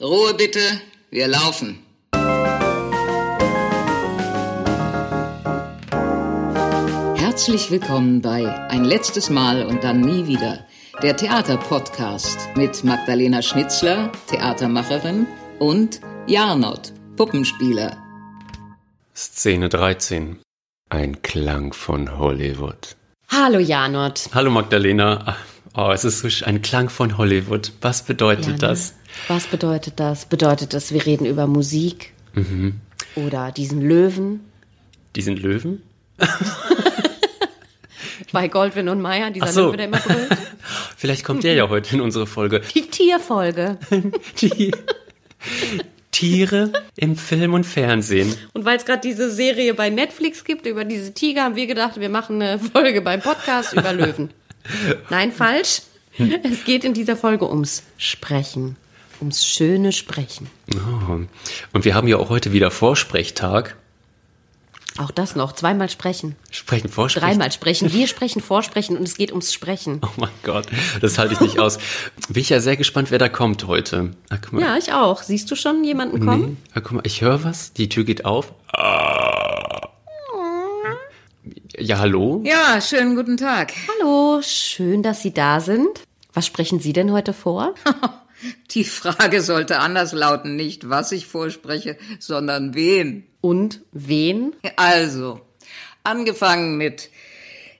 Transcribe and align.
Ruhe 0.00 0.34
bitte, 0.34 0.58
wir 1.10 1.28
laufen. 1.28 1.78
Herzlich 7.14 7.70
willkommen 7.70 8.20
bei 8.20 8.44
Ein 8.70 8.82
letztes 8.82 9.30
Mal 9.30 9.64
und 9.64 9.84
dann 9.84 10.00
nie 10.00 10.26
wieder, 10.26 10.66
der 11.00 11.16
Theaterpodcast 11.16 12.56
mit 12.56 12.82
Magdalena 12.82 13.40
Schnitzler, 13.40 14.10
Theatermacherin, 14.26 15.28
und 15.60 16.00
Jarnot, 16.26 16.92
Puppenspieler. 17.14 17.96
Szene 19.14 19.68
13. 19.68 20.40
Ein 20.90 21.22
Klang 21.22 21.72
von 21.72 22.18
Hollywood. 22.18 22.96
Hallo 23.28 23.60
Janot. 23.60 24.28
Hallo 24.34 24.50
Magdalena. 24.50 25.36
Oh, 25.76 25.90
es 25.92 26.04
ist 26.04 26.20
so 26.20 26.28
ein 26.44 26.62
Klang 26.62 26.88
von 26.88 27.18
Hollywood. 27.18 27.72
Was 27.80 28.02
bedeutet 28.04 28.46
Ja, 28.46 28.52
ne? 28.52 28.58
das? 28.58 28.94
Was 29.28 29.46
bedeutet 29.46 29.94
das? 29.98 30.26
Bedeutet 30.26 30.72
das, 30.72 30.92
wir 30.92 31.04
reden 31.04 31.26
über 31.26 31.46
Musik? 31.46 32.12
Mhm. 32.34 32.80
Oder 33.16 33.50
diesen 33.52 33.80
Löwen 33.80 34.40
Diesen 35.16 35.36
Löwen? 35.36 35.82
bei 38.32 38.48
Goldwyn 38.48 38.88
und 38.88 39.00
Meyer, 39.00 39.30
dieser 39.30 39.48
so. 39.48 39.66
Löwe, 39.66 39.76
der 39.76 39.86
immer 39.86 39.98
brüllt? 39.98 40.28
Vielleicht 40.96 41.24
kommt 41.24 41.42
der 41.44 41.54
ja 41.54 41.68
heute 41.68 41.96
in 41.96 42.00
unsere 42.00 42.26
Folge. 42.26 42.62
Die 42.74 42.82
Tierfolge. 42.82 43.78
Die 44.40 44.72
Tiere 46.12 46.72
im 46.96 47.16
Film 47.16 47.54
und 47.54 47.64
Fernsehen. 47.64 48.34
Und 48.52 48.64
weil 48.64 48.76
es 48.76 48.84
gerade 48.84 49.00
diese 49.00 49.30
Serie 49.32 49.74
bei 49.74 49.90
Netflix 49.90 50.44
gibt 50.44 50.64
über 50.64 50.84
diese 50.84 51.12
Tiger, 51.12 51.42
haben 51.42 51.56
wir 51.56 51.66
gedacht, 51.66 51.98
wir 51.98 52.08
machen 52.08 52.40
eine 52.40 52.58
Folge 52.60 53.00
beim 53.02 53.20
Podcast 53.20 53.72
über 53.72 53.92
Löwen. 53.92 54.30
Nein, 55.10 55.32
falsch. 55.32 55.82
Es 56.18 56.64
geht 56.64 56.84
in 56.84 56.94
dieser 56.94 57.16
Folge 57.16 57.48
ums 57.48 57.82
Sprechen. 57.98 58.76
Ums 59.20 59.46
schöne 59.46 59.92
Sprechen. 59.92 60.48
Oh. 60.74 61.20
Und 61.72 61.84
wir 61.84 61.94
haben 61.94 62.08
ja 62.08 62.18
auch 62.18 62.30
heute 62.30 62.52
wieder 62.52 62.70
Vorsprechtag. 62.70 63.76
Auch 64.96 65.10
das 65.10 65.34
noch. 65.34 65.52
Zweimal 65.52 65.90
sprechen. 65.90 66.36
Sprechen, 66.52 66.88
Vorsprechen. 66.88 67.28
Dreimal 67.28 67.50
sprechen. 67.50 67.92
Wir 67.92 68.06
sprechen, 68.06 68.40
vorsprechen 68.40 68.96
und 68.96 69.02
es 69.02 69.16
geht 69.16 69.32
ums 69.32 69.52
Sprechen. 69.52 70.00
Oh 70.04 70.08
mein 70.16 70.30
Gott, 70.44 70.66
das 71.00 71.18
halte 71.18 71.34
ich 71.34 71.40
nicht 71.40 71.58
aus. 71.58 71.78
Bin 72.28 72.40
ich 72.40 72.50
ja 72.50 72.60
sehr 72.60 72.76
gespannt, 72.76 73.10
wer 73.10 73.18
da 73.18 73.28
kommt 73.28 73.66
heute. 73.66 74.12
Mal. 74.52 74.62
Ja, 74.62 74.76
ich 74.76 74.92
auch. 74.92 75.22
Siehst 75.22 75.50
du 75.50 75.56
schon 75.56 75.82
jemanden 75.82 76.24
kommen? 76.24 76.42
Nee. 76.42 76.56
Ah, 76.74 76.80
guck 76.80 76.92
mal, 76.92 77.02
ich 77.04 77.22
höre 77.22 77.42
was. 77.42 77.72
Die 77.72 77.88
Tür 77.88 78.04
geht 78.04 78.24
auf. 78.24 78.52
Ah. 78.68 79.53
Ja, 81.78 81.98
hallo? 81.98 82.40
Ja, 82.44 82.80
schönen 82.80 83.16
guten 83.16 83.36
Tag. 83.36 83.72
Hallo, 83.88 84.40
schön, 84.42 85.02
dass 85.02 85.22
Sie 85.22 85.34
da 85.34 85.60
sind. 85.60 86.04
Was 86.32 86.46
sprechen 86.46 86.78
Sie 86.78 86.92
denn 86.92 87.10
heute 87.10 87.32
vor? 87.32 87.74
Die 88.70 88.84
Frage 88.84 89.40
sollte 89.40 89.78
anders 89.80 90.12
lauten, 90.12 90.54
nicht 90.54 90.88
was 90.88 91.10
ich 91.10 91.26
vorspreche, 91.26 91.96
sondern 92.20 92.74
wen. 92.74 93.26
Und 93.40 93.80
wen? 93.90 94.54
Also, 94.76 95.40
angefangen 96.04 96.76
mit 96.76 97.10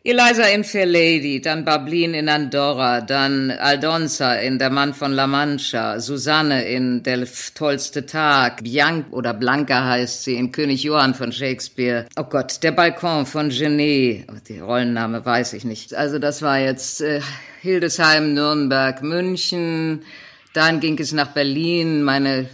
Eliza 0.07 0.43
in 0.49 0.65
Fair 0.65 0.85
Lady, 0.85 1.41
dann 1.41 1.65
Bablin 1.65 2.13
in 2.13 2.29
Andorra, 2.29 3.01
dann 3.01 3.51
Aldonza 3.51 4.35
in 4.35 4.59
Der 4.59 4.69
Mann 4.69 4.93
von 4.93 5.13
La 5.13 5.27
Mancha, 5.27 5.99
Susanne 5.99 6.67
in 6.67 7.03
Der 7.03 7.27
tollste 7.55 8.05
Tag, 8.05 8.63
Bianca 8.63 9.09
oder 9.13 9.33
Blanca 9.33 9.83
heißt 9.83 10.25
sie 10.25 10.35
in 10.35 10.53
König 10.53 10.83
Johann 10.83 11.15
von 11.15 11.33
Shakespeare. 11.33 12.05
Oh 12.17 12.25
Gott, 12.25 12.63
Der 12.63 12.73
Balkon 12.73 13.25
von 13.25 13.49
Genet, 13.49 14.27
oh, 14.31 14.37
die 14.47 14.59
Rollenname 14.59 15.25
weiß 15.25 15.55
ich 15.55 15.65
nicht. 15.65 15.95
Also 15.95 16.19
das 16.19 16.43
war 16.43 16.59
jetzt 16.59 17.01
äh, 17.01 17.23
Hildesheim, 17.63 18.35
Nürnberg, 18.35 19.03
München, 19.03 20.03
dann 20.53 20.81
ging 20.81 20.99
es 20.99 21.13
nach 21.13 21.29
Berlin, 21.29 22.03
meine 22.03 22.51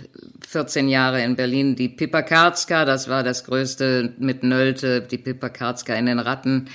14 0.47 0.89
Jahre 0.89 1.25
in 1.25 1.35
Berlin, 1.35 1.75
die 1.75 1.89
Pippa 1.89 2.23
Karzka, 2.23 2.85
das 2.85 3.09
war 3.09 3.25
das 3.25 3.43
größte 3.43 4.15
mit 4.19 4.45
Nölte, 4.45 5.01
die 5.01 5.19
Pippa 5.19 5.49
Karzka 5.49 5.95
in 5.95 6.07
den 6.07 6.21
Ratten. 6.21 6.69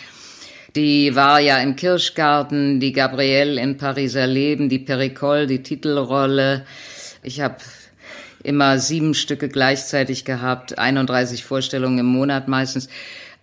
Die 0.76 1.16
war 1.16 1.40
ja 1.40 1.60
im 1.60 1.78
Kirschgarten, 1.78 2.82
die 2.82 2.92
Gabrielle 2.92 3.62
in 3.62 3.78
Pariser 3.78 4.28
Leben, 4.28 4.68
die 4.68 4.80
Pericole, 4.80 5.48
die 5.48 5.64
Titelrolle. 5.64 6.66
Ich 7.24 7.40
habe 7.40 7.56
immer 8.44 8.78
sieben 8.80 9.14
Stücke 9.14 9.48
gleichzeitig 9.48 10.26
gehabt, 10.26 10.78
31 10.78 11.46
Vorstellungen 11.46 12.00
im 12.00 12.08
Monat 12.08 12.50
meistens. 12.50 12.90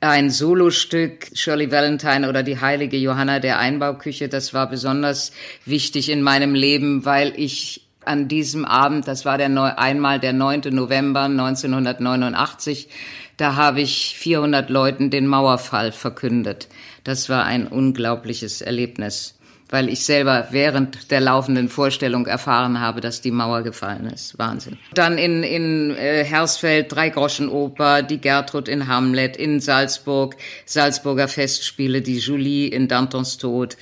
Ein 0.00 0.31
Solostück, 0.31 1.28
Shirley 1.32 1.70
Valentine 1.70 2.28
oder 2.28 2.43
die 2.43 2.60
heilige 2.60 2.98
Johanna 2.98 3.38
der 3.38 3.59
Einbauküche, 3.59 4.28
das 4.28 4.53
war 4.53 4.69
besonders 4.69 5.32
wichtig 5.64 6.10
in 6.10 6.22
meinem 6.22 6.54
Leben, 6.54 7.06
weil 7.06 7.32
ich 7.37 7.87
an 8.04 8.28
diesem 8.28 8.66
Abend, 8.66 9.09
das 9.09 9.25
war 9.25 9.38
der 9.38 9.49
Neu 9.49 9.70
einmal 9.76 10.20
der 10.20 10.32
9. 10.34 10.62
November 10.70 11.22
1989, 11.22 12.88
da 13.37 13.56
habe 13.56 13.81
ich 13.81 14.16
400 14.19 14.69
Leuten 14.70 15.10
den 15.10 15.26
Mauerfall 15.26 15.93
verkündet. 15.93 16.69
Das 17.05 17.29
war 17.29 17.45
ein 17.45 17.67
unglaubliches 17.67 18.61
Erlebnis, 18.61 19.35
weil 19.69 19.89
ich 19.89 20.05
selber 20.05 20.49
während 20.51 21.11
der 21.11 21.21
laufenden 21.21 21.69
Vorstellung 21.69 22.27
erfahren 22.27 22.81
habe, 22.81 23.01
dass 23.01 23.21
die 23.21 23.31
Mauer 23.31 23.63
gefallen 23.63 24.07
ist. 24.07 24.39
Wahnsinn. 24.39 24.79
Dann 24.95 25.19
in, 25.19 25.43
in 25.43 25.97
äh, 25.97 26.25
Hersfeld 26.25 26.93
Dreigroschenoper, 26.93 28.03
die 28.03 28.21
Gertrud 28.21 28.69
in 28.69 28.87
Hamlet, 28.87 29.37
in 29.37 29.61
Salzburg 29.61 30.37
Salzburger 30.65 31.27
Festspiele, 31.27 32.03
die 32.03 32.19
Julie 32.19 32.69
in 32.69 32.87
Dantons 32.87 33.39
Tod. 33.39 33.77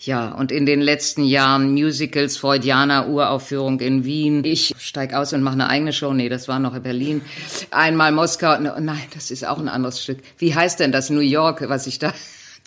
Ja, 0.00 0.32
und 0.32 0.52
in 0.52 0.66
den 0.66 0.82
letzten 0.82 1.24
Jahren 1.24 1.72
Musicals, 1.72 2.36
Freudianer 2.36 3.08
Uraufführung 3.08 3.80
in 3.80 4.04
Wien. 4.04 4.44
Ich 4.44 4.74
steig 4.78 5.14
aus 5.14 5.32
und 5.32 5.42
mache 5.42 5.54
eine 5.54 5.68
eigene 5.68 5.92
Show. 5.92 6.12
Nee, 6.12 6.28
das 6.28 6.48
war 6.48 6.58
noch 6.58 6.74
in 6.74 6.82
Berlin. 6.82 7.22
Einmal 7.70 8.12
Moskau. 8.12 8.58
No, 8.60 8.78
Nein, 8.78 9.02
das 9.14 9.30
ist 9.30 9.46
auch 9.46 9.58
ein 9.58 9.68
anderes 9.68 10.02
Stück. 10.02 10.18
Wie 10.38 10.54
heißt 10.54 10.80
denn 10.80 10.92
das 10.92 11.08
New 11.08 11.20
York, 11.20 11.66
was 11.68 11.86
ich 11.86 11.98
da 11.98 12.12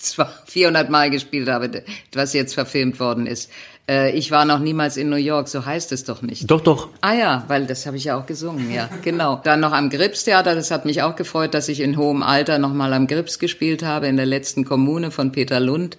zwar 0.01 0.33
400 0.45 0.89
Mal 0.89 1.09
gespielt 1.09 1.49
habe, 1.49 1.83
was 2.13 2.33
jetzt 2.33 2.53
verfilmt 2.53 2.99
worden 2.99 3.27
ist? 3.27 3.49
Äh, 3.89 4.11
ich 4.11 4.29
war 4.31 4.45
noch 4.45 4.59
niemals 4.59 4.97
in 4.97 5.09
New 5.09 5.15
York, 5.15 5.47
so 5.47 5.65
heißt 5.65 5.91
es 5.91 6.03
doch 6.03 6.21
nicht. 6.21 6.49
Doch, 6.49 6.61
doch. 6.61 6.89
Ah 7.01 7.13
ja, 7.13 7.43
weil 7.47 7.65
das 7.65 7.85
habe 7.85 7.97
ich 7.97 8.05
ja 8.05 8.17
auch 8.17 8.25
gesungen, 8.25 8.71
ja, 8.71 8.89
genau. 9.03 9.41
Dann 9.43 9.59
noch 9.59 9.73
am 9.73 9.89
Gripstheater, 9.89 10.53
das 10.53 10.69
hat 10.69 10.85
mich 10.85 11.01
auch 11.01 11.15
gefreut, 11.15 11.53
dass 11.53 11.69
ich 11.69 11.79
in 11.79 11.97
hohem 11.97 12.21
Alter 12.21 12.59
nochmal 12.59 12.93
am 12.93 13.07
Grips 13.07 13.39
gespielt 13.39 13.83
habe, 13.83 14.07
in 14.07 14.17
der 14.17 14.27
letzten 14.27 14.63
Kommune 14.63 15.09
von 15.09 15.31
Peter 15.31 15.59
Lund. 15.59 15.97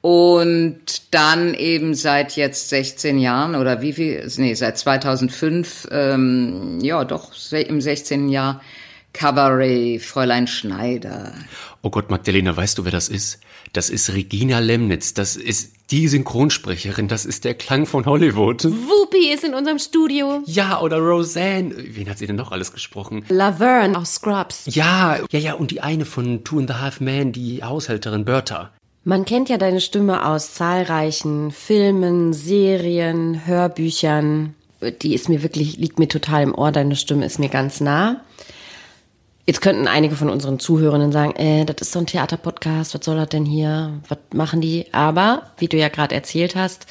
Und 0.00 0.78
dann 1.10 1.54
eben 1.54 1.94
seit 1.94 2.36
jetzt 2.36 2.68
16 2.68 3.18
Jahren 3.18 3.56
oder 3.56 3.82
wie 3.82 3.92
viel, 3.92 4.30
nee, 4.36 4.54
seit 4.54 4.78
2005, 4.78 5.88
ähm, 5.90 6.78
ja 6.80 7.04
doch, 7.04 7.32
im 7.50 7.80
16. 7.80 8.28
Jahr 8.28 8.60
Cabaret, 9.18 10.00
Fräulein 10.00 10.46
Schneider. 10.46 11.32
Oh 11.82 11.90
Gott, 11.90 12.08
Magdalena, 12.08 12.56
weißt 12.56 12.78
du, 12.78 12.84
wer 12.84 12.92
das 12.92 13.08
ist? 13.08 13.40
Das 13.72 13.90
ist 13.90 14.14
Regina 14.14 14.60
Lemnitz. 14.60 15.12
Das 15.12 15.34
ist 15.34 15.72
die 15.90 16.06
Synchronsprecherin. 16.06 17.08
Das 17.08 17.26
ist 17.26 17.44
der 17.44 17.54
Klang 17.54 17.86
von 17.86 18.06
Hollywood. 18.06 18.62
Whoopi 18.62 19.32
ist 19.34 19.42
in 19.42 19.54
unserem 19.54 19.80
Studio. 19.80 20.44
Ja, 20.46 20.80
oder 20.80 20.98
Roseanne. 20.98 21.74
Wen 21.76 22.08
hat 22.08 22.18
sie 22.18 22.28
denn 22.28 22.36
noch 22.36 22.52
alles 22.52 22.72
gesprochen? 22.72 23.24
Laverne 23.28 23.98
aus 23.98 24.14
Scrubs. 24.14 24.66
Ja, 24.66 25.18
ja, 25.32 25.38
ja, 25.40 25.54
und 25.54 25.72
die 25.72 25.80
eine 25.80 26.04
von 26.04 26.44
Two 26.44 26.60
and 26.60 26.70
a 26.70 26.80
Half 26.80 27.00
Men, 27.00 27.32
die 27.32 27.64
Haushälterin 27.64 28.24
Bertha. 28.24 28.70
Man 29.02 29.24
kennt 29.24 29.48
ja 29.48 29.58
deine 29.58 29.80
Stimme 29.80 30.26
aus 30.26 30.54
zahlreichen 30.54 31.50
Filmen, 31.50 32.32
Serien, 32.34 33.46
Hörbüchern. 33.46 34.54
Die 35.02 35.12
ist 35.12 35.28
mir 35.28 35.42
wirklich, 35.42 35.76
liegt 35.76 35.98
mir 35.98 36.06
total 36.06 36.44
im 36.44 36.54
Ohr. 36.54 36.70
Deine 36.70 36.94
Stimme 36.94 37.26
ist 37.26 37.40
mir 37.40 37.48
ganz 37.48 37.80
nah. 37.80 38.20
Jetzt 39.48 39.62
könnten 39.62 39.88
einige 39.88 40.14
von 40.14 40.28
unseren 40.28 40.58
Zuhörenden 40.58 41.10
sagen, 41.10 41.34
äh, 41.36 41.64
das 41.64 41.76
ist 41.80 41.92
so 41.92 42.00
ein 42.00 42.06
Theaterpodcast, 42.06 42.92
was 42.92 43.02
soll 43.02 43.16
das 43.16 43.30
denn 43.30 43.46
hier? 43.46 43.98
Was 44.06 44.18
machen 44.34 44.60
die? 44.60 44.92
Aber, 44.92 45.52
wie 45.56 45.68
du 45.68 45.78
ja 45.78 45.88
gerade 45.88 46.14
erzählt 46.14 46.54
hast, 46.54 46.86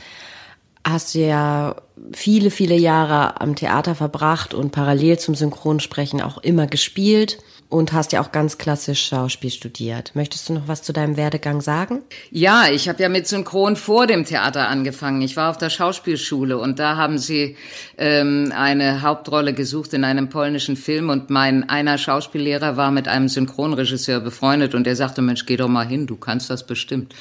hast 0.84 1.14
du 1.14 1.20
ja 1.20 1.76
viele, 2.14 2.50
viele 2.50 2.74
Jahre 2.74 3.40
am 3.42 3.56
Theater 3.56 3.94
verbracht 3.94 4.56
und 4.56 4.72
parallel 4.72 5.20
zum 5.20 5.36
Synchronsprechen 5.36 6.20
auch 6.20 6.40
immer 6.40 6.66
gespielt 6.66 7.38
und 7.70 7.92
hast 7.92 8.14
ja 8.14 8.22
auch 8.22 8.32
ganz 8.32 8.58
klassisch 8.58 9.08
Schauspiel 9.08 9.52
studiert. 9.52 10.12
Möchtest 10.16 10.48
du 10.48 10.54
noch 10.54 10.68
was 10.68 10.84
zu 10.84 10.94
deinem 10.94 11.18
Werdegang 11.18 11.62
sagen? 11.62 12.02
Ja, 12.32 12.68
ich 12.72 12.88
habe 12.88 13.02
ja 13.02 13.10
mit 13.10 13.28
Synchron 13.28 13.76
vor 13.76 14.08
dem 14.08 14.24
Theater 14.24 14.70
angefangen. 14.70 15.22
Ich 15.22 15.36
war 15.36 15.50
auf 15.50 15.58
der 15.58 15.70
Schauspielschule 15.70 16.58
und 16.58 16.80
da 16.80 16.96
haben 16.96 17.18
sie 17.18 17.58
ähm, 17.98 18.54
eine 18.56 19.02
Hauptrolle 19.02 19.54
gesucht 19.54 19.94
in 19.94 20.06
einem 20.06 20.30
polnischen 20.30 20.78
Film 20.78 21.10
und 21.10 21.30
mein 21.30 21.70
einer 21.70 21.98
Schauspiellehrer 21.98 22.78
war 22.78 22.92
mit 22.92 23.08
einem 23.08 23.28
Synchronregisseur 23.28 24.22
befreundet 24.22 24.74
und 24.74 24.86
der 24.86 24.96
sagte, 24.96 25.22
Mensch, 25.22 25.46
geh 25.46 25.58
doch 25.58 25.68
mal 25.68 25.88
hin, 25.88 26.08
du 26.08 26.16
kannst 26.16 26.50
das 26.50 26.66
bestimmt. 26.66 27.14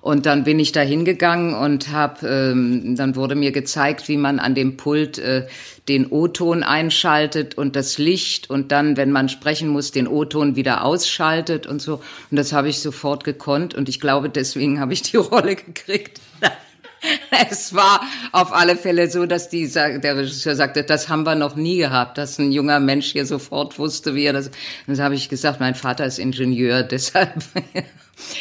Und 0.00 0.24
dann 0.24 0.44
bin 0.44 0.58
ich 0.58 0.72
da 0.72 0.80
hingegangen 0.80 1.54
und 1.54 1.92
hab, 1.92 2.22
ähm, 2.22 2.96
dann 2.96 3.16
wurde 3.16 3.34
mir 3.34 3.52
gezeigt, 3.52 4.08
wie 4.08 4.16
man 4.16 4.38
an 4.38 4.54
dem 4.54 4.78
Pult 4.78 5.18
äh, 5.18 5.46
den 5.88 6.06
O-Ton 6.06 6.62
einschaltet 6.62 7.58
und 7.58 7.76
das 7.76 7.98
Licht 7.98 8.48
und 8.48 8.72
dann, 8.72 8.96
wenn 8.96 9.12
man 9.12 9.28
sprechen 9.28 9.68
muss, 9.68 9.90
den 9.90 10.08
O-Ton 10.08 10.56
wieder 10.56 10.84
ausschaltet 10.84 11.66
und 11.66 11.82
so. 11.82 12.00
Und 12.30 12.36
das 12.38 12.52
habe 12.52 12.68
ich 12.68 12.80
sofort 12.80 13.24
gekonnt 13.24 13.74
und 13.74 13.88
ich 13.88 14.00
glaube, 14.00 14.30
deswegen 14.30 14.80
habe 14.80 14.94
ich 14.94 15.02
die 15.02 15.16
Rolle 15.18 15.56
gekriegt. 15.56 16.20
es 17.50 17.74
war 17.74 18.00
auf 18.32 18.52
alle 18.52 18.76
Fälle 18.76 19.10
so, 19.10 19.26
dass 19.26 19.48
die, 19.48 19.68
der 19.68 20.16
Regisseur 20.16 20.56
sagte, 20.56 20.82
das 20.82 21.08
haben 21.08 21.24
wir 21.24 21.34
noch 21.34 21.56
nie 21.56 21.78
gehabt, 21.78 22.18
dass 22.18 22.38
ein 22.38 22.52
junger 22.52 22.80
Mensch 22.80 23.12
hier 23.12 23.26
sofort 23.26 23.78
wusste, 23.78 24.14
wie 24.14 24.24
er 24.24 24.32
das. 24.32 24.50
So 24.86 25.02
habe 25.02 25.14
ich 25.14 25.28
gesagt, 25.28 25.60
mein 25.60 25.74
Vater 25.74 26.04
ist 26.06 26.18
Ingenieur, 26.18 26.82
deshalb. 26.90 27.42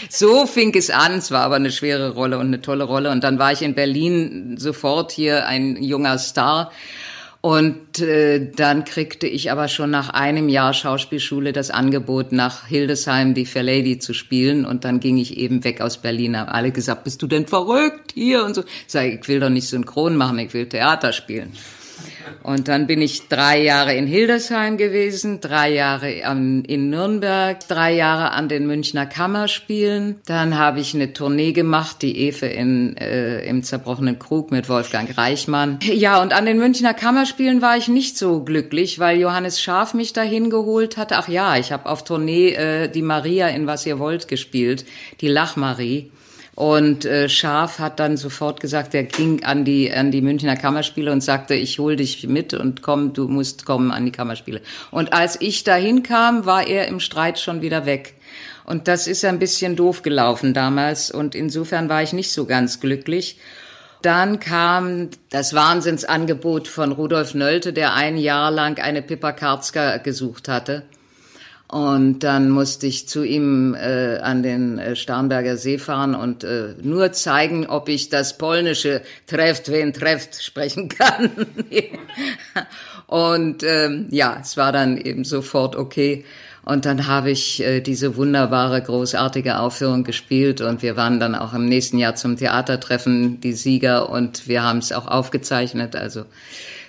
so 0.10 0.46
fing 0.46 0.76
es 0.76 0.90
an. 0.90 1.14
Es 1.18 1.32
war 1.32 1.42
aber 1.42 1.56
eine 1.56 1.72
schwere 1.72 2.12
Rolle 2.12 2.38
und 2.38 2.48
eine 2.48 2.62
tolle 2.62 2.84
Rolle. 2.84 3.12
Und 3.12 3.24
dann 3.24 3.40
war 3.40 3.52
ich 3.52 3.62
in 3.62 3.76
Berlin 3.76 4.58
sofort 4.58 5.12
hier 5.12 5.46
ein 5.48 5.82
junger 5.82 6.18
Star 6.18 6.72
und 7.42 8.00
äh, 8.00 8.52
dann 8.54 8.84
kriegte 8.84 9.26
ich 9.26 9.50
aber 9.50 9.70
schon 9.70 9.90
nach 9.90 10.10
einem 10.10 10.50
Jahr 10.50 10.74
Schauspielschule 10.74 11.54
das 11.54 11.72
Angebot, 11.72 12.34
nach 12.34 12.68
Hildesheim 12.68 13.34
die 13.34 13.46
Fair 13.46 13.64
Lady 13.64 13.98
zu 13.98 14.14
spielen. 14.14 14.66
Und 14.66 14.84
dann 14.84 15.00
ging 15.00 15.18
ich 15.18 15.38
eben 15.38 15.64
weg 15.64 15.80
aus 15.80 15.98
Berlin. 16.00 16.38
Haben 16.38 16.50
alle 16.50 16.72
gesagt, 16.72 17.06
bist 17.06 17.22
du 17.22 17.28
denn 17.28 17.48
verrückt 17.48 18.12
hier 18.14 18.44
und 18.44 18.56
so. 18.56 18.62
Ich 18.62 18.92
sage, 18.92 19.20
ich 19.22 19.28
will 19.30 19.40
doch 19.40 19.50
nicht 19.50 19.70
synchron 19.70 20.18
machen, 20.18 20.38
ich 20.40 20.54
will 20.54 20.68
Theater 20.68 21.14
spielen. 21.14 21.54
Und 22.44 22.68
dann 22.68 22.88
bin 22.88 23.02
ich 23.02 23.28
drei 23.28 23.62
Jahre 23.62 23.94
in 23.94 24.08
Hildesheim 24.08 24.78
gewesen, 24.78 25.42
drei 25.42 25.74
Jahre 25.74 26.12
in 26.12 26.90
Nürnberg, 26.90 27.60
drei 27.68 27.94
Jahre 27.94 28.32
an 28.32 28.50
den 28.50 28.68
Münchner 28.68 29.06
Kammerspielen. 29.06 30.22
Dann 30.26 30.58
habe 30.58 30.80
ich 30.80 30.94
eine 30.94 31.14
Tournee 31.14 31.52
gemacht, 31.52 32.02
die 32.02 32.28
Efe 32.28 32.48
in, 32.48 32.98
äh, 32.98 33.46
im 33.46 33.64
zerbrochenen 33.64 34.20
Krug 34.20 34.52
mit 34.52 34.70
Wolfgang 34.70 35.18
Reichmann. 35.18 35.80
Ja, 36.00 36.22
und 36.22 36.34
an 36.34 36.46
den 36.46 36.60
Münchner 36.60 36.94
Kammerspielen 36.94 37.62
war 37.62 37.76
ich 37.76 37.90
nicht 37.90 38.18
so 38.18 38.44
glücklich, 38.44 39.00
weil 39.00 39.20
Johannes 39.20 39.62
Schaf 39.62 39.94
mich 39.94 40.14
dahin 40.14 40.50
geholt 40.50 40.98
hatte. 40.98 41.18
Ach 41.18 41.28
ja, 41.28 41.58
ich 41.58 41.72
habe 41.72 41.88
auf 41.88 42.04
Tournee 42.04 42.54
äh, 42.54 42.88
die 42.88 43.02
Maria 43.02 43.50
in 43.50 43.68
Was 43.68 43.86
ihr 43.86 44.00
wollt 44.00 44.28
gespielt, 44.28 44.86
die 45.20 45.28
Lachmarie. 45.28 46.12
Und 46.60 47.06
äh, 47.06 47.30
Scharf 47.30 47.80
hat 47.80 48.02
dann 48.02 48.18
sofort 48.18 48.60
gesagt, 48.60 48.94
er 48.94 49.06
ging 49.06 49.46
an 49.46 49.64
die 49.64 49.94
an 49.94 50.12
die 50.12 50.22
Münchner 50.22 50.58
Kammerspiele 50.58 51.10
und 51.10 51.22
sagte, 51.22 51.54
ich 51.54 51.80
hol 51.80 51.96
dich 51.96 52.28
mit 52.28 52.54
und 52.54 52.82
komm, 52.82 53.14
du 53.14 53.30
musst 53.30 53.66
kommen 53.66 53.92
an 53.92 54.04
die 54.04 54.12
Kammerspiele. 54.12 54.60
Und 54.92 55.14
als 55.14 55.40
ich 55.40 55.64
dahin 55.64 56.04
kam, 56.04 56.46
war 56.46 56.68
er 56.68 56.90
im 56.90 57.00
Streit 57.00 57.40
schon 57.40 57.62
wieder 57.62 57.86
weg. 57.86 58.16
Und 58.66 58.90
das 58.90 59.08
ist 59.08 59.24
ein 59.24 59.40
bisschen 59.40 59.78
doof 59.78 60.02
gelaufen 60.02 60.54
damals 60.54 61.12
und 61.12 61.34
insofern 61.34 61.88
war 61.88 62.04
ich 62.04 62.12
nicht 62.12 62.34
so 62.34 62.44
ganz 62.44 62.82
glücklich. 62.82 63.38
Dann 64.02 64.42
kam 64.42 65.12
das 65.30 65.54
Wahnsinnsangebot 65.54 66.68
von 66.68 66.92
Rudolf 66.92 67.36
Nölte, 67.36 67.72
der 67.72 67.94
ein 67.94 68.18
Jahr 68.18 68.52
lang 68.52 68.80
eine 68.80 69.02
Pippa 69.02 69.32
Karzka 69.32 69.96
gesucht 69.96 70.50
hatte. 70.50 70.84
Und 71.72 72.22
dann 72.22 72.50
musste 72.50 72.88
ich 72.88 73.08
zu 73.08 73.24
ihm 73.24 73.76
äh, 73.76 74.18
an 74.18 74.42
den 74.42 74.80
äh, 74.80 74.96
Starnberger 74.96 75.56
See 75.56 75.78
fahren 75.78 76.16
und 76.16 76.44
äh, 76.44 76.74
nur 76.82 77.12
zeigen, 77.12 77.68
ob 77.68 77.90
ich 77.90 78.10
das 78.10 78.40
polnische 78.40 79.04
trefft, 79.28 79.70
wen 79.72 79.94
trefft 79.94 80.44
sprechen 80.44 80.90
kann. 80.90 81.30
und 83.06 83.62
ähm, 83.62 84.08
ja, 84.10 84.40
es 84.42 84.58
war 84.58 84.72
dann 84.72 84.98
eben 84.98 85.24
sofort 85.24 85.76
okay. 85.76 86.26
Und 86.66 86.86
dann 86.86 87.06
habe 87.06 87.30
ich 87.30 87.64
äh, 87.64 87.82
diese 87.82 88.16
wunderbare, 88.16 88.82
großartige 88.82 89.60
Aufführung 89.60 90.04
gespielt 90.04 90.62
und 90.62 90.82
wir 90.82 90.98
waren 90.98 91.20
dann 91.20 91.36
auch 91.36 91.54
im 91.54 91.66
nächsten 91.66 92.00
Jahr 92.00 92.16
zum 92.16 92.36
Theatertreffen, 92.36 93.42
die 93.42 93.54
Sieger, 93.54 94.10
und 94.10 94.48
wir 94.48 94.64
haben 94.64 94.80
es 94.80 94.92
auch 94.92 95.06
aufgezeichnet. 95.06 95.96
Also 95.96 96.26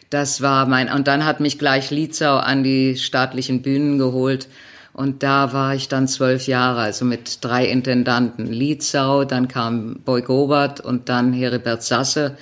das 0.09 0.41
war 0.41 0.65
mein, 0.65 0.91
und 0.91 1.07
dann 1.07 1.27
hat 1.27 1.41
mich 1.41 1.59
gleich 1.59 1.91
Lietzau 1.91 2.39
an 2.39 2.65
die 2.65 2.97
staatlichen 2.97 3.61
Bühnen 3.61 3.99
geholt 3.99 4.49
und 4.93 5.23
da 5.23 5.53
war 5.53 5.75
ich 5.75 5.89
dann 5.89 6.09
zwölf 6.09 6.47
Jahre, 6.47 6.81
also 6.81 7.05
mit 7.05 7.39
drei 7.43 7.67
Intendanten. 7.67 8.47
Lietzau, 8.47 9.25
dann 9.25 9.49
kam 9.49 10.01
Boy 10.05 10.23
Gobert 10.23 10.81
und 10.81 11.09
dann 11.09 11.33
Heribert 11.33 11.83
Sasse. 11.83 12.37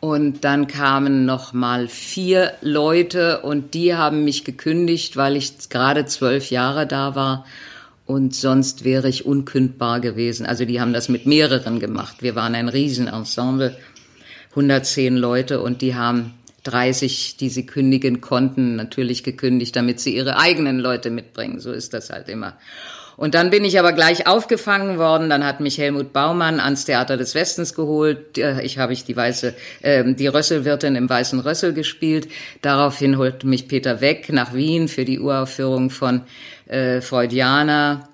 Und 0.00 0.44
dann 0.44 0.66
kamen 0.66 1.24
noch 1.24 1.52
mal 1.52 1.88
vier 1.88 2.52
Leute 2.60 3.40
und 3.40 3.74
die 3.74 3.94
haben 3.94 4.24
mich 4.24 4.44
gekündigt, 4.44 5.16
weil 5.16 5.36
ich 5.36 5.68
gerade 5.68 6.06
zwölf 6.06 6.50
Jahre 6.50 6.86
da 6.86 7.14
war. 7.14 7.44
Und 8.06 8.34
sonst 8.34 8.84
wäre 8.84 9.08
ich 9.08 9.26
unkündbar 9.26 10.00
gewesen. 10.00 10.46
Also 10.46 10.64
die 10.64 10.80
haben 10.80 10.92
das 10.92 11.08
mit 11.08 11.26
mehreren 11.26 11.80
gemacht. 11.80 12.22
Wir 12.22 12.36
waren 12.36 12.54
ein 12.54 12.68
Riesenensemble, 12.68 13.76
110 14.50 15.16
Leute 15.16 15.60
und 15.60 15.82
die 15.82 15.94
haben 15.94 16.34
30, 16.66 17.36
die 17.36 17.48
sie 17.48 17.66
kündigen 17.66 18.20
konnten, 18.20 18.76
natürlich 18.76 19.22
gekündigt, 19.22 19.76
damit 19.76 20.00
sie 20.00 20.16
ihre 20.16 20.38
eigenen 20.38 20.78
Leute 20.78 21.10
mitbringen. 21.10 21.60
So 21.60 21.72
ist 21.72 21.94
das 21.94 22.10
halt 22.10 22.28
immer. 22.28 22.56
Und 23.16 23.34
dann 23.34 23.48
bin 23.48 23.64
ich 23.64 23.78
aber 23.78 23.92
gleich 23.92 24.26
aufgefangen 24.26 24.98
worden. 24.98 25.30
Dann 25.30 25.44
hat 25.44 25.60
mich 25.60 25.78
Helmut 25.78 26.12
Baumann 26.12 26.60
ans 26.60 26.84
Theater 26.84 27.16
des 27.16 27.34
Westens 27.34 27.74
geholt. 27.74 28.36
Ich 28.62 28.78
habe 28.78 28.92
ich 28.92 29.04
die 29.04 29.16
weiße, 29.16 29.54
äh, 29.80 30.04
die 30.14 30.26
Rösselwirtin 30.26 30.96
im 30.96 31.08
Weißen 31.08 31.40
Rössel 31.40 31.72
gespielt. 31.72 32.28
Daraufhin 32.60 33.16
holt 33.16 33.44
mich 33.44 33.68
Peter 33.68 34.00
Weg 34.02 34.30
nach 34.30 34.52
Wien 34.52 34.88
für 34.88 35.06
die 35.06 35.18
Uraufführung 35.18 35.88
von 35.88 36.22
äh, 36.66 37.00
Freudianer. 37.00 38.06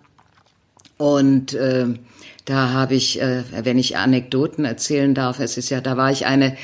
Und 0.99 1.54
äh, 1.54 1.87
da 2.44 2.70
habe 2.70 2.94
ich, 2.94 3.20
äh, 3.20 3.43
wenn 3.62 3.78
ich 3.78 3.96
Anekdoten 3.96 4.64
erzählen 4.64 5.14
darf, 5.14 5.40
es 5.40 5.56
ist 5.56 5.70
ja, 5.70 5.81
da 5.81 5.96
war 5.96 6.12
ich 6.12 6.26
eine 6.26 6.56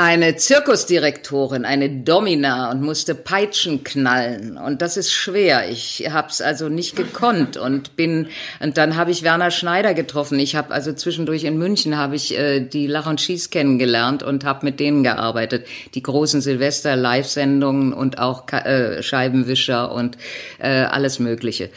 eine 0.00 0.34
Zirkusdirektorin, 0.34 1.66
eine 1.66 1.90
Domina 1.90 2.70
und 2.70 2.80
musste 2.80 3.14
Peitschen 3.14 3.84
knallen 3.84 4.56
und 4.56 4.80
das 4.80 4.96
ist 4.96 5.12
schwer. 5.12 5.68
Ich 5.68 6.08
habe 6.10 6.28
es 6.30 6.40
also 6.40 6.70
nicht 6.70 6.96
gekonnt 6.96 7.58
und 7.58 7.96
bin 7.96 8.28
und 8.60 8.78
dann 8.78 8.96
habe 8.96 9.10
ich 9.10 9.22
Werner 9.22 9.50
Schneider 9.50 9.92
getroffen. 9.92 10.38
Ich 10.38 10.56
habe 10.56 10.72
also 10.72 10.94
zwischendurch 10.94 11.44
in 11.44 11.58
München 11.58 11.98
habe 11.98 12.16
ich 12.16 12.34
äh, 12.34 12.60
die 12.60 12.86
Lach 12.86 13.06
und 13.06 13.20
Schieß 13.20 13.50
kennengelernt 13.50 14.22
und 14.22 14.44
habe 14.46 14.64
mit 14.64 14.80
denen 14.80 15.02
gearbeitet. 15.02 15.66
Die 15.94 16.02
großen 16.02 16.40
Silvester 16.40 16.96
Live-Sendungen 16.96 17.92
und 17.92 18.18
auch 18.18 18.50
äh, 18.52 19.02
Scheibenwischer 19.02 19.92
und 19.92 20.16
äh, 20.60 20.68
alles 20.68 21.18
Mögliche. 21.18 21.68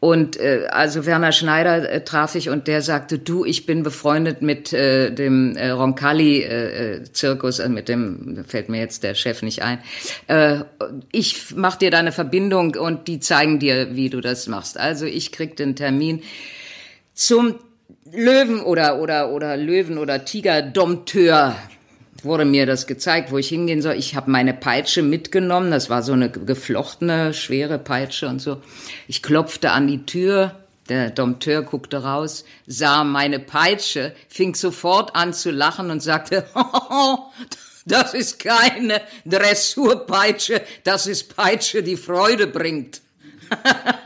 Und 0.00 0.38
äh, 0.38 0.68
also 0.70 1.06
Werner 1.06 1.32
Schneider 1.32 1.90
äh, 1.90 2.04
traf 2.04 2.36
ich 2.36 2.50
und 2.50 2.68
der 2.68 2.82
sagte, 2.82 3.18
du, 3.18 3.44
ich 3.44 3.66
bin 3.66 3.82
befreundet 3.82 4.42
mit 4.42 4.72
äh, 4.72 5.10
dem 5.10 5.56
äh, 5.56 5.70
Roncalli-Zirkus, 5.70 7.58
äh, 7.58 7.64
äh, 7.64 7.68
mit 7.68 7.88
dem 7.88 8.44
fällt 8.46 8.68
mir 8.68 8.78
jetzt 8.78 9.02
der 9.02 9.14
Chef 9.14 9.42
nicht 9.42 9.62
ein. 9.62 9.80
Äh, 10.28 10.60
ich 11.10 11.56
mach 11.56 11.74
dir 11.76 11.90
da 11.90 11.98
eine 11.98 12.12
Verbindung 12.12 12.76
und 12.76 13.08
die 13.08 13.18
zeigen 13.18 13.58
dir, 13.58 13.96
wie 13.96 14.08
du 14.08 14.20
das 14.20 14.46
machst. 14.46 14.78
Also 14.78 15.04
ich 15.04 15.32
krieg 15.32 15.56
den 15.56 15.74
Termin 15.74 16.22
zum 17.14 17.56
Löwen 18.12 18.60
oder 18.60 19.00
oder 19.00 19.32
oder 19.32 19.56
Löwen 19.56 19.98
oder 19.98 20.24
Tiger 20.24 20.62
Dompteur 20.62 21.56
wurde 22.22 22.44
mir 22.44 22.66
das 22.66 22.86
gezeigt, 22.86 23.30
wo 23.30 23.38
ich 23.38 23.48
hingehen 23.48 23.82
soll. 23.82 23.94
Ich 23.94 24.14
habe 24.14 24.30
meine 24.30 24.54
Peitsche 24.54 25.02
mitgenommen. 25.02 25.70
Das 25.70 25.90
war 25.90 26.02
so 26.02 26.12
eine 26.12 26.30
geflochtene, 26.30 27.32
schwere 27.34 27.78
Peitsche 27.78 28.28
und 28.28 28.40
so. 28.40 28.60
Ich 29.06 29.22
klopfte 29.22 29.70
an 29.70 29.86
die 29.86 30.04
Tür. 30.04 30.56
Der 30.88 31.10
Dompteur 31.10 31.62
guckte 31.62 32.02
raus, 32.02 32.46
sah 32.66 33.04
meine 33.04 33.38
Peitsche, 33.38 34.14
fing 34.26 34.54
sofort 34.54 35.14
an 35.14 35.34
zu 35.34 35.50
lachen 35.50 35.90
und 35.90 36.02
sagte, 36.02 36.48
das 37.84 38.14
ist 38.14 38.38
keine 38.38 39.02
Dressurpeitsche, 39.26 40.62
das 40.84 41.06
ist 41.06 41.36
Peitsche, 41.36 41.82
die 41.82 41.98
Freude 41.98 42.46
bringt. 42.46 43.02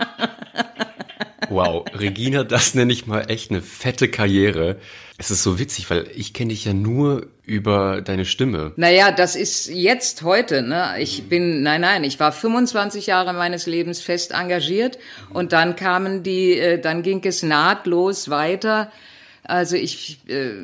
Wow, 1.48 1.84
Regina, 1.92 2.44
das 2.44 2.74
nenne 2.74 2.94
ich 2.94 3.06
mal 3.06 3.30
echt 3.30 3.50
eine 3.50 3.60
fette 3.60 4.08
Karriere. 4.08 4.78
Es 5.22 5.30
ist 5.30 5.44
so 5.44 5.60
witzig, 5.60 5.88
weil 5.88 6.10
ich 6.16 6.34
kenne 6.34 6.48
dich 6.48 6.64
ja 6.64 6.72
nur 6.72 7.28
über 7.44 8.00
deine 8.00 8.24
Stimme. 8.24 8.72
Naja, 8.74 9.12
das 9.12 9.36
ist 9.36 9.68
jetzt 9.68 10.22
heute. 10.22 10.62
Ne? 10.62 10.96
Ich 10.98 11.28
bin, 11.28 11.62
nein, 11.62 11.82
nein, 11.82 12.02
ich 12.02 12.18
war 12.18 12.32
25 12.32 13.06
Jahre 13.06 13.32
meines 13.32 13.66
Lebens 13.66 14.00
fest 14.00 14.32
engagiert 14.32 14.98
und 15.30 15.52
dann 15.52 15.76
kamen 15.76 16.24
die, 16.24 16.58
äh, 16.58 16.80
dann 16.80 17.04
ging 17.04 17.22
es 17.24 17.44
nahtlos 17.44 18.30
weiter. 18.30 18.90
Also 19.44 19.76
ich 19.76 20.18
äh, 20.26 20.54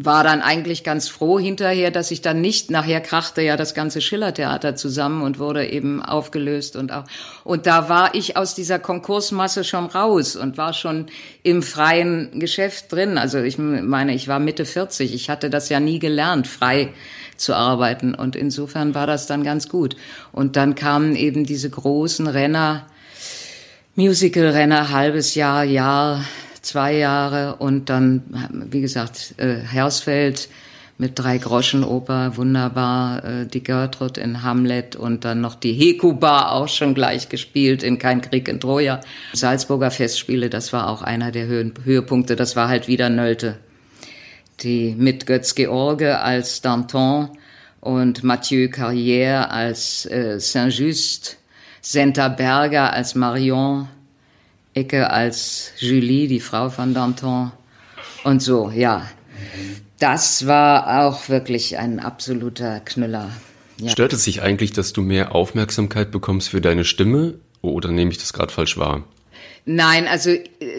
war 0.00 0.22
dann 0.22 0.42
eigentlich 0.42 0.84
ganz 0.84 1.08
froh 1.08 1.40
hinterher, 1.40 1.90
dass 1.90 2.12
ich 2.12 2.22
dann 2.22 2.40
nicht, 2.40 2.70
nachher 2.70 3.00
krachte 3.00 3.42
ja 3.42 3.56
das 3.56 3.74
ganze 3.74 4.00
Schillertheater 4.00 4.76
zusammen 4.76 5.22
und 5.22 5.40
wurde 5.40 5.66
eben 5.66 6.00
aufgelöst 6.00 6.76
und 6.76 6.92
auch, 6.92 7.02
und 7.42 7.66
da 7.66 7.88
war 7.88 8.14
ich 8.14 8.36
aus 8.36 8.54
dieser 8.54 8.78
Konkursmasse 8.78 9.64
schon 9.64 9.86
raus 9.86 10.36
und 10.36 10.56
war 10.56 10.72
schon 10.72 11.06
im 11.42 11.64
freien 11.64 12.38
Geschäft 12.38 12.92
drin. 12.92 13.18
Also 13.18 13.40
ich 13.40 13.58
meine, 13.58 14.14
ich 14.14 14.28
war 14.28 14.38
Mitte 14.38 14.66
40, 14.66 15.12
ich 15.12 15.30
hatte 15.30 15.50
das 15.50 15.68
ja 15.68 15.80
nie 15.80 15.98
gelernt, 15.98 16.46
frei 16.46 16.94
zu 17.36 17.54
arbeiten 17.54 18.14
und 18.14 18.36
insofern 18.36 18.94
war 18.94 19.08
das 19.08 19.26
dann 19.26 19.42
ganz 19.42 19.68
gut. 19.68 19.96
Und 20.30 20.54
dann 20.54 20.76
kamen 20.76 21.16
eben 21.16 21.44
diese 21.44 21.70
großen 21.70 22.28
Renner, 22.28 22.86
Musical-Renner, 23.96 24.90
halbes 24.90 25.34
Jahr, 25.34 25.64
Jahr, 25.64 26.24
zwei 26.68 26.96
Jahre 26.96 27.56
und 27.56 27.88
dann, 27.88 28.22
wie 28.70 28.80
gesagt, 28.80 29.34
äh, 29.38 29.56
Hersfeld 29.56 30.48
mit 30.98 31.18
drei 31.18 31.38
Groschen 31.38 31.84
Oper, 31.84 32.36
wunderbar, 32.36 33.24
äh, 33.24 33.46
die 33.46 33.62
Gertrud 33.62 34.18
in 34.18 34.42
Hamlet 34.42 34.96
und 34.96 35.24
dann 35.24 35.40
noch 35.40 35.54
die 35.54 35.72
Hekuba 35.72 36.50
auch 36.50 36.68
schon 36.68 36.94
gleich 36.94 37.28
gespielt 37.28 37.82
in 37.82 37.98
Kein 37.98 38.20
Krieg 38.20 38.48
in 38.48 38.60
Troja. 38.60 39.00
Salzburger 39.32 39.90
Festspiele, 39.90 40.50
das 40.50 40.72
war 40.72 40.88
auch 40.88 41.02
einer 41.02 41.30
der 41.30 41.46
Höhen, 41.46 41.72
Höhepunkte, 41.84 42.36
das 42.36 42.56
war 42.56 42.68
halt 42.68 42.88
wieder 42.88 43.08
Nölte. 43.08 43.58
die 44.60 44.94
mit 44.98 45.26
Götz 45.26 45.54
George 45.54 46.18
als 46.18 46.60
Danton 46.60 47.30
und 47.80 48.24
Mathieu 48.24 48.66
Carrière 48.66 49.48
als 49.50 50.04
äh, 50.06 50.40
Saint-Just, 50.40 51.38
Senta 51.80 52.28
Berger 52.28 52.92
als 52.92 53.14
Marion, 53.14 53.88
Ecke 54.78 55.10
als 55.10 55.72
Julie, 55.78 56.28
die 56.28 56.40
Frau 56.40 56.70
von 56.70 56.94
Danton 56.94 57.52
und 58.24 58.42
so, 58.42 58.70
ja. 58.70 59.08
Das 59.98 60.46
war 60.46 61.04
auch 61.06 61.28
wirklich 61.28 61.78
ein 61.78 61.98
absoluter 61.98 62.80
Knüller. 62.80 63.30
Ja. 63.80 63.90
Stört 63.90 64.12
es 64.12 64.24
sich 64.24 64.42
eigentlich, 64.42 64.72
dass 64.72 64.92
du 64.92 65.02
mehr 65.02 65.34
Aufmerksamkeit 65.34 66.10
bekommst 66.10 66.50
für 66.50 66.60
deine 66.60 66.84
Stimme 66.84 67.34
oder 67.62 67.90
nehme 67.90 68.10
ich 68.10 68.18
das 68.18 68.32
gerade 68.32 68.52
falsch 68.52 68.76
wahr? 68.76 69.04
Nein, 69.64 70.08
also 70.08 70.30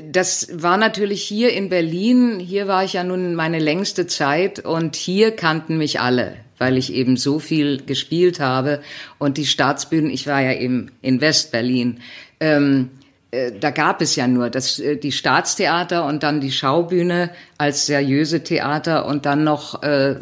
das 0.04 0.50
war 0.52 0.78
natürlich 0.78 1.22
hier 1.22 1.54
in 1.54 1.70
Berlin. 1.70 2.40
Hier 2.40 2.68
war 2.68 2.84
ich 2.84 2.94
ja 2.94 3.04
nun 3.04 3.36
meine 3.36 3.60
längste 3.60 4.08
Zeit 4.08 4.60
und 4.60 4.96
hier 4.96 5.32
kannten 5.32 5.78
mich 5.78 6.00
alle, 6.00 6.38
weil 6.58 6.78
ich 6.78 6.94
eben 6.94 7.16
so 7.16 7.40
viel 7.40 7.84
gespielt 7.86 8.40
habe. 8.40 8.82
Und 9.18 9.38
die 9.38 9.46
Staatsbühnen, 9.46 10.10
ich 10.10 10.28
war 10.28 10.42
ja 10.42 10.54
eben 10.54 10.92
in 11.02 11.22
Westberlin. 11.22 12.00
Ähm, 12.40 12.90
äh, 12.92 12.99
da 13.32 13.70
gab 13.70 14.02
es 14.02 14.16
ja 14.16 14.28
nur 14.28 14.50
das, 14.50 14.80
äh, 14.80 14.98
die 14.98 15.12
Staatstheater 15.12 16.06
und 16.06 16.24
dann 16.24 16.42
die 16.42 16.52
Schaubühne 16.52 17.30
als 17.60 17.86
seriöse 17.86 18.44
Theater 18.44 19.06
und 19.06 19.28
dann 19.28 19.44
noch 19.44 19.84
äh, 19.84 20.16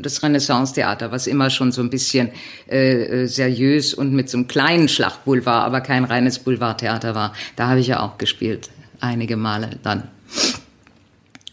das 0.00 0.22
Renaissance-Theater, 0.22 1.12
was 1.12 1.26
immer 1.26 1.50
schon 1.50 1.70
so 1.70 1.82
ein 1.82 1.90
bisschen 1.90 2.30
äh, 2.70 3.24
äh 3.24 3.26
seriös 3.26 3.92
und 3.92 4.12
mit 4.12 4.30
so 4.30 4.38
einem 4.38 4.48
kleinen 4.48 4.88
Schlachtboulevard, 4.88 5.66
aber 5.66 5.82
kein 5.82 6.04
reines 6.04 6.38
Boulevardtheater 6.38 7.14
war. 7.14 7.34
Da 7.56 7.68
habe 7.68 7.80
ich 7.80 7.88
ja 7.88 8.00
auch 8.00 8.16
gespielt, 8.16 8.70
einige 9.00 9.36
Male 9.36 9.70
dann. 9.82 10.04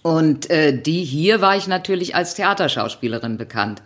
Und 0.04 0.50
äh, 0.50 0.78
die 0.82 1.04
hier 1.04 1.42
war 1.42 1.58
ich 1.58 1.68
natürlich 1.68 2.16
als 2.16 2.36
Theaterschauspielerin 2.36 3.38
bekannt. 3.38 3.82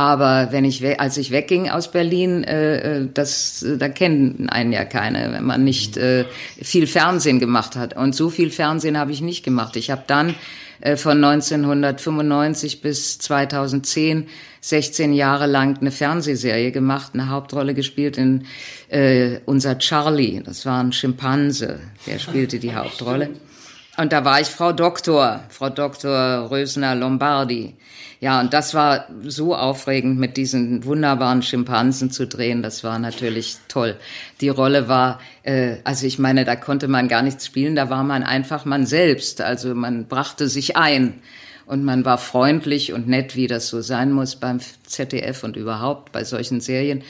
Aber 0.00 0.50
wenn 0.50 0.64
ich, 0.64 0.98
als 0.98 1.18
ich 1.18 1.30
wegging 1.30 1.68
aus 1.68 1.90
Berlin, 1.90 2.42
äh, 2.42 3.00
äh, 3.00 3.08
das, 3.12 3.62
da 3.78 3.90
kennen 3.90 4.48
einen 4.48 4.72
ja 4.72 4.86
keine, 4.86 5.30
wenn 5.30 5.44
man 5.44 5.62
nicht 5.62 5.98
äh, 5.98 6.24
viel 6.62 6.86
Fernsehen 6.86 7.38
gemacht 7.38 7.76
hat. 7.76 7.98
Und 7.98 8.14
so 8.14 8.30
viel 8.30 8.50
Fernsehen 8.50 8.96
habe 8.96 9.12
ich 9.12 9.20
nicht 9.20 9.44
gemacht. 9.44 9.76
Ich 9.76 9.90
habe 9.90 10.02
dann 10.06 10.34
äh, 10.80 10.96
von 10.96 11.22
1995 11.22 12.80
bis 12.80 13.18
2010 13.18 14.26
16 14.62 15.12
Jahre 15.12 15.46
lang 15.46 15.76
eine 15.78 15.90
Fernsehserie 15.90 16.72
gemacht, 16.72 17.10
eine 17.12 17.28
Hauptrolle 17.28 17.74
gespielt 17.74 18.16
in 18.16 18.46
äh, 18.88 19.40
unser 19.44 19.76
Charlie. 19.76 20.40
Das 20.42 20.64
war 20.64 20.82
ein 20.82 20.94
Schimpanse, 20.94 21.78
der 22.06 22.18
spielte 22.18 22.58
die 22.58 22.74
Hauptrolle. 22.74 23.28
Und 24.00 24.14
da 24.14 24.24
war 24.24 24.40
ich 24.40 24.46
Frau 24.46 24.72
Doktor, 24.72 25.44
Frau 25.50 25.68
Doktor 25.68 26.50
Rösner 26.50 26.94
Lombardi. 26.94 27.74
Ja, 28.18 28.40
und 28.40 28.54
das 28.54 28.72
war 28.72 29.04
so 29.24 29.54
aufregend, 29.54 30.18
mit 30.18 30.38
diesen 30.38 30.86
wunderbaren 30.86 31.42
Schimpansen 31.42 32.10
zu 32.10 32.26
drehen. 32.26 32.62
Das 32.62 32.82
war 32.82 32.98
natürlich 32.98 33.58
toll. 33.68 33.96
Die 34.40 34.48
Rolle 34.48 34.88
war, 34.88 35.20
äh, 35.42 35.76
also 35.84 36.06
ich 36.06 36.18
meine, 36.18 36.46
da 36.46 36.56
konnte 36.56 36.88
man 36.88 37.08
gar 37.08 37.20
nichts 37.20 37.44
spielen, 37.44 37.76
da 37.76 37.90
war 37.90 38.02
man 38.02 38.22
einfach 38.22 38.64
man 38.64 38.86
selbst. 38.86 39.42
Also 39.42 39.74
man 39.74 40.06
brachte 40.06 40.48
sich 40.48 40.78
ein 40.78 41.20
und 41.66 41.84
man 41.84 42.06
war 42.06 42.16
freundlich 42.16 42.94
und 42.94 43.06
nett, 43.06 43.36
wie 43.36 43.48
das 43.48 43.68
so 43.68 43.82
sein 43.82 44.12
muss 44.12 44.36
beim 44.36 44.60
ZDF 44.84 45.44
und 45.44 45.56
überhaupt 45.56 46.10
bei 46.10 46.24
solchen 46.24 46.62
Serien. 46.62 47.02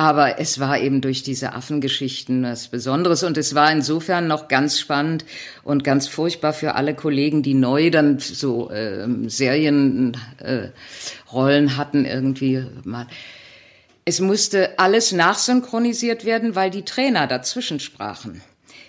Aber 0.00 0.38
es 0.38 0.60
war 0.60 0.78
eben 0.78 1.00
durch 1.00 1.24
diese 1.24 1.54
Affengeschichten 1.54 2.44
was 2.44 2.68
Besonderes 2.68 3.24
und 3.24 3.36
es 3.36 3.56
war 3.56 3.72
insofern 3.72 4.28
noch 4.28 4.46
ganz 4.46 4.78
spannend 4.78 5.24
und 5.64 5.82
ganz 5.82 6.06
furchtbar 6.06 6.52
für 6.52 6.76
alle 6.76 6.94
Kollegen, 6.94 7.42
die 7.42 7.54
neu 7.54 7.90
dann 7.90 8.20
so 8.20 8.70
äh, 8.70 9.08
Serienrollen 9.26 10.22
äh, 10.40 11.70
hatten 11.70 12.04
irgendwie 12.04 12.64
mal. 12.84 13.08
Es 14.04 14.20
musste 14.20 14.78
alles 14.78 15.10
nachsynchronisiert 15.10 16.24
werden, 16.24 16.54
weil 16.54 16.70
die 16.70 16.84
Trainer 16.84 17.26
dazwischen 17.26 17.80
sprachen. 17.80 18.40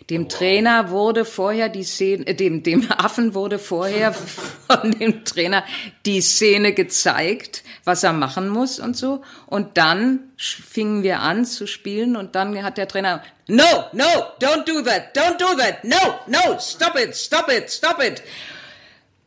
Dem 0.10 0.28
Trainer 0.28 0.90
wurde 0.90 1.24
vorher 1.24 1.70
die 1.70 1.84
Szene, 1.84 2.26
äh, 2.26 2.34
dem, 2.34 2.64
dem 2.64 2.92
Affen 2.92 3.34
wurde 3.36 3.60
vorher 3.60 4.14
von 4.14 4.92
dem 4.92 5.24
Trainer 5.24 5.64
die 6.06 6.22
Szene 6.22 6.74
gezeigt, 6.74 7.64
was 7.84 8.04
er 8.04 8.14
machen 8.14 8.50
muss 8.50 8.80
und 8.80 8.98
so. 8.98 9.22
Und 9.46 9.78
dann 9.78 10.32
fingen 10.38 11.04
wir 11.04 11.20
an 11.20 11.46
zu 11.46 11.68
spielen 11.68 12.16
und 12.16 12.36
dann 12.36 12.64
hat 12.64 12.78
der 12.78 12.88
Trainer, 12.88 13.24
no, 13.48 13.64
no, 13.94 14.06
don't 14.42 14.66
do 14.66 14.82
that, 14.82 15.16
don't 15.16 15.38
do 15.38 15.56
that, 15.58 15.84
no, 15.84 15.98
no, 16.28 16.58
stop 16.60 16.98
it, 16.98 17.16
stop 17.16 17.52
it, 17.52 17.70
stop 17.70 18.02
it. 18.02 18.24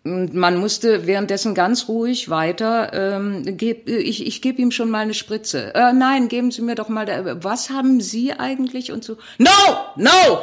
Und 0.05 0.35
man 0.35 0.57
musste 0.57 1.07
währenddessen 1.07 1.55
ganz 1.55 1.87
ruhig 1.87 2.29
weiter, 2.29 2.93
ähm, 2.93 3.57
geb, 3.57 3.89
ich, 3.89 4.27
ich 4.27 4.43
gebe 4.43 4.61
ihm 4.61 4.73
schon 4.73 4.91
mal 4.91 4.99
eine 5.01 5.15
Spritze. 5.15 5.73
Äh, 5.77 5.93
nein, 5.93 6.27
geben 6.29 6.51
Sie 6.51 6.61
mir 6.61 6.75
doch 6.75 6.89
mal, 6.89 7.07
da, 7.07 7.45
was 7.45 7.71
haben 7.71 8.01
Sie 8.01 8.33
eigentlich 8.33 8.91
und 8.91 9.05
so. 9.05 9.17
No, 9.39 9.51
no! 9.95 10.43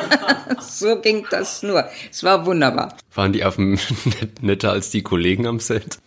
so 0.60 1.00
ging 1.00 1.24
das 1.30 1.62
nur. 1.62 1.88
Es 2.10 2.24
war 2.24 2.46
wunderbar. 2.46 2.96
Waren 3.14 3.32
die 3.32 3.44
Affen 3.44 3.78
netter 4.40 4.72
als 4.72 4.90
die 4.90 5.02
Kollegen 5.02 5.46
am 5.46 5.60
Set? 5.60 5.98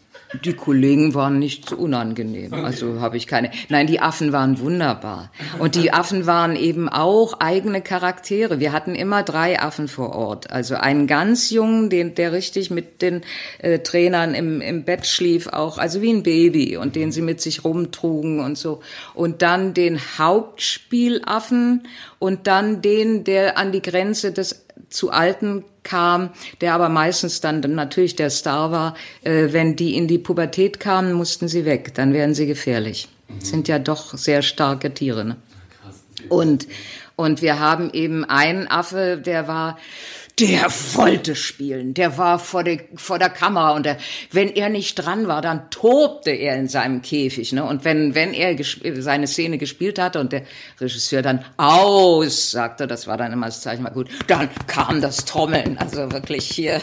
Die 0.46 0.54
Kollegen 0.54 1.16
waren 1.16 1.40
nicht 1.40 1.68
so 1.68 1.76
unangenehm, 1.76 2.54
also 2.54 3.02
habe 3.02 3.18
ich 3.18 3.26
keine. 3.26 3.50
Nein, 3.68 3.88
die 3.88 4.00
Affen 4.00 4.32
waren 4.32 4.60
wunderbar. 4.60 5.32
Und 5.58 5.74
die 5.74 5.92
Affen 5.92 6.28
waren 6.28 6.56
eben 6.56 6.88
auch 6.88 7.40
eigene 7.40 7.82
Charaktere. 7.82 8.60
Wir 8.60 8.72
hatten 8.72 8.94
immer 8.94 9.24
drei 9.24 9.60
Affen 9.60 9.88
vor 9.88 10.14
Ort. 10.14 10.52
Also 10.52 10.76
einen 10.76 11.08
ganz 11.08 11.50
jungen, 11.50 11.90
den, 11.90 12.14
der 12.14 12.32
richtig 12.32 12.70
mit 12.70 13.02
den 13.02 13.22
äh, 13.58 13.80
Trainern 13.80 14.36
im, 14.36 14.62
im 14.62 14.84
Bett 14.84 15.08
schlief, 15.08 15.48
auch, 15.48 15.80
also 15.80 16.00
wie 16.04 16.14
ein 16.14 16.22
Baby 16.22 16.78
und 16.78 16.96
den 16.96 17.12
sie 17.12 17.24
mit 17.24 17.42
sich 17.42 17.64
rumtrugen 17.64 18.40
und 18.40 18.56
so. 18.56 18.82
Und 19.16 19.42
dann 19.42 19.74
den 19.74 20.00
Hauptspielaffen 20.20 21.88
und 22.20 22.46
dann 22.46 22.84
den, 22.84 23.24
der 23.24 23.58
an 23.58 23.72
die 23.72 23.82
Grenze 23.82 24.32
des 24.32 24.66
zu 24.90 25.12
Alten 25.12 25.64
kam, 25.84 26.30
der 26.62 26.74
aber 26.74 26.90
meistens 26.90 27.42
dann 27.42 27.62
natürlich 27.62 28.16
der 28.16 28.30
Star 28.30 28.72
war. 28.72 28.96
Äh, 29.24 29.48
wenn 29.52 29.76
die 29.76 29.96
in 29.96 30.08
die 30.08 30.18
Pubertät 30.18 30.80
kamen, 30.80 31.14
mussten 31.14 31.48
sie 31.48 31.66
weg, 31.66 31.94
dann 31.96 32.14
wären 32.14 32.34
sie 32.34 32.46
gefährlich. 32.46 33.10
Mhm. 33.28 33.42
Sind 33.42 33.68
ja 33.68 33.80
doch 33.80 34.18
sehr 34.18 34.42
starke 34.42 34.94
Tiere. 34.94 35.26
Ne? 35.26 35.36
Und, 36.28 36.68
und 37.16 37.42
wir 37.42 37.60
haben 37.60 37.90
eben 37.94 38.26
einen 38.26 38.68
Affe, 38.68 39.18
der 39.18 39.48
war 39.48 39.78
der 40.40 40.72
wollte 40.94 41.36
spielen, 41.36 41.94
der 41.94 42.18
war 42.18 42.40
vor 42.40 42.64
der, 42.64 42.80
vor 42.96 43.20
der 43.20 43.30
Kamera 43.30 43.72
und 43.72 43.86
der, 43.86 43.98
wenn 44.32 44.50
er 44.50 44.70
nicht 44.70 44.96
dran 44.96 45.28
war, 45.28 45.42
dann 45.42 45.70
tobte 45.70 46.32
er 46.32 46.56
in 46.56 46.68
seinem 46.68 47.02
Käfig. 47.02 47.52
Ne? 47.52 47.64
Und 47.64 47.84
wenn, 47.84 48.16
wenn 48.16 48.34
er 48.34 48.56
seine 49.02 49.28
Szene 49.28 49.58
gespielt 49.58 50.00
hatte 50.00 50.20
und 50.20 50.32
der 50.32 50.44
Regisseur 50.80 51.22
dann 51.22 51.44
aus 51.58 52.52
sagte, 52.52 52.88
das 52.88 53.08
war 53.08 53.18
dann 53.18 53.34
immer 53.34 53.48
das 53.48 53.62
Zeichen, 53.62 53.84
war 53.84 53.92
gut, 53.92 54.10
dann 54.28 54.50
kam 54.68 55.02
das 55.02 55.26
Trommeln, 55.26 55.78
also 55.78 56.12
wirklich 56.12 56.50
hier. 56.50 56.82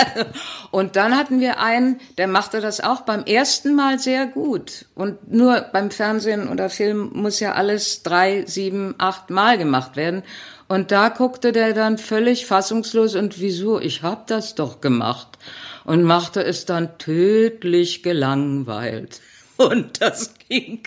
und 0.70 0.96
dann 0.96 1.16
hatten 1.16 1.40
wir 1.40 1.60
einen, 1.60 2.00
der 2.18 2.26
machte 2.26 2.60
das 2.60 2.80
auch 2.80 3.02
beim 3.02 3.24
ersten 3.24 3.74
Mal 3.74 3.98
sehr 3.98 4.26
gut. 4.26 4.86
Und 4.94 5.32
nur 5.32 5.60
beim 5.72 5.90
Fernsehen 5.90 6.48
oder 6.48 6.70
Film 6.70 7.10
muss 7.12 7.40
ja 7.40 7.52
alles 7.52 8.02
drei, 8.02 8.44
sieben, 8.46 8.94
acht 8.98 9.30
Mal 9.30 9.58
gemacht 9.58 9.96
werden. 9.96 10.22
Und 10.70 10.92
da 10.92 11.08
guckte 11.08 11.50
der 11.50 11.72
dann 11.72 11.98
völlig 11.98 12.46
fassungslos 12.46 13.16
und 13.16 13.40
wieso, 13.40 13.80
ich 13.80 14.02
hab 14.02 14.28
das 14.28 14.54
doch 14.54 14.80
gemacht. 14.80 15.36
Und 15.82 16.04
machte 16.04 16.44
es 16.44 16.64
dann 16.64 16.96
tödlich 16.96 18.04
gelangweilt. 18.04 19.20
Und 19.56 20.00
das 20.00 20.32
ging 20.48 20.84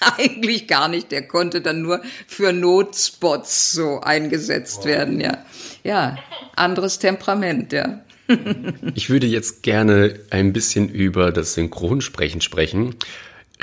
eigentlich 0.00 0.68
gar 0.68 0.88
nicht. 0.88 1.10
Der 1.12 1.26
konnte 1.26 1.62
dann 1.62 1.80
nur 1.80 2.02
für 2.26 2.52
Notspots 2.52 3.72
so 3.72 4.00
eingesetzt 4.00 4.84
werden, 4.84 5.18
ja. 5.18 5.38
Ja, 5.82 6.18
anderes 6.54 6.98
Temperament, 6.98 7.72
ja. 7.72 8.02
ich 8.94 9.08
würde 9.08 9.26
jetzt 9.26 9.62
gerne 9.62 10.20
ein 10.28 10.52
bisschen 10.52 10.90
über 10.90 11.32
das 11.32 11.54
Synchronsprechen 11.54 12.42
sprechen. 12.42 12.96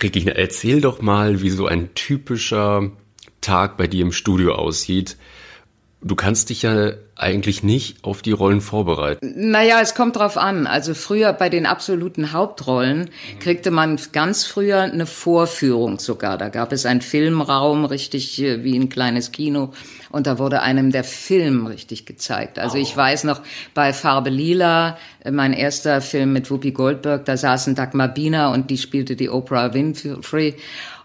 Regina, 0.02 0.32
erzähl 0.32 0.82
doch 0.82 1.00
mal, 1.00 1.44
wie 1.44 1.52
so 1.52 1.68
ein 1.68 1.94
typischer 1.94 2.92
Tag 3.40 3.78
bei 3.78 3.86
dir 3.86 4.02
im 4.02 4.12
Studio 4.12 4.56
aussieht. 4.56 5.16
Du 6.02 6.16
kannst 6.16 6.50
dich 6.50 6.62
ja 6.62 6.92
eigentlich 7.18 7.62
nicht 7.62 8.06
auf 8.06 8.22
die 8.22 8.32
Rollen 8.32 8.62
vorbereiten. 8.62 9.34
Naja, 9.36 9.80
es 9.82 9.96
kommt 9.96 10.16
drauf 10.16 10.38
an. 10.38 10.66
Also 10.66 10.94
früher 10.94 11.34
bei 11.34 11.50
den 11.50 11.66
absoluten 11.66 12.32
Hauptrollen 12.32 13.10
kriegte 13.42 13.70
man 13.70 14.00
ganz 14.14 14.46
früher 14.46 14.80
eine 14.84 15.06
Vorführung 15.06 16.00
sogar. 16.00 16.38
Da 16.38 16.48
gab 16.48 16.72
es 16.72 16.86
einen 16.86 17.02
Filmraum, 17.02 17.84
richtig 17.84 18.42
äh, 18.42 18.64
wie 18.64 18.78
ein 18.78 18.88
kleines 18.88 19.34
Kino. 19.34 19.74
Und 20.10 20.26
da 20.26 20.40
wurde 20.40 20.62
einem 20.62 20.92
der 20.92 21.04
Film 21.04 21.68
richtig 21.68 22.06
gezeigt. 22.06 22.60
Also 22.60 22.78
ich 22.78 22.96
weiß 22.96 23.26
noch, 23.26 23.42
bei 23.74 23.92
Farbe 23.92 24.30
Lila, 24.30 24.98
äh, 25.26 25.32
mein 25.32 25.52
erster 25.52 26.00
Film 26.00 26.32
mit 26.32 26.50
Whoopi 26.50 26.72
Goldberg, 26.72 27.26
da 27.26 27.36
saßen 27.36 27.76
Dagmar 27.76 28.08
Biener 28.08 28.52
und 28.52 28.70
die 28.70 28.78
spielte 28.78 29.18
die 29.18 29.30
Oprah 29.30 29.74
Winfrey. 29.74 30.56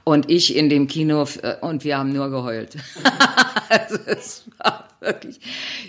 Und 0.04 0.30
ich 0.30 0.54
in 0.54 0.68
dem 0.68 0.86
Kino 0.86 1.26
äh, 1.42 1.56
und 1.60 1.82
wir 1.82 1.98
haben 1.98 2.12
nur 2.12 2.30
geheult. 2.30 2.76
also 3.68 3.96
es 4.06 4.44
war 4.58 4.88
wirklich. 5.00 5.40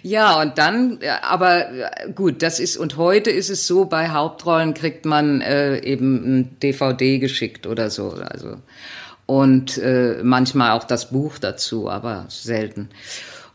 Ja, 0.04 0.42
und 0.42 0.58
dann, 0.58 1.00
aber 1.22 1.66
gut, 2.16 2.42
das 2.42 2.60
ist, 2.60 2.78
und 2.78 2.96
heute 2.96 3.30
ist 3.30 3.50
es 3.50 3.68
so, 3.68 3.86
bei 3.86 4.10
Hauptrollen 4.10 4.74
kriegt 4.74 5.06
man 5.06 5.42
äh, 5.42 5.80
eben 5.80 6.40
ein 6.40 6.60
DVD 6.62 7.20
geschickt 7.20 7.68
oder 7.68 7.90
so. 7.90 8.12
Also 8.12 8.58
und 9.26 9.78
äh, 9.78 10.20
manchmal 10.24 10.72
auch 10.72 10.84
das 10.84 11.10
Buch 11.10 11.38
dazu, 11.40 11.90
aber 11.90 12.26
selten. 12.30 12.90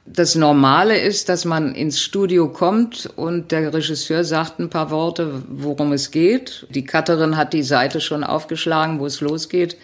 Das 0.07 0.35
Normale 0.35 0.99
ist, 0.99 1.29
dass 1.29 1.45
man 1.45 1.75
ins 1.75 2.01
Studio 2.01 2.49
kommt 2.49 3.09
und 3.15 3.53
der 3.53 3.73
Regisseur 3.73 4.25
sagt 4.25 4.59
ein 4.59 4.71
paar 4.71 4.91
Worte, 4.91 5.43
worum 5.49 5.93
es 5.93 6.11
geht. 6.11 6.67
Die 6.71 6.85
Cutterin 6.85 7.37
hat 7.37 7.53
die 7.53 7.63
Seite 7.63 8.01
schon 8.01 8.25
aufgeschlagen, 8.25 8.99
wo 8.99 9.07
es 9.07 9.21
losgeht. 9.21 9.77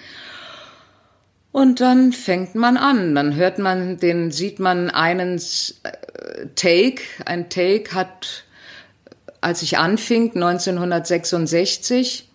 Und 1.57 1.81
dann 1.81 2.13
fängt 2.13 2.55
man 2.55 2.77
an. 2.77 3.15
Dann 3.15 3.35
hört 3.35 3.59
man, 3.59 3.97
den 3.97 4.31
sieht 4.31 4.61
man 4.61 4.91
einen 4.91 5.41
äh, 5.85 6.49
Take. 6.55 7.01
Ein 7.25 7.49
Take 7.49 7.95
hat, 7.95 8.45
als 9.41 9.63
ich 9.63 9.79
anfing, 9.79 10.35
1966, 10.35 12.29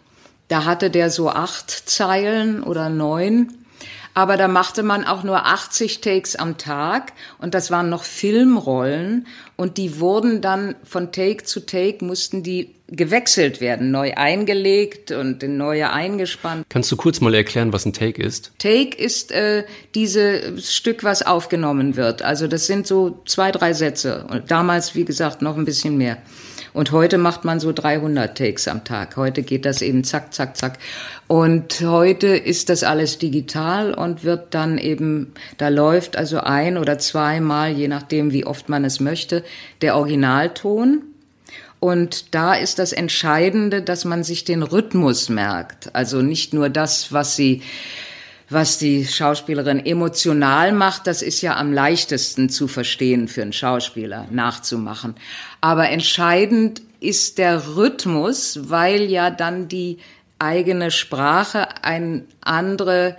da 0.47 0.65
hatte 0.65 0.89
der 0.89 1.11
so 1.11 1.29
acht 1.29 1.69
Zeilen 1.69 2.63
oder 2.63 2.89
neun 2.89 3.61
aber 4.13 4.35
da 4.35 4.47
machte 4.47 4.83
man 4.83 5.05
auch 5.05 5.23
nur 5.23 5.45
80 5.45 6.01
Takes 6.01 6.35
am 6.35 6.57
Tag 6.57 7.13
und 7.39 7.53
das 7.53 7.71
waren 7.71 7.89
noch 7.89 8.03
Filmrollen 8.03 9.27
und 9.55 9.77
die 9.77 9.99
wurden 9.99 10.41
dann 10.41 10.75
von 10.83 11.11
Take 11.11 11.45
zu 11.45 11.65
Take 11.65 12.03
mussten 12.03 12.43
die 12.43 12.75
gewechselt 12.91 13.62
werden, 13.62 13.89
neu 13.89 14.13
eingelegt 14.15 15.12
und 15.12 15.41
neue 15.43 15.91
eingespannt. 15.91 16.65
Kannst 16.69 16.91
du 16.91 16.98
kurz 16.98 17.21
mal 17.21 17.33
erklären, 17.33 17.71
was 17.71 17.86
ein 17.86 17.93
Take 17.93 18.21
ist? 18.21 18.51
Take 18.60 18.98
ist 18.98 19.31
äh, 19.31 19.63
dieses 19.95 20.74
Stück, 20.75 21.03
was 21.03 21.21
aufgenommen 21.21 21.95
wird. 21.95 22.21
Also 22.21 22.48
das 22.48 22.67
sind 22.67 22.86
so 22.86 23.21
zwei, 23.25 23.51
drei 23.51 23.74
Sätze. 23.74 24.25
Und 24.29 24.51
damals, 24.51 24.93
wie 24.93 25.05
gesagt, 25.05 25.41
noch 25.41 25.57
ein 25.57 25.65
bisschen 25.65 25.98
mehr. 25.98 26.17
Und 26.74 26.91
heute 26.91 27.17
macht 27.17 27.43
man 27.43 27.60
so 27.60 27.74
300 27.74 28.38
Takes 28.38 28.67
am 28.67 28.83
Tag. 28.83 29.17
Heute 29.17 29.43
geht 29.43 29.65
das 29.65 29.81
eben 29.81 30.03
zack, 30.03 30.33
zack, 30.33 30.55
zack. 30.55 30.79
Und 31.27 31.81
heute 31.81 32.27
ist 32.27 32.69
das 32.69 32.83
alles 32.83 33.17
digital 33.17 33.93
und 33.93 34.24
wird 34.24 34.53
dann 34.53 34.77
eben, 34.77 35.33
da 35.57 35.67
läuft 35.67 36.15
also 36.15 36.39
ein 36.39 36.77
oder 36.77 36.98
zweimal, 36.98 37.71
je 37.71 37.88
nachdem, 37.88 38.31
wie 38.31 38.45
oft 38.45 38.69
man 38.69 38.86
es 38.86 39.00
möchte, 39.00 39.43
der 39.81 39.95
Originalton. 39.98 41.03
Und 41.81 42.35
da 42.35 42.53
ist 42.53 42.77
das 42.77 42.93
Entscheidende, 42.93 43.81
dass 43.81 44.05
man 44.05 44.23
sich 44.23 44.45
den 44.45 44.61
Rhythmus 44.61 45.29
merkt. 45.29 45.95
Also 45.95 46.21
nicht 46.21 46.53
nur 46.53 46.69
das, 46.69 47.11
was 47.11 47.35
sie 47.35 47.63
was 48.51 48.77
die 48.77 49.05
Schauspielerin 49.05 49.83
emotional 49.85 50.73
macht, 50.73 51.07
das 51.07 51.21
ist 51.21 51.41
ja 51.41 51.55
am 51.55 51.71
leichtesten 51.71 52.50
zu 52.50 52.67
verstehen 52.67 53.29
für 53.29 53.41
einen 53.41 53.53
Schauspieler, 53.53 54.27
nachzumachen. 54.29 55.15
Aber 55.61 55.89
entscheidend 55.89 56.81
ist 57.00 57.38
der 57.38 57.75
Rhythmus, 57.77 58.59
weil 58.69 59.03
ja 59.03 59.31
dann 59.31 59.69
die 59.69 60.00
eigene 60.38 60.91
Sprache 60.91 61.83
ein 61.83 62.25
andere 62.41 63.15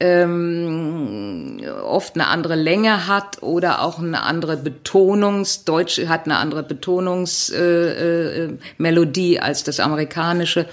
ähm, 0.00 1.60
oft 1.84 2.14
eine 2.14 2.28
andere 2.28 2.56
Länge 2.56 3.06
hat 3.06 3.42
oder 3.42 3.82
auch 3.82 3.98
eine 3.98 4.22
andere 4.22 4.56
Betonungs, 4.56 5.64
Deutsch 5.64 6.00
hat 6.06 6.24
eine 6.24 6.38
andere 6.38 6.62
Betonungsmelodie 6.62 9.34
äh, 9.34 9.36
äh, 9.36 9.40
als 9.40 9.62
das 9.62 9.78
amerikanische 9.78 10.66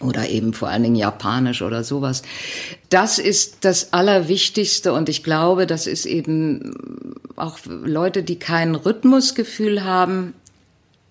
oder 0.00 0.28
eben 0.28 0.52
vor 0.52 0.68
allen 0.68 0.82
Dingen 0.82 0.96
Japanisch 0.96 1.62
oder 1.62 1.82
sowas. 1.82 2.22
Das 2.90 3.18
ist 3.18 3.64
das 3.64 3.94
Allerwichtigste 3.94 4.92
und 4.92 5.08
ich 5.08 5.22
glaube, 5.22 5.66
das 5.66 5.86
ist 5.86 6.04
eben 6.04 7.14
auch 7.36 7.58
Leute, 7.64 8.22
die 8.22 8.38
kein 8.38 8.74
Rhythmusgefühl 8.74 9.84
haben, 9.84 10.34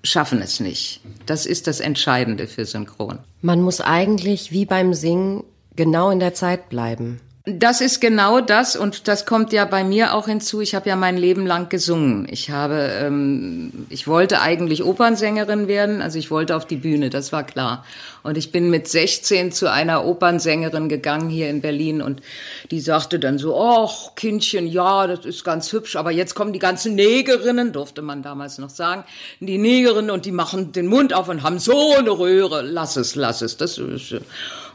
schaffen 0.03 0.39
es 0.41 0.59
nicht. 0.59 1.01
Das 1.25 1.47
ist 1.47 1.65
das 1.65 1.79
Entscheidende 1.79 2.47
für 2.47 2.65
Synchron. 2.65 3.19
Man 3.41 3.61
muss 3.61 3.81
eigentlich 3.81 4.51
wie 4.51 4.65
beim 4.65 4.93
Singen 4.93 5.43
genau 5.75 6.09
in 6.09 6.19
der 6.19 6.33
Zeit 6.33 6.69
bleiben. 6.69 7.19
Das 7.47 7.79
ist 7.79 8.01
genau 8.01 8.41
das 8.41 8.75
und 8.75 9.07
das 9.07 9.27
kommt 9.27 9.53
ja 9.53 9.65
bei 9.65 9.83
mir 9.83 10.15
auch 10.15 10.25
hinzu. 10.25 10.61
Ich 10.61 10.73
habe 10.73 10.89
ja 10.89 10.95
mein 10.95 11.15
Leben 11.15 11.45
lang 11.45 11.69
gesungen. 11.69 12.27
Ich 12.27 12.49
habe, 12.49 12.89
ähm, 12.99 13.85
ich 13.89 14.07
wollte 14.07 14.41
eigentlich 14.41 14.83
Opernsängerin 14.83 15.67
werden, 15.67 16.01
also 16.01 16.17
ich 16.17 16.31
wollte 16.31 16.55
auf 16.55 16.65
die 16.65 16.77
Bühne, 16.77 17.11
das 17.11 17.31
war 17.31 17.43
klar. 17.43 17.85
Und 18.23 18.35
ich 18.35 18.51
bin 18.51 18.71
mit 18.71 18.87
16 18.87 19.51
zu 19.51 19.71
einer 19.71 20.05
Opernsängerin 20.05 20.89
gegangen 20.89 21.29
hier 21.29 21.47
in 21.51 21.61
Berlin 21.61 22.01
und 22.01 22.23
die 22.71 22.79
sagte 22.79 23.19
dann 23.19 23.37
so, 23.37 23.55
ach 23.55 24.15
Kindchen, 24.15 24.65
ja, 24.65 25.05
das 25.05 25.23
ist 25.23 25.43
ganz 25.43 25.71
hübsch, 25.71 25.97
aber 25.97 26.09
jetzt 26.09 26.33
kommen 26.33 26.51
die 26.51 26.57
ganzen 26.57 26.95
Negerinnen, 26.95 27.73
durfte 27.73 28.01
man 28.01 28.23
damals 28.23 28.57
noch 28.57 28.71
sagen, 28.71 29.03
die 29.39 29.59
Negerinnen 29.59 30.09
und 30.09 30.25
die 30.25 30.31
machen 30.31 30.71
den 30.71 30.87
Mund 30.87 31.13
auf 31.13 31.29
und 31.29 31.43
haben 31.43 31.59
so 31.59 31.93
eine 31.95 32.09
Röhre. 32.09 32.63
Lass 32.63 32.95
es, 32.95 33.13
lass 33.13 33.43
es. 33.43 33.57
Das 33.57 33.77
ist, 33.77 34.15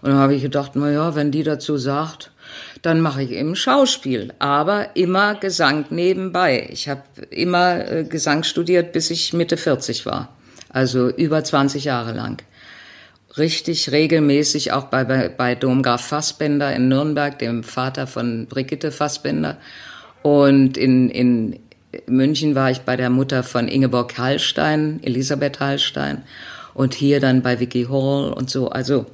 und 0.03 0.11
dann 0.11 0.19
habe 0.19 0.35
ich 0.35 0.43
gedacht, 0.43 0.73
na 0.75 0.91
ja, 0.91 1.15
wenn 1.15 1.31
die 1.31 1.43
dazu 1.43 1.77
sagt, 1.77 2.31
dann 2.83 3.01
mache 3.01 3.23
ich 3.23 3.33
eben 3.33 3.55
Schauspiel, 3.55 4.33
aber 4.39 4.97
immer 4.97 5.35
Gesang 5.35 5.85
nebenbei. 5.91 6.69
Ich 6.71 6.89
habe 6.89 7.03
immer 7.31 7.91
äh, 7.91 8.05
Gesang 8.05 8.43
studiert, 8.43 8.93
bis 8.93 9.11
ich 9.11 9.33
Mitte 9.35 9.57
40 9.57 10.07
war, 10.07 10.35
also 10.71 11.09
über 11.09 11.45
20 11.45 11.85
Jahre 11.85 12.13
lang. 12.13 12.43
Richtig 13.37 13.93
regelmäßig 13.93 14.73
auch 14.73 14.85
bei, 14.85 15.05
bei, 15.05 15.29
bei 15.29 15.55
Domgraf 15.55 16.05
Fassbender 16.05 16.75
in 16.75 16.89
Nürnberg, 16.89 17.39
dem 17.39 17.63
Vater 17.63 18.07
von 18.07 18.47
Brigitte 18.47 18.91
Fassbender. 18.91 19.59
Und 20.23 20.77
in, 20.77 21.11
in 21.11 21.61
München 22.07 22.55
war 22.55 22.71
ich 22.71 22.81
bei 22.81 22.97
der 22.97 23.11
Mutter 23.11 23.43
von 23.43 23.69
Ingeborg 23.69 24.19
Hallstein, 24.19 25.01
Elisabeth 25.03 25.61
Hallstein. 25.61 26.23
Und 26.75 26.95
hier 26.95 27.21
dann 27.21 27.43
bei 27.43 27.61
Vicky 27.61 27.85
Hall 27.85 28.33
und 28.33 28.51
so. 28.51 28.71
Also 28.71 29.07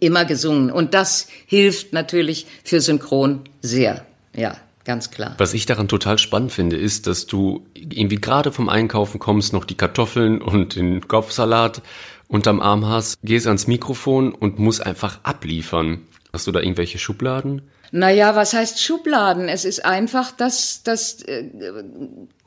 immer 0.00 0.24
gesungen. 0.24 0.70
Und 0.70 0.94
das 0.94 1.28
hilft 1.46 1.92
natürlich 1.92 2.46
für 2.64 2.80
Synchron 2.80 3.42
sehr. 3.62 4.04
Ja, 4.34 4.56
ganz 4.84 5.10
klar. 5.10 5.34
Was 5.38 5.54
ich 5.54 5.66
daran 5.66 5.88
total 5.88 6.18
spannend 6.18 6.52
finde, 6.52 6.76
ist, 6.76 7.06
dass 7.06 7.26
du 7.26 7.66
irgendwie 7.74 8.20
gerade 8.20 8.52
vom 8.52 8.68
Einkaufen 8.68 9.18
kommst, 9.18 9.52
noch 9.52 9.64
die 9.64 9.76
Kartoffeln 9.76 10.40
und 10.40 10.76
den 10.76 11.06
Kopfsalat 11.06 11.82
unterm 12.28 12.60
Arm 12.60 12.86
hast, 12.86 13.18
gehst 13.22 13.46
ans 13.46 13.66
Mikrofon 13.66 14.32
und 14.32 14.58
musst 14.58 14.84
einfach 14.84 15.20
abliefern. 15.22 16.02
Hast 16.32 16.46
du 16.46 16.52
da 16.52 16.60
irgendwelche 16.60 16.98
Schubladen? 16.98 17.62
Naja, 17.90 18.36
was 18.36 18.52
heißt 18.52 18.82
Schubladen? 18.82 19.48
Es 19.48 19.64
ist 19.64 19.84
einfach, 19.84 20.30
dass, 20.30 20.82
dass 20.82 21.22
äh, 21.22 21.44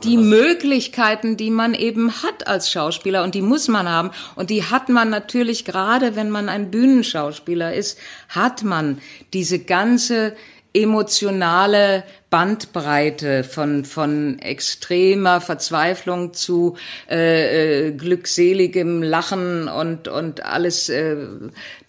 die 0.04 0.18
Möglichkeiten, 0.18 1.36
die 1.36 1.50
man 1.50 1.74
eben 1.74 2.22
hat 2.22 2.48
als 2.48 2.72
Schauspieler, 2.72 3.24
und 3.24 3.34
die 3.34 3.42
muss 3.42 3.68
man 3.68 3.90
haben, 3.90 4.12
und 4.36 4.50
die 4.50 4.64
hat 4.64 4.90
man 4.90 5.10
natürlich 5.10 5.66
gerade, 5.66 6.16
wenn 6.16 6.30
man 6.30 6.48
ein 6.48 6.70
Bühnenschauspieler 6.70 7.74
ist, 7.74 7.98
hat 8.30 8.64
man 8.64 9.00
diese 9.34 9.60
ganze 9.60 10.36
emotionale 10.74 12.04
Bandbreite 12.30 13.44
von 13.44 13.84
von 13.84 14.40
extremer 14.40 15.42
Verzweiflung 15.42 16.34
zu 16.34 16.78
äh, 17.10 17.88
äh, 17.88 17.92
glückseligem 17.92 19.04
Lachen 19.04 19.68
und 19.68 20.08
und 20.08 20.46
alles 20.46 20.88
äh, 20.88 21.18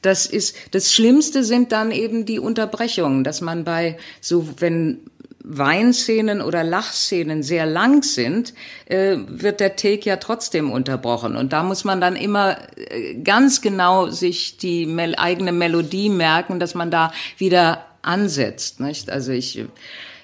das 0.02 0.26
ist 0.26 0.56
das 0.72 0.92
Schlimmste 0.92 1.44
sind 1.44 1.70
dann 1.70 1.92
eben 1.92 2.26
die 2.26 2.40
Unterbrechungen, 2.40 3.22
dass 3.22 3.40
man 3.40 3.62
bei 3.64 3.98
so 4.20 4.48
wenn 4.58 4.98
Weinszenen 5.44 6.40
oder 6.40 6.62
Lachszenen 6.62 7.42
sehr 7.42 7.66
lang 7.66 8.02
sind, 8.02 8.54
äh, 8.86 9.16
wird 9.26 9.60
der 9.60 9.76
Take 9.76 10.08
ja 10.08 10.16
trotzdem 10.16 10.70
unterbrochen. 10.70 11.36
Und 11.36 11.52
da 11.52 11.62
muss 11.62 11.84
man 11.84 12.00
dann 12.00 12.14
immer 12.14 12.56
äh, 12.76 13.14
ganz 13.14 13.60
genau 13.60 14.08
sich 14.08 14.56
die 14.58 14.88
eigene 15.16 15.52
Melodie 15.52 16.10
merken, 16.10 16.60
dass 16.60 16.74
man 16.74 16.90
da 16.92 17.12
wieder 17.38 17.84
ansetzt. 18.02 18.80
Nicht? 18.80 19.10
Also 19.10 19.32
ich, 19.32 19.64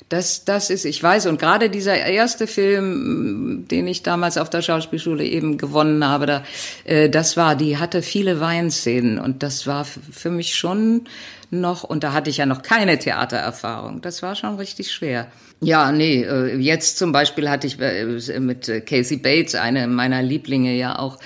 das, 0.09 0.45
das 0.45 0.71
ist, 0.71 0.85
ich 0.85 1.03
weiß, 1.03 1.27
und 1.27 1.39
gerade 1.39 1.69
dieser 1.69 1.97
erste 1.97 2.47
Film, 2.47 3.67
den 3.71 3.87
ich 3.87 4.03
damals 4.03 4.39
auf 4.39 4.49
der 4.49 4.63
Schauspielschule 4.63 5.25
eben 5.25 5.59
gewonnen 5.59 6.07
habe, 6.07 6.27
da, 6.27 6.45
äh, 6.85 7.11
das 7.11 7.37
war, 7.37 7.57
die 7.57 7.77
hatte 7.77 8.03
viele 8.03 8.41
Weinszenen 8.41 9.19
und 9.19 9.43
das 9.43 9.67
war 9.67 9.85
für 9.85 10.31
mich 10.31 10.55
schon 10.55 11.09
noch, 11.51 11.85
und 11.85 12.05
da 12.05 12.13
hatte 12.13 12.31
ich 12.31 12.39
ja 12.39 12.47
noch 12.47 12.63
keine 12.63 12.99
Theatererfahrung, 12.99 14.01
das 14.01 14.23
war 14.23 14.35
schon 14.35 14.57
richtig 14.57 14.93
schwer. 14.93 15.31
Ja, 15.61 15.93
nee, 15.93 16.23
äh, 16.23 16.57
jetzt 16.57 16.99
zum 16.99 17.13
Beispiel 17.13 17.51
hatte 17.51 17.67
ich 17.67 17.79
äh, 17.81 18.41
mit 18.41 18.71
Casey 18.87 19.19
Bates, 19.19 19.55
eine 19.55 19.89
meiner 19.89 20.23
Lieblinge 20.23 20.75
ja 20.75 20.99
auch, 20.99 21.19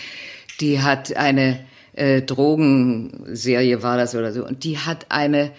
die 0.60 0.80
hat 0.80 1.16
eine 1.16 1.60
äh, 1.92 2.22
Drogenserie 2.22 3.82
war 3.82 3.96
das 3.96 4.16
oder 4.16 4.32
so, 4.32 4.44
und 4.44 4.64
die 4.64 4.78
hat 4.78 5.06
eine 5.10 5.52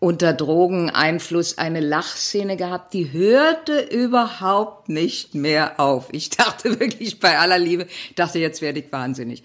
unter 0.00 0.32
Drogeneinfluss 0.32 1.58
eine 1.58 1.80
Lachszene 1.80 2.56
gehabt, 2.56 2.94
die 2.94 3.12
hörte 3.12 3.80
überhaupt 3.80 4.88
nicht 4.88 5.34
mehr 5.34 5.78
auf. 5.78 6.08
Ich 6.12 6.30
dachte 6.30 6.80
wirklich 6.80 7.20
bei 7.20 7.38
aller 7.38 7.58
Liebe, 7.58 7.86
dachte, 8.16 8.38
jetzt 8.38 8.62
werde 8.62 8.80
ich 8.80 8.90
wahnsinnig. 8.90 9.44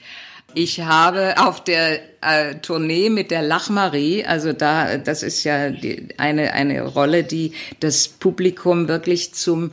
Ich 0.53 0.79
habe 0.79 1.35
auf 1.37 1.61
der 1.61 1.99
äh, 2.21 2.55
Tournee 2.61 3.09
mit 3.09 3.29
der 3.29 3.41
Lachmarie, 3.41 4.25
also 4.25 4.53
da, 4.53 4.97
das 4.97 5.21
ist 5.21 5.43
ja 5.43 5.69
die, 5.69 6.07
eine, 6.17 6.53
eine 6.53 6.81
Rolle, 6.83 7.25
die 7.25 7.51
das 7.81 8.07
Publikum 8.07 8.87
wirklich 8.87 9.33
zum 9.33 9.71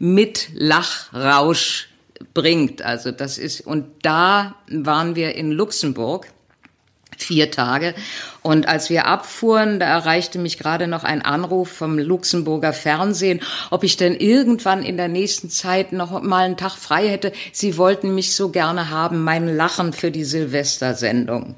Mitlachrausch 0.00 1.88
bringt. 2.34 2.82
Also 2.82 3.12
das 3.12 3.38
ist, 3.38 3.60
und 3.60 3.86
da 4.02 4.56
waren 4.68 5.14
wir 5.14 5.36
in 5.36 5.52
Luxemburg 5.52 6.26
vier 7.16 7.50
Tage. 7.50 7.94
Und 8.42 8.68
als 8.68 8.90
wir 8.90 9.06
abfuhren, 9.06 9.80
da 9.80 9.86
erreichte 9.86 10.38
mich 10.38 10.58
gerade 10.58 10.86
noch 10.86 11.04
ein 11.04 11.22
Anruf 11.22 11.70
vom 11.70 11.98
Luxemburger 11.98 12.72
Fernsehen, 12.72 13.40
ob 13.70 13.84
ich 13.84 13.96
denn 13.96 14.14
irgendwann 14.14 14.82
in 14.82 14.96
der 14.96 15.08
nächsten 15.08 15.50
Zeit 15.50 15.92
noch 15.92 16.22
mal 16.22 16.44
einen 16.44 16.56
Tag 16.56 16.76
frei 16.76 17.08
hätte. 17.08 17.32
Sie 17.52 17.76
wollten 17.76 18.14
mich 18.14 18.34
so 18.34 18.50
gerne 18.50 18.90
haben, 18.90 19.24
mein 19.24 19.56
Lachen 19.56 19.92
für 19.92 20.10
die 20.10 20.24
Silvestersendung. 20.24 21.56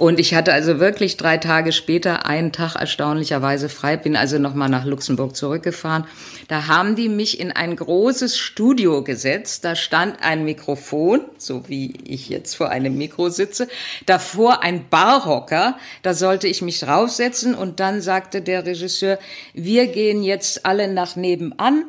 Und 0.00 0.18
ich 0.18 0.32
hatte 0.32 0.54
also 0.54 0.80
wirklich 0.80 1.18
drei 1.18 1.36
Tage 1.36 1.72
später 1.72 2.24
einen 2.24 2.52
Tag 2.52 2.74
erstaunlicherweise 2.74 3.68
frei, 3.68 3.98
bin 3.98 4.16
also 4.16 4.38
nochmal 4.38 4.70
nach 4.70 4.86
Luxemburg 4.86 5.36
zurückgefahren. 5.36 6.06
Da 6.48 6.68
haben 6.68 6.96
die 6.96 7.10
mich 7.10 7.38
in 7.38 7.52
ein 7.52 7.76
großes 7.76 8.38
Studio 8.38 9.04
gesetzt. 9.04 9.62
Da 9.62 9.76
stand 9.76 10.22
ein 10.22 10.46
Mikrofon, 10.46 11.20
so 11.36 11.68
wie 11.68 11.92
ich 12.04 12.30
jetzt 12.30 12.54
vor 12.54 12.70
einem 12.70 12.96
Mikro 12.96 13.28
sitze. 13.28 13.68
Davor 14.06 14.62
ein 14.62 14.88
Barhocker. 14.88 15.76
Da 16.00 16.14
sollte 16.14 16.48
ich 16.48 16.62
mich 16.62 16.80
draufsetzen. 16.80 17.54
Und 17.54 17.78
dann 17.78 18.00
sagte 18.00 18.40
der 18.40 18.64
Regisseur, 18.64 19.18
wir 19.52 19.86
gehen 19.88 20.22
jetzt 20.22 20.64
alle 20.64 20.90
nach 20.90 21.14
nebenan 21.14 21.84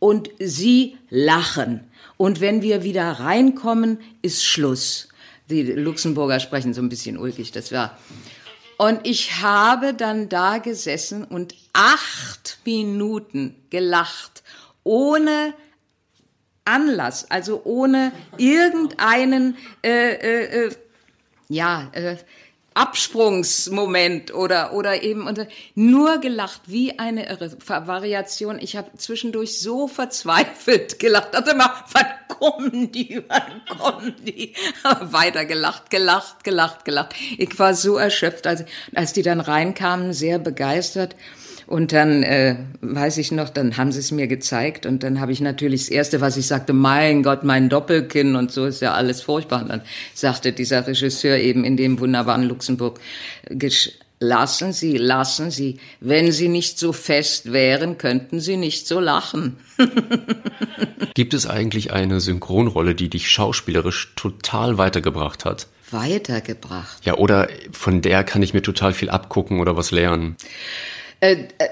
und 0.00 0.28
Sie 0.40 0.96
lachen. 1.08 1.84
Und 2.16 2.40
wenn 2.40 2.62
wir 2.62 2.82
wieder 2.82 3.12
reinkommen, 3.12 4.00
ist 4.22 4.44
Schluss. 4.44 5.08
Die 5.50 5.62
Luxemburger 5.62 6.40
sprechen 6.40 6.72
so 6.72 6.80
ein 6.80 6.88
bisschen 6.88 7.18
ulkig, 7.18 7.52
das 7.52 7.70
war. 7.70 7.98
Und 8.76 9.06
ich 9.06 9.40
habe 9.42 9.94
dann 9.94 10.28
da 10.28 10.58
gesessen 10.58 11.24
und 11.24 11.54
acht 11.72 12.58
Minuten 12.64 13.54
gelacht, 13.70 14.42
ohne 14.82 15.54
Anlass, 16.64 17.30
also 17.30 17.62
ohne 17.64 18.12
irgendeinen, 18.38 19.56
äh, 19.84 20.14
äh, 20.14 20.66
äh, 20.66 20.70
ja, 21.48 21.90
äh, 21.92 22.16
Absprungsmoment 22.72 24.34
oder 24.34 24.72
oder 24.72 25.04
eben 25.04 25.28
unter, 25.28 25.46
nur 25.76 26.18
gelacht 26.18 26.62
wie 26.66 26.98
eine 26.98 27.28
irre 27.28 27.56
Variation. 27.68 28.58
Ich 28.58 28.76
habe 28.76 28.90
zwischendurch 28.96 29.60
so 29.60 29.86
verzweifelt 29.86 30.98
gelacht. 30.98 31.34
Dachte 31.34 31.52
immer, 31.52 31.84
wann 31.92 32.06
kommen 32.44 32.92
die, 32.92 33.22
wann 33.28 33.78
kommen 33.78 34.14
die? 34.26 34.52
Weiter 35.00 35.44
gelacht, 35.44 35.90
gelacht, 35.90 36.44
gelacht, 36.44 36.84
gelacht. 36.84 37.14
Ich 37.38 37.58
war 37.58 37.74
so 37.74 37.96
erschöpft, 37.96 38.46
als 38.46 38.64
als 38.94 39.12
die 39.12 39.22
dann 39.22 39.40
reinkamen, 39.40 40.12
sehr 40.12 40.38
begeistert. 40.38 41.16
Und 41.66 41.92
dann 41.92 42.22
äh, 42.22 42.56
weiß 42.82 43.16
ich 43.16 43.32
noch, 43.32 43.48
dann 43.48 43.78
haben 43.78 43.90
sie 43.90 44.00
es 44.00 44.10
mir 44.10 44.26
gezeigt 44.26 44.84
und 44.84 45.02
dann 45.02 45.18
habe 45.18 45.32
ich 45.32 45.40
natürlich 45.40 45.84
das 45.84 45.88
erste, 45.88 46.20
was 46.20 46.36
ich 46.36 46.46
sagte, 46.46 46.74
mein 46.74 47.22
Gott, 47.22 47.42
mein 47.42 47.70
Doppelkinn 47.70 48.36
und 48.36 48.52
so 48.52 48.66
ist 48.66 48.82
ja 48.82 48.92
alles 48.92 49.22
furchtbar. 49.22 49.62
Und 49.62 49.70
dann 49.70 49.80
sagte 50.12 50.52
dieser 50.52 50.86
Regisseur 50.86 51.38
eben 51.38 51.64
in 51.64 51.78
dem 51.78 51.98
wunderbaren 51.98 52.42
Luxemburg, 52.42 53.00
lassen 54.24 54.72
Sie, 54.72 54.96
lassen 54.96 55.50
Sie, 55.50 55.78
wenn 56.00 56.32
Sie 56.32 56.48
nicht 56.48 56.78
so 56.78 56.92
fest 56.92 57.52
wären, 57.52 57.98
könnten 57.98 58.40
Sie 58.40 58.56
nicht 58.56 58.86
so 58.86 59.00
lachen. 59.00 59.56
Gibt 61.14 61.34
es 61.34 61.46
eigentlich 61.46 61.92
eine 61.92 62.20
Synchronrolle, 62.20 62.94
die 62.94 63.08
dich 63.08 63.30
schauspielerisch 63.30 64.14
total 64.16 64.78
weitergebracht 64.78 65.44
hat? 65.44 65.68
Weitergebracht? 65.90 67.04
Ja, 67.04 67.14
oder 67.14 67.48
von 67.70 68.02
der 68.02 68.24
kann 68.24 68.42
ich 68.42 68.54
mir 68.54 68.62
total 68.62 68.92
viel 68.92 69.10
abgucken 69.10 69.60
oder 69.60 69.76
was 69.76 69.90
lernen? 69.90 70.36
Äh, 71.20 71.36
äh, 71.58 71.68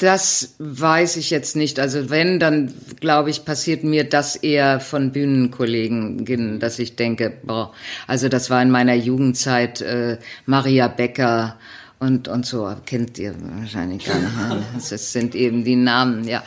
das 0.00 0.54
weiß 0.58 1.16
ich 1.16 1.28
jetzt 1.28 1.56
nicht. 1.56 1.78
Also 1.78 2.08
wenn, 2.08 2.40
dann 2.40 2.72
glaube 3.00 3.28
ich, 3.28 3.44
passiert 3.44 3.84
mir 3.84 4.04
das 4.04 4.34
eher 4.34 4.80
von 4.80 5.12
Bühnenkollegen, 5.12 6.58
dass 6.58 6.78
ich 6.78 6.96
denke, 6.96 7.30
boah, 7.42 7.72
also 8.06 8.30
das 8.30 8.48
war 8.48 8.62
in 8.62 8.70
meiner 8.70 8.94
Jugendzeit 8.94 9.82
äh, 9.82 10.16
Maria 10.46 10.88
Becker 10.88 11.58
und, 11.98 12.28
und 12.28 12.46
so, 12.46 12.74
kennt 12.86 13.18
ihr 13.18 13.34
wahrscheinlich 13.58 14.06
gar 14.06 14.18
nicht. 14.18 14.32
Das 14.90 15.12
sind 15.12 15.34
eben 15.34 15.64
die 15.64 15.76
Namen, 15.76 16.26
ja. 16.26 16.42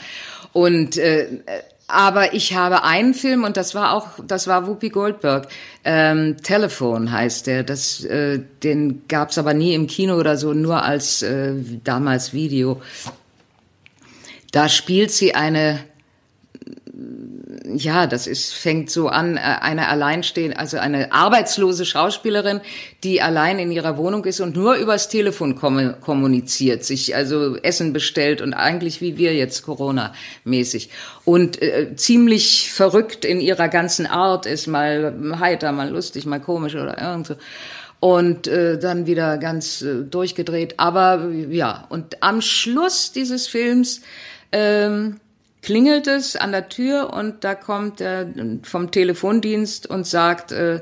Und 0.52 0.98
äh, 0.98 1.28
aber 1.88 2.34
ich 2.34 2.56
habe 2.56 2.84
einen 2.84 3.14
Film 3.14 3.44
und 3.44 3.56
das 3.56 3.76
war 3.76 3.94
auch, 3.94 4.08
das 4.26 4.48
war 4.48 4.66
Whoopi 4.66 4.90
Goldberg. 4.90 5.48
Ähm, 5.84 6.38
Telefon 6.42 7.12
heißt 7.12 7.46
der. 7.46 7.64
Das, 7.64 8.04
äh, 8.04 8.40
den 8.64 9.04
gab's 9.08 9.38
aber 9.38 9.54
nie 9.54 9.76
im 9.76 9.86
Kino 9.86 10.16
oder 10.16 10.38
so, 10.38 10.54
nur 10.54 10.82
als 10.82 11.22
äh, 11.22 11.54
damals 11.84 12.34
Video. 12.34 12.82
Da 14.54 14.70
spielt 14.70 15.12
sie 15.12 15.36
eine 15.36 15.84
ja, 17.76 18.08
das 18.08 18.28
ist, 18.28 18.54
fängt 18.54 18.90
so 18.90 19.08
an, 19.08 19.38
äh, 19.38 19.40
eine 19.40 19.88
alleinstehende, 19.88 20.58
also 20.58 20.78
eine 20.78 21.12
arbeitslose 21.12 21.86
Schauspielerin, 21.86 22.62
die 23.04 23.22
allein 23.22 23.60
in 23.60 23.72
ihrer 23.72 23.98
Wohnung 23.98 24.26
ist 24.26 24.42
und 24.42 24.56
nur 24.56 24.76
übers 24.76 25.10
Telefon 25.10 25.56
kommuniziert, 25.56 26.84
sich 26.84 27.16
also 27.16 27.56
Essen 27.58 27.94
bestellt 27.94 28.42
und 28.42 28.54
eigentlich 28.54 29.02
wie 29.02 29.18
wir 29.18 29.34
jetzt 29.34 29.64
Corona-mäßig. 29.64 30.90
Und 31.26 31.62
äh, 31.62 31.96
ziemlich 31.96 32.72
verrückt 32.72 33.26
in 33.26 33.42
ihrer 33.42 33.70
ganzen 33.70 34.06
Art 34.06 34.46
ist, 34.46 34.68
mal 34.68 35.16
heiter, 35.40 35.72
mal 35.72 35.90
lustig, 35.90 36.26
mal 36.26 36.40
komisch 36.40 36.76
oder 36.76 37.02
irgend 37.02 37.28
so 37.28 37.36
und 38.00 38.48
äh, 38.48 38.78
dann 38.78 39.08
wieder 39.08 39.38
ganz 39.38 39.82
äh, 39.82 40.04
durchgedreht. 40.04 40.74
Aber 40.78 41.30
ja, 41.50 41.86
und 41.88 42.22
am 42.22 42.42
Schluss 42.42 43.14
dieses 43.14 43.48
Films 43.48 44.02
ähm, 44.54 45.20
klingelt 45.62 46.08
es 46.08 46.36
an 46.36 46.52
der 46.52 46.70
Tür 46.70 47.12
und 47.14 47.44
da 47.44 47.56
kommt 47.56 48.00
er 48.00 48.28
vom 48.64 48.92
Telefondienst 48.92 49.88
und 49.90 50.06
sagt, 50.06 50.52
äh, 50.52 50.82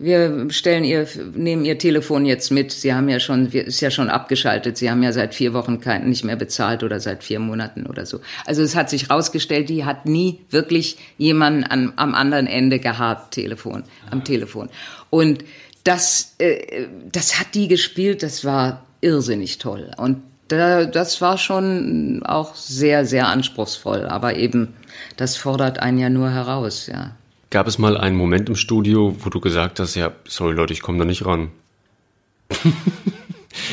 wir 0.00 0.48
stellen 0.50 0.84
ihr, 0.84 1.08
nehmen 1.34 1.64
ihr 1.64 1.76
Telefon 1.76 2.24
jetzt 2.24 2.50
mit. 2.50 2.70
Sie 2.70 2.94
haben 2.94 3.08
ja 3.08 3.18
schon, 3.18 3.46
ist 3.46 3.80
ja 3.80 3.90
schon 3.90 4.10
abgeschaltet. 4.10 4.76
Sie 4.76 4.88
haben 4.88 5.02
ja 5.02 5.12
seit 5.12 5.34
vier 5.34 5.52
Wochen 5.54 5.80
kein, 5.80 6.08
nicht 6.08 6.24
mehr 6.24 6.36
bezahlt 6.36 6.84
oder 6.84 7.00
seit 7.00 7.24
vier 7.24 7.40
Monaten 7.40 7.84
oder 7.86 8.06
so. 8.06 8.20
Also 8.46 8.62
es 8.62 8.76
hat 8.76 8.90
sich 8.90 9.10
rausgestellt, 9.10 9.68
die 9.68 9.84
hat 9.84 10.06
nie 10.06 10.40
wirklich 10.50 10.98
jemanden 11.16 11.64
an, 11.64 11.92
am 11.96 12.14
anderen 12.14 12.46
Ende 12.46 12.78
gehabt, 12.78 13.34
Telefon, 13.34 13.82
am 14.10 14.22
Telefon. 14.22 14.70
Und 15.10 15.44
das, 15.82 16.36
äh, 16.38 16.86
das 17.10 17.40
hat 17.40 17.54
die 17.54 17.66
gespielt. 17.66 18.22
Das 18.22 18.44
war 18.44 18.86
irrsinnig 19.00 19.58
toll. 19.58 19.90
Und 19.96 20.22
da, 20.48 20.84
das 20.86 21.20
war 21.20 21.38
schon 21.38 22.22
auch 22.24 22.54
sehr, 22.54 23.06
sehr 23.06 23.28
anspruchsvoll. 23.28 24.06
Aber 24.06 24.36
eben, 24.36 24.74
das 25.16 25.36
fordert 25.36 25.78
einen 25.78 25.98
ja 25.98 26.10
nur 26.10 26.30
heraus, 26.30 26.86
ja. 26.86 27.12
Gab 27.50 27.66
es 27.66 27.78
mal 27.78 27.96
einen 27.96 28.16
Moment 28.16 28.48
im 28.48 28.56
Studio, 28.56 29.16
wo 29.20 29.30
du 29.30 29.40
gesagt 29.40 29.80
hast, 29.80 29.94
ja, 29.94 30.12
sorry 30.26 30.54
Leute, 30.54 30.74
ich 30.74 30.82
komme 30.82 30.98
da 30.98 31.04
nicht 31.04 31.24
ran? 31.24 31.50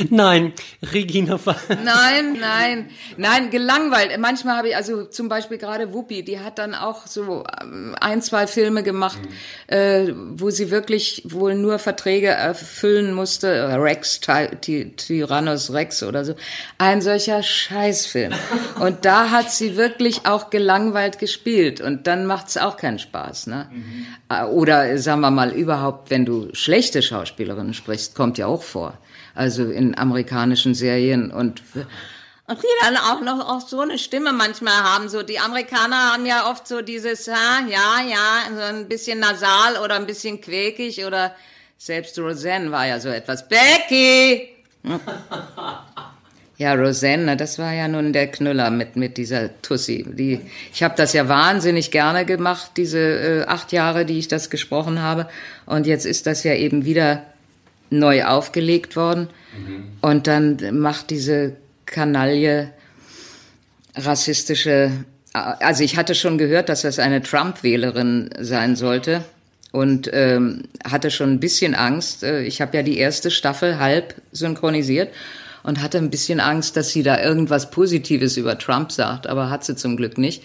Nein, 0.10 0.54
Regina 0.94 1.38
war. 1.46 1.60
Nein, 1.84 2.38
nein, 2.40 2.90
nein, 3.18 3.50
gelangweilt. 3.50 4.18
Manchmal 4.20 4.58
habe 4.58 4.70
ich, 4.70 4.76
also 4.76 5.04
zum 5.04 5.28
Beispiel 5.28 5.58
gerade 5.58 5.94
Wuppi, 5.94 6.24
die 6.24 6.40
hat 6.40 6.60
dann 6.60 6.74
auch 6.74 7.08
so 7.08 7.44
ähm, 7.62 7.94
ein, 8.00 8.22
zwei 8.22 8.48
Filme 8.48 8.84
gemacht, 8.84 9.20
mhm. 9.22 9.76
äh, 9.76 10.14
wo 10.36 10.50
sie 10.50 10.72
wirklich 10.72 11.24
wohl 11.26 11.56
nur 11.56 11.80
Verträge 11.80 12.28
erfüllen 12.28 13.14
musste. 13.14 13.78
Rex, 13.78 14.22
Tyrannus 14.22 15.74
Rex 15.74 16.04
oder 16.04 16.24
so. 16.24 16.36
Ein 16.78 17.02
solcher 17.02 17.44
Scheißfilm. 17.44 18.34
Und 18.80 19.04
da 19.04 19.30
hat 19.30 19.52
sie 19.52 19.76
wirklich 19.76 20.26
auch 20.26 20.50
gelangweilt 20.50 21.20
gespielt. 21.20 21.82
Und 21.82 22.08
dann 22.08 22.26
macht 22.26 22.48
es 22.48 22.58
auch 22.58 22.78
keinen 22.78 23.00
Spaß. 23.00 23.48
Ne? 23.48 23.70
Mhm. 23.72 24.06
Äh, 24.30 24.46
oder 24.46 24.98
sagen 24.98 25.22
wir 25.22 25.32
mal, 25.32 25.52
überhaupt, 25.52 26.10
wenn 26.12 26.26
du 26.26 26.48
schlechte 26.54 27.02
Schauspielerinnen 27.02 27.74
sprichst, 27.74 28.16
kommt 28.16 28.38
ja 28.38 28.48
auch 28.48 28.64
vor 28.64 28.98
also 29.36 29.70
in 29.70 29.98
amerikanischen 29.98 30.74
Serien 30.74 31.32
und 31.32 31.62
und 32.48 32.62
die 32.62 32.68
dann 32.84 32.96
auch 32.98 33.22
noch 33.22 33.48
auch 33.48 33.68
so 33.68 33.80
eine 33.80 33.98
Stimme 33.98 34.32
manchmal 34.32 34.76
haben. 34.76 35.10
So 35.10 35.24
die 35.24 35.40
Amerikaner 35.40 36.14
haben 36.14 36.26
ja 36.26 36.50
oft 36.50 36.68
so 36.68 36.82
dieses 36.82 37.26
ja, 37.26 37.60
ja, 37.68 38.02
ja, 38.08 38.56
so 38.56 38.62
ein 38.62 38.88
bisschen 38.88 39.20
nasal 39.20 39.78
oder 39.84 39.96
ein 39.96 40.06
bisschen 40.06 40.42
quäkig 40.42 41.06
oder 41.06 41.36
selbst 41.78 42.18
Roseanne 42.20 42.72
war 42.72 42.88
ja 42.88 43.00
so 43.00 43.10
etwas. 43.10 43.48
Becky! 43.48 44.50
Ja, 46.58 46.74
Roseanne, 46.74 47.36
das 47.36 47.60
war 47.60 47.74
ja 47.74 47.90
nun 47.90 48.14
der 48.14 48.32
Knüller 48.32 48.70
mit 48.72 48.96
mit 48.96 49.18
dieser 49.18 49.62
Tussi. 49.62 50.06
Die, 50.08 50.40
ich 50.74 50.84
habe 50.84 50.94
das 50.96 51.12
ja 51.12 51.28
wahnsinnig 51.28 51.92
gerne 51.92 52.24
gemacht, 52.24 52.72
diese 52.78 53.00
äh, 53.00 53.44
acht 53.46 53.74
Jahre, 53.74 54.06
die 54.06 54.18
ich 54.18 54.30
das 54.30 54.50
gesprochen 54.50 55.02
habe. 55.02 55.28
Und 55.66 55.86
jetzt 55.86 56.06
ist 56.06 56.28
das 56.28 56.46
ja 56.46 56.54
eben 56.54 56.86
wieder 56.86 57.24
neu 58.00 58.26
aufgelegt 58.26 58.96
worden. 58.96 59.30
Mhm. 59.58 59.86
Und 60.02 60.28
dann 60.28 60.80
macht 60.80 61.10
diese 61.10 61.56
Kanaille 61.86 62.72
rassistische, 63.96 64.92
also 65.34 65.84
ich 65.84 65.98
hatte 65.98 66.16
schon 66.16 66.38
gehört, 66.38 66.70
dass 66.70 66.82
das 66.82 67.00
eine 67.00 67.22
Trump-Wählerin 67.22 68.30
sein 68.40 68.76
sollte. 68.76 69.24
und 69.76 70.10
ähm, 70.14 70.64
hatte 70.90 71.12
schon 71.12 71.34
ein 71.34 71.40
bisschen 71.42 71.76
Angst. 71.76 72.24
Äh, 72.24 72.44
ich 72.44 72.62
habe 72.62 72.78
ja 72.78 72.84
die 72.84 72.98
erste 72.98 73.30
Staffel 73.30 73.78
halb 73.78 74.16
synchronisiert 74.32 75.10
und 75.64 75.82
hatte 75.82 75.98
ein 75.98 76.10
bisschen 76.10 76.40
Angst, 76.40 76.78
dass 76.78 76.92
sie 76.92 77.04
da 77.04 77.22
irgendwas 77.22 77.72
Positives 77.72 78.38
über 78.38 78.58
Trump 78.58 78.94
sagt, 78.94 79.28
aber 79.28 79.50
hat 79.50 79.66
sie 79.66 79.76
zum 79.76 79.98
Glück 79.98 80.18
nicht. 80.18 80.44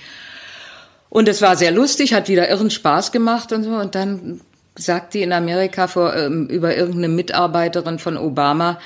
Und 1.11 1.29
es 1.29 1.43
war 1.43 1.57
sehr 1.57 1.71
lustig, 1.71 2.13
hat 2.13 2.29
wieder 2.29 2.49
irren 2.49 2.71
Spaß 2.71 3.13
gemacht 3.13 3.53
und 3.53 3.63
so. 3.63 3.71
Und 3.71 3.95
dann 3.95 4.41
sagt 4.81 5.14
die 5.14 5.23
in 5.23 5.33
Amerika 5.33 5.87
vor, 5.87 6.14
ähm, 6.14 6.47
über 6.47 6.77
irgendeine 6.77 7.09
Mitarbeiterin 7.09 7.99
von 7.99 8.16
Obama, 8.16 8.79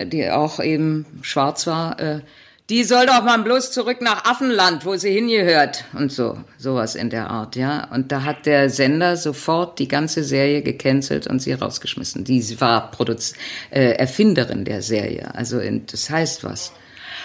die 0.00 0.30
auch 0.30 0.60
eben 0.60 1.06
schwarz 1.22 1.66
war, 1.66 1.98
äh, 2.00 2.20
die 2.68 2.82
soll 2.82 3.06
doch 3.06 3.22
mal 3.22 3.38
bloß 3.38 3.70
zurück 3.70 4.00
nach 4.00 4.24
Affenland, 4.24 4.84
wo 4.84 4.96
sie 4.96 5.12
hingehört 5.12 5.84
und 5.92 6.10
so, 6.10 6.36
sowas 6.58 6.96
in 6.96 7.10
der 7.10 7.30
Art, 7.30 7.54
ja. 7.54 7.88
Und 7.92 8.10
da 8.10 8.24
hat 8.24 8.44
der 8.44 8.70
Sender 8.70 9.16
sofort 9.16 9.78
die 9.78 9.86
ganze 9.86 10.24
Serie 10.24 10.62
gecancelt 10.62 11.28
und 11.28 11.40
sie 11.40 11.52
rausgeschmissen. 11.52 12.24
Die 12.24 12.60
war 12.60 12.90
Produz 12.90 13.34
äh, 13.70 13.92
Erfinderin 13.92 14.64
der 14.64 14.82
Serie, 14.82 15.32
also 15.34 15.60
in, 15.60 15.86
das 15.86 16.10
heißt 16.10 16.42
was. 16.42 16.72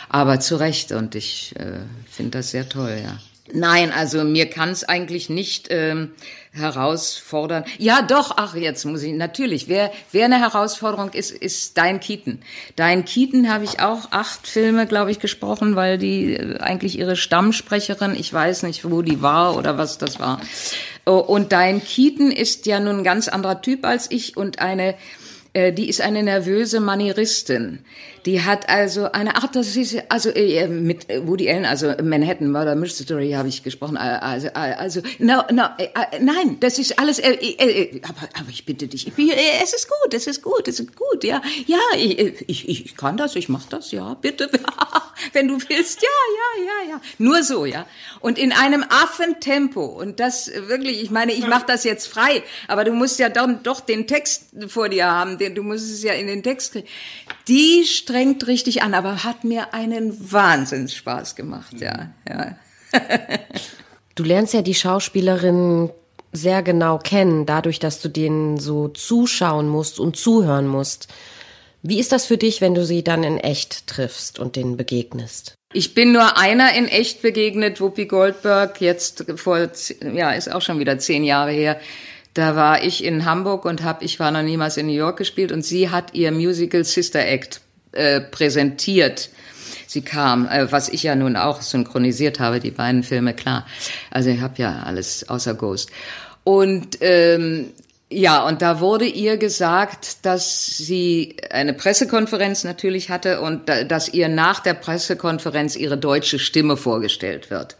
Aber 0.09 0.39
zu 0.39 0.57
Recht 0.57 0.91
und 0.91 1.15
ich 1.15 1.55
äh, 1.57 1.79
finde 2.07 2.37
das 2.37 2.51
sehr 2.51 2.69
toll, 2.69 2.99
ja. 3.03 3.17
Nein, 3.53 3.91
also 3.91 4.23
mir 4.23 4.49
kann 4.49 4.69
es 4.69 4.83
eigentlich 4.83 5.29
nicht 5.29 5.67
ähm, 5.69 6.11
herausfordern. 6.53 7.63
Ja, 7.77 8.01
doch, 8.01 8.33
ach, 8.37 8.55
jetzt 8.55 8.85
muss 8.85 9.03
ich, 9.03 9.13
natürlich, 9.13 9.67
wer, 9.67 9.91
wer 10.11 10.25
eine 10.25 10.39
Herausforderung 10.39 11.11
ist, 11.11 11.31
ist 11.31 11.77
Dein 11.77 11.99
Keaton. 11.99 12.39
Dein 12.75 13.05
Keaton 13.05 13.51
habe 13.51 13.63
ich 13.63 13.79
auch 13.79 14.11
acht 14.11 14.47
Filme, 14.47 14.85
glaube 14.85 15.11
ich, 15.11 15.19
gesprochen, 15.19 15.75
weil 15.75 15.97
die 15.97 16.35
äh, 16.35 16.59
eigentlich 16.59 16.99
ihre 16.99 17.15
Stammsprecherin, 17.15 18.15
ich 18.15 18.33
weiß 18.33 18.63
nicht, 18.63 18.89
wo 18.89 19.01
die 19.01 19.21
war 19.21 19.55
oder 19.57 19.77
was 19.77 19.97
das 19.97 20.19
war. 20.19 20.41
Oh, 21.05 21.17
und 21.17 21.51
Dein 21.51 21.83
Keaton 21.83 22.31
ist 22.31 22.65
ja 22.65 22.79
nun 22.79 22.99
ein 22.99 23.03
ganz 23.03 23.27
anderer 23.27 23.61
Typ 23.61 23.85
als 23.85 24.11
ich 24.11 24.37
und 24.37 24.59
eine, 24.59 24.95
äh, 25.53 25.71
die 25.71 25.89
ist 25.89 26.01
eine 26.01 26.23
nervöse 26.23 26.79
Manieristin. 26.79 27.79
Die 28.25 28.43
hat 28.43 28.69
also 28.69 29.11
eine 29.11 29.35
Art, 29.35 29.55
das 29.55 29.75
ist 29.75 29.97
also 30.09 30.29
äh, 30.29 30.67
mit 30.67 31.07
Woody 31.25 31.49
Allen, 31.49 31.65
also 31.65 31.93
Manhattan 32.03 32.51
Murder 32.51 32.75
Mystery 32.75 33.31
habe 33.31 33.47
ich 33.47 33.63
gesprochen. 33.63 33.95
Äh, 33.95 34.19
also, 34.21 34.47
äh, 34.47 34.73
also 34.77 35.01
no, 35.17 35.43
no, 35.51 35.63
äh, 35.77 35.87
nein, 36.19 36.57
das 36.59 36.77
ist 36.77 36.99
alles. 36.99 37.19
Äh, 37.19 37.31
äh, 37.31 38.01
aber, 38.03 38.29
aber 38.39 38.49
ich 38.49 38.65
bitte 38.65 38.87
dich, 38.87 39.07
ich, 39.07 39.31
es 39.63 39.73
ist 39.73 39.87
gut, 39.87 40.13
es 40.13 40.27
ist 40.27 40.43
gut, 40.43 40.67
es 40.67 40.79
ist 40.79 40.95
gut, 40.95 41.23
ja, 41.23 41.41
ja, 41.65 41.79
ich, 41.97 42.47
ich, 42.47 42.69
ich 42.69 42.95
kann 42.95 43.17
das, 43.17 43.35
ich 43.35 43.49
mach 43.49 43.65
das, 43.65 43.91
ja, 43.91 44.13
bitte, 44.13 44.49
wenn 45.33 45.47
du 45.47 45.55
willst, 45.55 46.01
ja, 46.01 46.09
ja, 46.37 46.63
ja, 46.63 46.89
ja, 46.91 47.01
nur 47.17 47.43
so, 47.43 47.65
ja. 47.65 47.87
Und 48.19 48.37
in 48.37 48.51
einem 48.51 48.83
Affentempo 48.87 49.83
und 49.83 50.19
das 50.19 50.51
wirklich, 50.67 51.01
ich 51.01 51.09
meine, 51.09 51.33
ich 51.33 51.47
mache 51.47 51.65
das 51.65 51.83
jetzt 51.83 52.07
frei, 52.07 52.43
aber 52.67 52.83
du 52.83 52.93
musst 52.93 53.17
ja 53.17 53.29
dann 53.29 53.63
doch 53.63 53.79
den 53.79 54.05
Text 54.05 54.45
vor 54.67 54.89
dir 54.89 55.07
haben, 55.07 55.39
du 55.39 55.63
musst 55.63 55.91
es 55.91 56.03
ja 56.03 56.13
in 56.13 56.27
den 56.27 56.43
Text 56.43 56.73
kriegen. 56.73 56.87
Die 57.47 57.85
strengt 57.85 58.47
richtig 58.47 58.83
an, 58.83 58.93
aber 58.93 59.23
hat 59.23 59.43
mir 59.43 59.73
einen 59.73 60.31
Wahnsinnsspaß 60.31 61.35
gemacht, 61.35 61.79
ja. 61.79 62.09
ja. 62.27 62.55
du 64.15 64.23
lernst 64.23 64.53
ja 64.53 64.61
die 64.61 64.75
Schauspielerin 64.75 65.89
sehr 66.33 66.63
genau 66.63 66.97
kennen, 66.97 67.45
dadurch, 67.45 67.79
dass 67.79 68.01
du 68.01 68.09
denen 68.09 68.57
so 68.57 68.87
zuschauen 68.87 69.67
musst 69.67 69.99
und 69.99 70.15
zuhören 70.15 70.67
musst. 70.67 71.07
Wie 71.83 71.99
ist 71.99 72.11
das 72.11 72.25
für 72.25 72.37
dich, 72.37 72.61
wenn 72.61 72.75
du 72.75 72.85
sie 72.85 73.03
dann 73.03 73.23
in 73.23 73.37
echt 73.37 73.87
triffst 73.87 74.37
und 74.39 74.55
denen 74.55 74.77
begegnest? 74.77 75.55
Ich 75.73 75.95
bin 75.95 76.11
nur 76.11 76.37
einer 76.37 76.73
in 76.75 76.87
echt 76.87 77.21
begegnet, 77.21 77.81
Whoopi 77.81 78.05
Goldberg, 78.05 78.81
jetzt 78.81 79.25
vor, 79.37 79.69
ja, 80.13 80.31
ist 80.31 80.51
auch 80.51 80.61
schon 80.61 80.79
wieder 80.79 80.99
zehn 80.99 81.23
Jahre 81.23 81.51
her. 81.51 81.79
Da 82.33 82.55
war 82.55 82.83
ich 82.83 83.03
in 83.03 83.25
Hamburg 83.25 83.65
und 83.65 83.83
hab, 83.83 84.01
ich 84.01 84.19
war 84.19 84.31
noch 84.31 84.41
niemals 84.41 84.77
in 84.77 84.87
New 84.87 84.93
York 84.93 85.17
gespielt 85.17 85.51
und 85.51 85.63
sie 85.63 85.89
hat 85.89 86.13
ihr 86.13 86.31
Musical 86.31 86.83
Sister 86.83 87.25
Act 87.25 87.61
äh, 87.91 88.21
präsentiert. 88.21 89.29
Sie 89.85 90.01
kam, 90.01 90.47
äh, 90.47 90.71
was 90.71 90.87
ich 90.87 91.03
ja 91.03 91.15
nun 91.15 91.35
auch 91.35 91.61
synchronisiert 91.61 92.39
habe, 92.39 92.61
die 92.61 92.71
beiden 92.71 93.03
Filme, 93.03 93.33
klar. 93.33 93.65
Also 94.09 94.29
ich 94.29 94.39
habe 94.39 94.53
ja 94.57 94.83
alles 94.83 95.27
außer 95.27 95.53
Ghost. 95.55 95.91
Und 96.45 96.99
ähm, 97.01 97.71
ja, 98.09 98.45
und 98.45 98.61
da 98.61 98.79
wurde 98.79 99.05
ihr 99.05 99.37
gesagt, 99.37 100.25
dass 100.25 100.77
sie 100.77 101.37
eine 101.49 101.73
Pressekonferenz 101.73 102.63
natürlich 102.63 103.09
hatte 103.09 103.39
und 103.39 103.69
dass 103.69 104.09
ihr 104.09 104.27
nach 104.27 104.59
der 104.59 104.73
Pressekonferenz 104.73 105.77
ihre 105.77 105.97
deutsche 105.97 106.37
Stimme 106.37 106.75
vorgestellt 106.75 107.49
wird. 107.49 107.77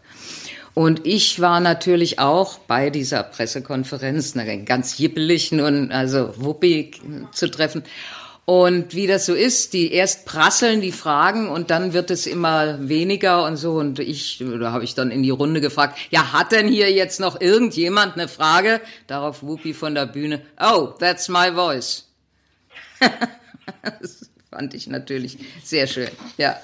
Und 0.74 1.06
ich 1.06 1.40
war 1.40 1.60
natürlich 1.60 2.18
auch 2.18 2.58
bei 2.58 2.88
dieser 2.88 3.22
Pressekonferenz, 3.22 4.34
ganz 4.64 4.96
jippelig, 4.96 5.52
nun 5.52 5.92
also 5.92 6.32
Wuppi 6.36 6.92
zu 7.32 7.50
treffen. 7.50 7.82
Und 8.44 8.94
wie 8.94 9.06
das 9.06 9.26
so 9.26 9.34
ist, 9.34 9.72
die 9.72 9.92
erst 9.92 10.24
prasseln 10.26 10.80
die 10.80 10.90
Fragen 10.90 11.48
und 11.48 11.70
dann 11.70 11.92
wird 11.92 12.10
es 12.10 12.26
immer 12.26 12.88
weniger 12.88 13.44
und 13.44 13.56
so. 13.56 13.74
Und 13.74 14.00
ich, 14.00 14.42
da 14.60 14.72
habe 14.72 14.82
ich 14.82 14.94
dann 14.94 15.12
in 15.12 15.22
die 15.22 15.30
Runde 15.30 15.60
gefragt, 15.60 15.98
ja, 16.10 16.32
hat 16.32 16.50
denn 16.50 16.66
hier 16.66 16.90
jetzt 16.90 17.20
noch 17.20 17.40
irgendjemand 17.40 18.14
eine 18.14 18.26
Frage? 18.26 18.80
Darauf 19.06 19.42
Whoopi 19.42 19.74
von 19.74 19.94
der 19.94 20.06
Bühne, 20.06 20.42
oh, 20.60 20.88
that's 20.98 21.28
my 21.28 21.52
voice. 21.52 22.08
das 24.00 24.28
fand 24.50 24.74
ich 24.74 24.88
natürlich 24.88 25.38
sehr 25.62 25.86
schön, 25.86 26.10
ja. 26.36 26.56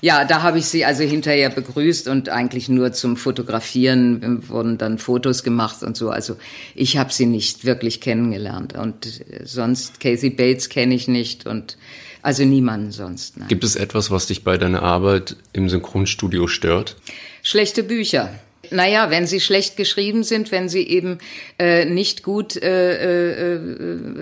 Ja, 0.00 0.24
da 0.24 0.42
habe 0.42 0.58
ich 0.58 0.66
sie 0.66 0.84
also 0.84 1.02
hinterher 1.02 1.50
begrüßt 1.50 2.08
und 2.08 2.28
eigentlich 2.28 2.68
nur 2.68 2.92
zum 2.92 3.16
Fotografieren 3.16 4.48
wurden 4.48 4.78
dann 4.78 4.98
Fotos 4.98 5.42
gemacht 5.42 5.82
und 5.82 5.96
so. 5.96 6.10
Also 6.10 6.36
ich 6.74 6.96
habe 6.96 7.12
sie 7.12 7.26
nicht 7.26 7.64
wirklich 7.64 8.00
kennengelernt 8.00 8.74
und 8.76 9.20
äh, 9.30 9.44
sonst 9.44 10.00
Casey 10.00 10.30
Bates 10.30 10.68
kenne 10.68 10.94
ich 10.94 11.08
nicht 11.08 11.46
und 11.46 11.76
also 12.22 12.44
niemanden 12.44 12.90
sonst. 12.90 13.36
Nein. 13.36 13.48
Gibt 13.48 13.64
es 13.64 13.76
etwas, 13.76 14.10
was 14.10 14.26
dich 14.26 14.44
bei 14.44 14.58
deiner 14.58 14.82
Arbeit 14.82 15.36
im 15.52 15.68
Synchronstudio 15.68 16.46
stört? 16.46 16.96
Schlechte 17.42 17.82
Bücher. 17.82 18.30
Naja, 18.70 19.10
wenn 19.10 19.26
sie 19.26 19.40
schlecht 19.40 19.76
geschrieben 19.76 20.22
sind, 20.24 20.52
wenn 20.52 20.68
sie 20.68 20.86
eben 20.86 21.18
äh, 21.58 21.84
nicht 21.84 22.22
gut 22.22 22.56
äh, 22.56 23.54
äh, 23.54 23.58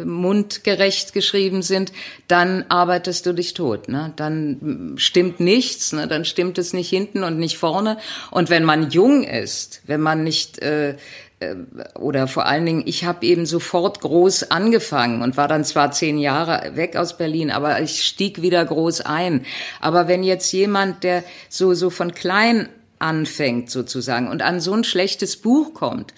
mundgerecht 0.04 1.12
geschrieben 1.12 1.62
sind, 1.62 1.92
dann 2.28 2.64
arbeitest 2.68 3.26
du 3.26 3.32
dich 3.32 3.54
tot. 3.54 3.88
Ne? 3.88 4.12
Dann 4.16 4.94
stimmt 4.96 5.40
nichts, 5.40 5.92
ne? 5.92 6.06
dann 6.08 6.24
stimmt 6.24 6.58
es 6.58 6.72
nicht 6.72 6.90
hinten 6.90 7.22
und 7.22 7.38
nicht 7.38 7.58
vorne. 7.58 7.98
Und 8.30 8.50
wenn 8.50 8.64
man 8.64 8.90
jung 8.90 9.24
ist, 9.24 9.82
wenn 9.86 10.00
man 10.00 10.24
nicht 10.24 10.62
äh, 10.62 10.96
äh 11.40 11.56
oder 11.98 12.28
vor 12.28 12.46
allen 12.46 12.66
Dingen, 12.66 12.82
ich 12.86 13.04
habe 13.04 13.26
eben 13.26 13.46
sofort 13.46 14.00
groß 14.00 14.50
angefangen 14.50 15.22
und 15.22 15.36
war 15.36 15.48
dann 15.48 15.64
zwar 15.64 15.90
zehn 15.92 16.18
Jahre 16.18 16.76
weg 16.76 16.96
aus 16.96 17.16
Berlin, 17.16 17.50
aber 17.50 17.80
ich 17.80 18.02
stieg 18.04 18.42
wieder 18.42 18.64
groß 18.64 19.02
ein. 19.02 19.44
Aber 19.80 20.08
wenn 20.08 20.22
jetzt 20.22 20.52
jemand, 20.52 21.04
der 21.04 21.24
so 21.48 21.74
so 21.74 21.90
von 21.90 22.14
klein 22.14 22.68
anfängt 22.98 23.70
sozusagen 23.70 24.28
und 24.28 24.42
an 24.42 24.60
so 24.60 24.72
ein 24.72 24.84
schlechtes 24.84 25.36
Buch 25.36 25.74
kommt, 25.74 26.14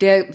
der 0.00 0.26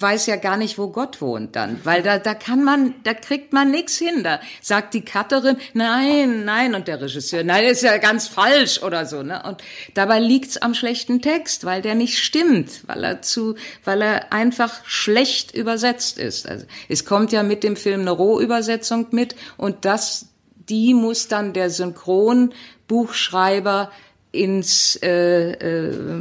weiß 0.00 0.26
ja 0.26 0.36
gar 0.36 0.56
nicht, 0.56 0.78
wo 0.78 0.86
Gott 0.88 1.20
wohnt 1.20 1.54
dann, 1.56 1.78
weil 1.84 2.02
da, 2.02 2.18
da 2.18 2.32
kann 2.34 2.64
man, 2.64 2.94
da 3.04 3.12
kriegt 3.12 3.52
man 3.52 3.70
nichts 3.70 3.98
hin. 3.98 4.24
Da 4.24 4.40
sagt 4.62 4.94
die 4.94 5.04
Cutterin, 5.04 5.58
nein, 5.74 6.46
nein, 6.46 6.74
und 6.74 6.88
der 6.88 7.02
Regisseur, 7.02 7.44
nein, 7.44 7.66
ist 7.66 7.82
ja 7.82 7.98
ganz 7.98 8.26
falsch 8.26 8.82
oder 8.82 9.04
so. 9.04 9.22
Ne? 9.22 9.42
Und 9.42 9.62
dabei 9.94 10.20
liegt's 10.20 10.56
am 10.56 10.72
schlechten 10.74 11.20
Text, 11.20 11.64
weil 11.64 11.82
der 11.82 11.94
nicht 11.94 12.18
stimmt, 12.18 12.88
weil 12.88 13.04
er 13.04 13.20
zu, 13.22 13.56
weil 13.84 14.02
er 14.02 14.32
einfach 14.32 14.82
schlecht 14.84 15.54
übersetzt 15.54 16.18
ist. 16.18 16.48
Also 16.48 16.64
es 16.88 17.04
kommt 17.04 17.32
ja 17.32 17.42
mit 17.42 17.62
dem 17.62 17.76
Film 17.76 18.00
eine 18.00 18.12
Rohübersetzung 18.12 19.08
mit 19.10 19.36
und 19.56 19.84
das, 19.84 20.28
die 20.68 20.94
muss 20.94 21.26
dann 21.28 21.52
der 21.52 21.68
Synchronbuchschreiber 21.68 23.90
ins 24.32 24.96
äh, 25.02 25.52
äh, 25.52 26.20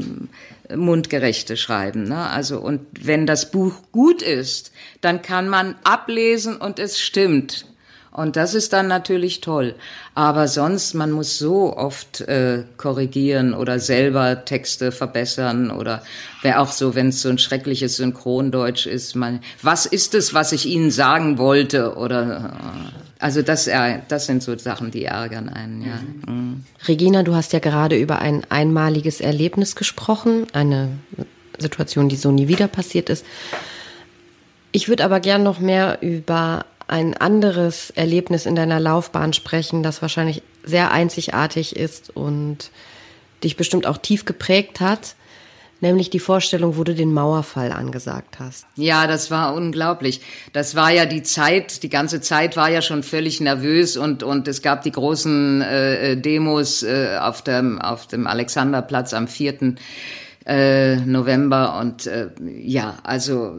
mundgerechte 0.76 1.58
schreiben. 1.58 2.04
Ne? 2.04 2.30
Also 2.30 2.60
und 2.60 2.82
wenn 3.02 3.26
das 3.26 3.52
Buch 3.52 3.74
gut 3.92 4.22
ist, 4.22 4.72
dann 5.02 5.22
kann 5.22 5.50
man 5.50 5.76
ablesen 5.84 6.58
und 6.58 6.80
es 6.80 7.00
stimmt. 7.00 7.66
Und 8.12 8.36
das 8.36 8.56
ist 8.56 8.74
dann 8.74 8.88
natürlich 8.88 9.40
toll. 9.40 9.76
Aber 10.16 10.48
sonst, 10.48 10.96
man 10.96 11.12
muss 11.12 11.38
so 11.38 11.78
oft 11.78 12.22
äh, 12.22 12.64
korrigieren 12.76 13.54
oder 13.54 13.80
selber 13.80 14.44
Texte 14.46 14.92
verbessern 14.92 15.70
oder 15.70 16.02
wäre 16.42 16.60
auch 16.60 16.72
so, 16.72 16.96
wenn 16.96 17.10
es 17.10 17.22
so 17.22 17.30
ein 17.30 17.38
schreckliches 17.38 17.98
Synchrondeutsch 17.98 18.88
ist, 18.88 19.16
man, 19.16 19.42
was 19.62 19.86
ist 19.86 20.16
es, 20.16 20.34
was 20.34 20.52
ich 20.52 20.66
Ihnen 20.66 20.92
sagen 20.92 21.38
wollte? 21.38 21.96
Oder 21.96 22.56
äh, 22.58 23.09
also 23.20 23.42
das, 23.42 23.68
äh, 23.68 24.00
das 24.08 24.26
sind 24.26 24.42
so 24.42 24.58
Sachen, 24.58 24.92
die 24.92 25.04
ärgern 25.04 25.50
einen, 25.50 25.82
ja. 25.82 26.00
Mhm. 26.26 26.64
Regina, 26.88 27.24
du 27.24 27.36
hast 27.36 27.52
ja 27.52 27.60
gerade 27.60 27.98
über 27.98 28.20
ein 28.20 28.44
einmaliges 28.50 29.20
Erlebnis 29.20 29.76
gesprochen, 29.76 30.48
eine 30.54 30.90
Situation, 31.58 32.08
die 32.08 32.16
so 32.16 32.32
nie 32.32 32.48
wieder 32.48 32.70
passiert 32.70 33.10
ist. 33.10 33.26
Ich 34.72 34.88
würde 34.88 35.04
aber 35.04 35.20
gern 35.20 35.44
noch 35.44 35.60
mehr 35.60 35.98
über 36.02 36.66
ein 36.88 37.16
anderes 37.16 37.92
Erlebnis 37.92 38.46
in 38.46 38.56
deiner 38.56 38.80
Laufbahn 38.80 39.34
sprechen, 39.34 39.84
das 39.84 40.02
wahrscheinlich 40.02 40.42
sehr 40.64 40.92
einzigartig 40.92 41.76
ist 41.76 42.16
und 42.16 42.72
dich 43.44 43.58
bestimmt 43.58 43.86
auch 43.86 43.98
tief 43.98 44.26
geprägt 44.26 44.80
hat. 44.80 45.16
Nämlich 45.82 46.10
die 46.10 46.20
Vorstellung, 46.20 46.78
wo 46.78 46.84
du 46.84 46.94
den 46.94 47.14
Mauerfall 47.14 47.72
angesagt 47.72 48.40
hast. 48.40 48.66
Ja, 48.76 49.08
das 49.08 49.32
war 49.32 49.54
unglaublich. 49.54 50.22
Das 50.52 50.76
war 50.76 50.92
ja 50.92 51.06
die 51.06 51.24
Zeit, 51.24 51.84
die 51.84 51.90
ganze 51.90 52.20
Zeit 52.20 52.58
war 52.58 52.70
ja 52.70 52.82
schon 52.82 53.02
völlig 53.02 53.40
nervös 53.40 53.96
und, 53.96 54.24
und 54.24 54.48
es 54.48 54.62
gab 54.62 54.84
die 54.84 54.92
großen 54.92 55.62
äh, 55.62 56.18
Demos 56.18 56.84
äh, 56.84 57.18
auf, 57.22 57.42
dem, 57.44 57.80
auf 57.80 58.08
dem 58.08 58.28
Alexanderplatz 58.28 59.14
am 59.14 59.28
4. 59.28 59.76
Äh, 60.46 60.96
November 60.98 61.78
und 61.80 62.08
äh, 62.08 62.30
ja, 62.42 62.98
also, 63.04 63.56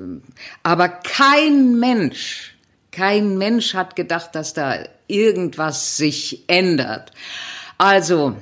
aber 0.62 0.88
kein 0.88 1.78
Mensch, 1.78 2.56
kein 2.90 3.38
Mensch 3.38 3.74
hat 3.74 3.96
gedacht, 3.96 4.34
dass 4.34 4.54
da 4.54 4.74
irgendwas 5.06 5.96
sich 5.96 6.44
ändert. 6.48 7.12
Also, 7.78 8.36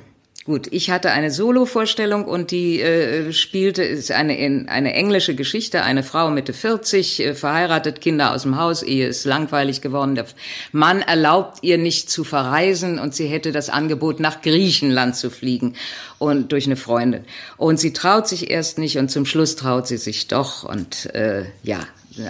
Gut, 0.49 0.67
ich 0.71 0.91
hatte 0.91 1.11
eine 1.11 1.31
Solo-Vorstellung 1.31 2.25
und 2.25 2.53
die 2.53 2.81
äh, 2.81 3.35
spielte, 3.35 3.83
ist 3.83 4.11
eine, 4.11 4.39
in, 4.39 4.67
eine 4.71 4.95
englische 4.95 5.35
Geschichte, 5.35 5.83
eine 5.83 6.03
Frau 6.03 6.31
Mitte 6.31 6.55
40, 6.55 7.21
äh, 7.21 7.35
verheiratet, 7.35 8.01
Kinder 8.01 8.33
aus 8.33 8.45
dem 8.45 8.57
Haus, 8.57 8.83
Ehe 8.83 9.09
ist 9.09 9.27
langweilig 9.27 9.83
geworden, 9.83 10.15
der 10.15 10.25
Mann 10.73 11.03
erlaubt 11.03 11.59
ihr 11.61 11.77
nicht 11.77 12.09
zu 12.09 12.25
verreisen 12.25 12.99
und 12.99 13.15
sie 13.15 13.27
hätte 13.27 13.53
das 13.53 13.69
Angebot, 13.69 14.21
nach 14.21 14.41
Griechenland 14.41 15.17
zu 15.17 15.29
fliegen 15.29 15.75
und 16.17 16.51
durch 16.51 16.65
eine 16.65 16.77
Freundin. 16.77 17.27
Und 17.59 17.79
sie 17.79 17.93
traut 17.93 18.27
sich 18.27 18.51
erst 18.51 18.79
nicht 18.79 18.97
und 18.97 19.11
zum 19.11 19.27
Schluss 19.27 19.55
traut 19.55 19.87
sie 19.87 19.99
sich 19.99 20.29
doch 20.29 20.63
und 20.65 21.15
äh, 21.15 21.45
ja, 21.63 21.81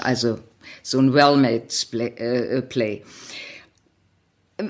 also 0.03 0.41
so 0.83 0.99
ein 0.99 1.15
well-made 1.15 1.69
play. 1.89 2.09
Äh, 2.17 2.63
play 2.63 3.05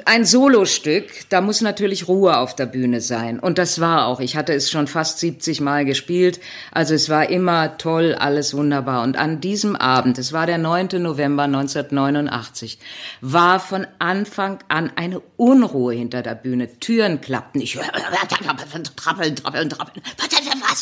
ein 0.04 0.26
Solostück, 0.26 1.28
da 1.30 1.40
muss 1.40 1.62
natürlich 1.62 2.08
Ruhe 2.08 2.36
auf 2.36 2.54
der 2.54 2.66
Bühne 2.66 3.00
sein. 3.00 3.40
Und 3.40 3.56
das 3.56 3.80
war 3.80 4.06
auch. 4.06 4.20
Ich 4.20 4.36
hatte 4.36 4.52
es 4.52 4.70
schon 4.70 4.86
fast 4.86 5.18
70 5.18 5.62
Mal 5.62 5.86
gespielt. 5.86 6.40
Also 6.72 6.94
es 6.94 7.08
war 7.08 7.30
immer 7.30 7.78
toll, 7.78 8.14
alles 8.14 8.52
wunderbar. 8.52 9.02
Und 9.02 9.16
an 9.16 9.40
diesem 9.40 9.76
Abend, 9.76 10.18
es 10.18 10.34
war 10.34 10.44
der 10.44 10.58
9. 10.58 11.00
November 11.00 11.44
1989, 11.44 12.78
war 13.22 13.60
von 13.60 13.86
Anfang 13.98 14.58
an 14.68 14.92
eine 14.94 15.22
Unruhe 15.38 15.94
hinter 15.94 16.20
der 16.20 16.34
Bühne. 16.34 16.78
Türen 16.80 17.22
klappten. 17.22 17.62
Ich 17.62 17.72
trappeln, 18.96 19.36
trappeln, 19.36 19.70
trappeln. 19.70 20.02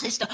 Ist 0.03 0.23
da? 0.23 0.29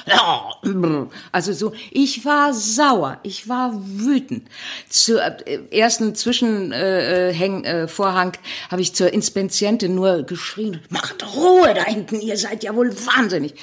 Also 1.30 1.52
so, 1.52 1.72
ich 1.90 2.24
war 2.24 2.54
sauer. 2.54 3.18
Ich 3.22 3.48
war 3.48 3.72
wütend. 3.74 4.48
Zu, 4.88 5.18
äh, 5.18 5.60
ersten 5.70 6.14
Zwischenvorhang 6.14 8.32
äh, 8.32 8.36
äh, 8.36 8.70
habe 8.70 8.82
ich 8.82 8.94
zur 8.94 9.12
Inspizientin 9.12 9.94
nur 9.94 10.22
geschrien, 10.22 10.80
macht 10.88 11.34
Ruhe 11.34 11.74
da 11.74 11.84
hinten, 11.84 12.20
ihr 12.20 12.36
seid 12.36 12.64
ja 12.64 12.74
wohl 12.74 12.94
wahnsinnig. 13.06 13.54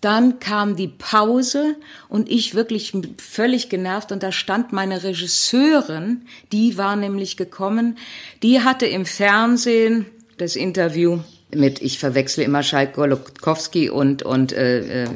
Dann 0.00 0.38
kam 0.38 0.76
die 0.76 0.88
Pause 0.88 1.76
und 2.10 2.30
ich 2.30 2.54
wirklich 2.54 2.92
völlig 3.16 3.70
genervt 3.70 4.12
und 4.12 4.22
da 4.22 4.32
stand 4.32 4.70
meine 4.70 5.02
Regisseurin, 5.02 6.26
die 6.52 6.76
war 6.76 6.94
nämlich 6.94 7.38
gekommen, 7.38 7.96
die 8.42 8.60
hatte 8.60 8.84
im 8.84 9.06
Fernsehen 9.06 10.04
das 10.36 10.56
Interview 10.56 11.20
mit, 11.50 11.82
ich 11.82 11.98
verwechsle 11.98 12.44
immer 12.44 12.62
Schalk 12.62 12.94
Golokowski 12.94 13.90
und, 13.90 14.22
und 14.22 14.52
äh, 14.52 15.04
äh, 15.04 15.08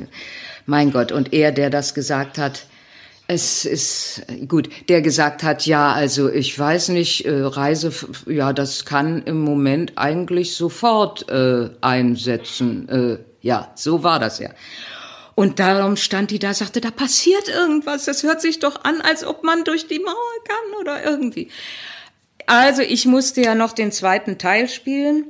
mein 0.66 0.92
Gott, 0.92 1.12
und 1.12 1.32
er, 1.32 1.52
der 1.52 1.70
das 1.70 1.94
gesagt 1.94 2.38
hat, 2.38 2.66
es 3.30 3.66
ist 3.66 4.22
gut, 4.48 4.70
der 4.88 5.02
gesagt 5.02 5.42
hat, 5.42 5.66
ja, 5.66 5.92
also 5.92 6.30
ich 6.30 6.58
weiß 6.58 6.88
nicht, 6.88 7.26
äh, 7.26 7.42
Reise, 7.42 7.92
ja, 8.26 8.54
das 8.54 8.86
kann 8.86 9.22
im 9.24 9.40
Moment 9.40 9.92
eigentlich 9.96 10.56
sofort 10.56 11.28
äh, 11.28 11.68
einsetzen. 11.82 12.88
Äh, 12.88 13.18
ja, 13.42 13.70
so 13.74 14.02
war 14.02 14.18
das 14.18 14.38
ja. 14.38 14.50
Und 15.34 15.58
darum 15.58 15.96
stand 15.96 16.30
die 16.30 16.38
da, 16.38 16.54
sagte, 16.54 16.80
da 16.80 16.90
passiert 16.90 17.48
irgendwas. 17.48 18.06
Das 18.06 18.22
hört 18.22 18.40
sich 18.40 18.58
doch 18.60 18.82
an, 18.84 19.02
als 19.02 19.24
ob 19.24 19.44
man 19.44 19.62
durch 19.62 19.86
die 19.86 20.00
Mauer 20.00 20.14
kann 20.44 20.80
oder 20.80 21.04
irgendwie. 21.04 21.50
Also 22.46 22.80
ich 22.82 23.04
musste 23.04 23.42
ja 23.42 23.54
noch 23.54 23.72
den 23.72 23.92
zweiten 23.92 24.38
Teil 24.38 24.68
spielen 24.68 25.26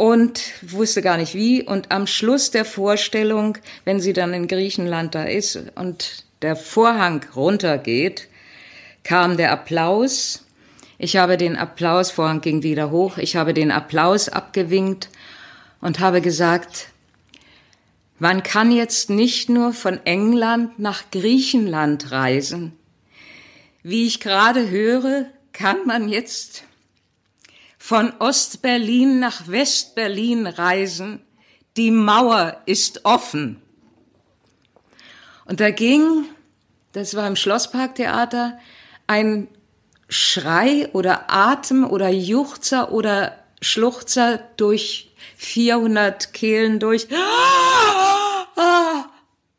und 0.00 0.54
wusste 0.62 1.02
gar 1.02 1.18
nicht 1.18 1.34
wie. 1.34 1.62
Und 1.62 1.92
am 1.92 2.06
Schluss 2.06 2.50
der 2.50 2.64
Vorstellung, 2.64 3.58
wenn 3.84 4.00
sie 4.00 4.14
dann 4.14 4.32
in 4.32 4.48
Griechenland 4.48 5.14
da 5.14 5.24
ist 5.24 5.60
und 5.74 6.24
der 6.40 6.56
Vorhang 6.56 7.26
runtergeht, 7.36 8.26
kam 9.04 9.36
der 9.36 9.52
Applaus. 9.52 10.46
Ich 10.96 11.18
habe 11.18 11.36
den 11.36 11.54
Applaus, 11.54 12.10
Vorhang 12.10 12.40
ging 12.40 12.62
wieder 12.62 12.90
hoch, 12.90 13.18
ich 13.18 13.36
habe 13.36 13.52
den 13.52 13.70
Applaus 13.70 14.30
abgewinkt 14.30 15.10
und 15.82 16.00
habe 16.00 16.22
gesagt, 16.22 16.88
man 18.18 18.42
kann 18.42 18.72
jetzt 18.72 19.10
nicht 19.10 19.50
nur 19.50 19.74
von 19.74 20.00
England 20.06 20.78
nach 20.78 21.10
Griechenland 21.10 22.10
reisen. 22.10 22.72
Wie 23.82 24.06
ich 24.06 24.18
gerade 24.20 24.70
höre, 24.70 25.26
kann 25.52 25.86
man 25.86 26.08
jetzt 26.08 26.64
von 27.90 28.12
Ostberlin 28.20 29.18
nach 29.18 29.48
Westberlin 29.48 30.46
reisen. 30.46 31.24
Die 31.76 31.90
Mauer 31.90 32.62
ist 32.64 33.04
offen. 33.04 33.60
Und 35.44 35.58
da 35.58 35.72
ging, 35.72 36.26
das 36.92 37.16
war 37.16 37.26
im 37.26 37.34
Schlossparktheater, 37.34 38.60
ein 39.08 39.48
Schrei 40.08 40.88
oder 40.92 41.32
Atem 41.32 41.84
oder 41.84 42.10
Juchzer 42.10 42.92
oder 42.92 43.36
Schluchzer 43.60 44.38
durch 44.56 45.10
400 45.36 46.32
Kehlen 46.32 46.78
durch. 46.78 47.08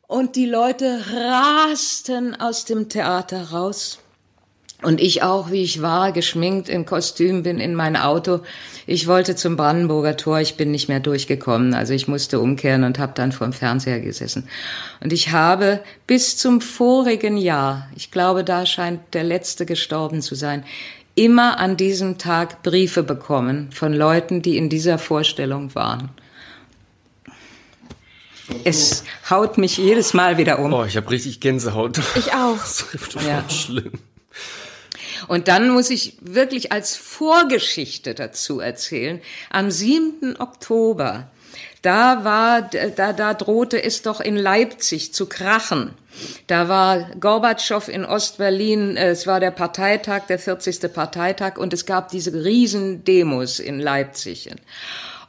Und 0.06 0.36
die 0.36 0.46
Leute 0.46 1.04
rasten 1.12 2.34
aus 2.40 2.64
dem 2.64 2.88
Theater 2.88 3.50
raus. 3.50 4.01
Und 4.82 5.00
ich 5.00 5.22
auch, 5.22 5.52
wie 5.52 5.62
ich 5.62 5.80
war, 5.80 6.10
geschminkt 6.10 6.68
im 6.68 6.84
Kostüm, 6.84 7.44
bin 7.44 7.60
in 7.60 7.74
mein 7.74 7.96
Auto. 7.96 8.40
Ich 8.86 9.06
wollte 9.06 9.36
zum 9.36 9.56
Brandenburger 9.56 10.16
Tor, 10.16 10.40
ich 10.40 10.56
bin 10.56 10.72
nicht 10.72 10.88
mehr 10.88 10.98
durchgekommen. 10.98 11.72
Also 11.72 11.94
ich 11.94 12.08
musste 12.08 12.40
umkehren 12.40 12.82
und 12.82 12.98
habe 12.98 13.12
dann 13.14 13.30
vor 13.30 13.46
dem 13.46 13.52
Fernseher 13.52 14.00
gesessen. 14.00 14.48
Und 15.00 15.12
ich 15.12 15.30
habe 15.30 15.80
bis 16.08 16.36
zum 16.36 16.60
vorigen 16.60 17.36
Jahr, 17.36 17.88
ich 17.94 18.10
glaube, 18.10 18.42
da 18.42 18.66
scheint 18.66 19.00
der 19.14 19.22
letzte 19.22 19.66
gestorben 19.66 20.20
zu 20.20 20.34
sein, 20.34 20.64
immer 21.14 21.60
an 21.60 21.76
diesem 21.76 22.18
Tag 22.18 22.64
Briefe 22.64 23.04
bekommen 23.04 23.70
von 23.72 23.92
Leuten, 23.92 24.42
die 24.42 24.56
in 24.56 24.68
dieser 24.68 24.98
Vorstellung 24.98 25.74
waren. 25.76 26.10
Es 28.64 29.04
haut 29.30 29.58
mich 29.58 29.76
jedes 29.76 30.12
Mal 30.12 30.38
wieder 30.38 30.58
um. 30.58 30.72
Oh, 30.72 30.84
ich 30.84 30.96
habe 30.96 31.08
richtig 31.10 31.40
Gänsehaut. 31.40 32.00
Ich 32.16 32.32
auch. 32.32 32.56
Das 32.62 32.86
ist 32.92 33.26
ja. 33.26 33.48
schlimm. 33.48 33.92
Und 35.28 35.48
dann 35.48 35.70
muss 35.70 35.90
ich 35.90 36.16
wirklich 36.20 36.72
als 36.72 36.96
Vorgeschichte 36.96 38.14
dazu 38.14 38.60
erzählen. 38.60 39.20
Am 39.50 39.70
7. 39.70 40.36
Oktober, 40.38 41.30
da 41.82 42.24
war, 42.24 42.62
da, 42.62 43.12
da 43.12 43.34
drohte 43.34 43.82
es 43.82 44.02
doch 44.02 44.20
in 44.20 44.36
Leipzig 44.36 45.12
zu 45.12 45.26
krachen. 45.26 45.94
Da 46.46 46.68
war 46.68 47.10
Gorbatschow 47.18 47.88
in 47.88 48.04
Ostberlin, 48.04 48.96
es 48.96 49.26
war 49.26 49.40
der 49.40 49.50
Parteitag, 49.50 50.26
der 50.26 50.38
40. 50.38 50.92
Parteitag 50.92 51.56
und 51.56 51.72
es 51.72 51.86
gab 51.86 52.10
diese 52.10 52.32
Riesendemos 52.44 53.58
in 53.58 53.80
Leipzig. 53.80 54.50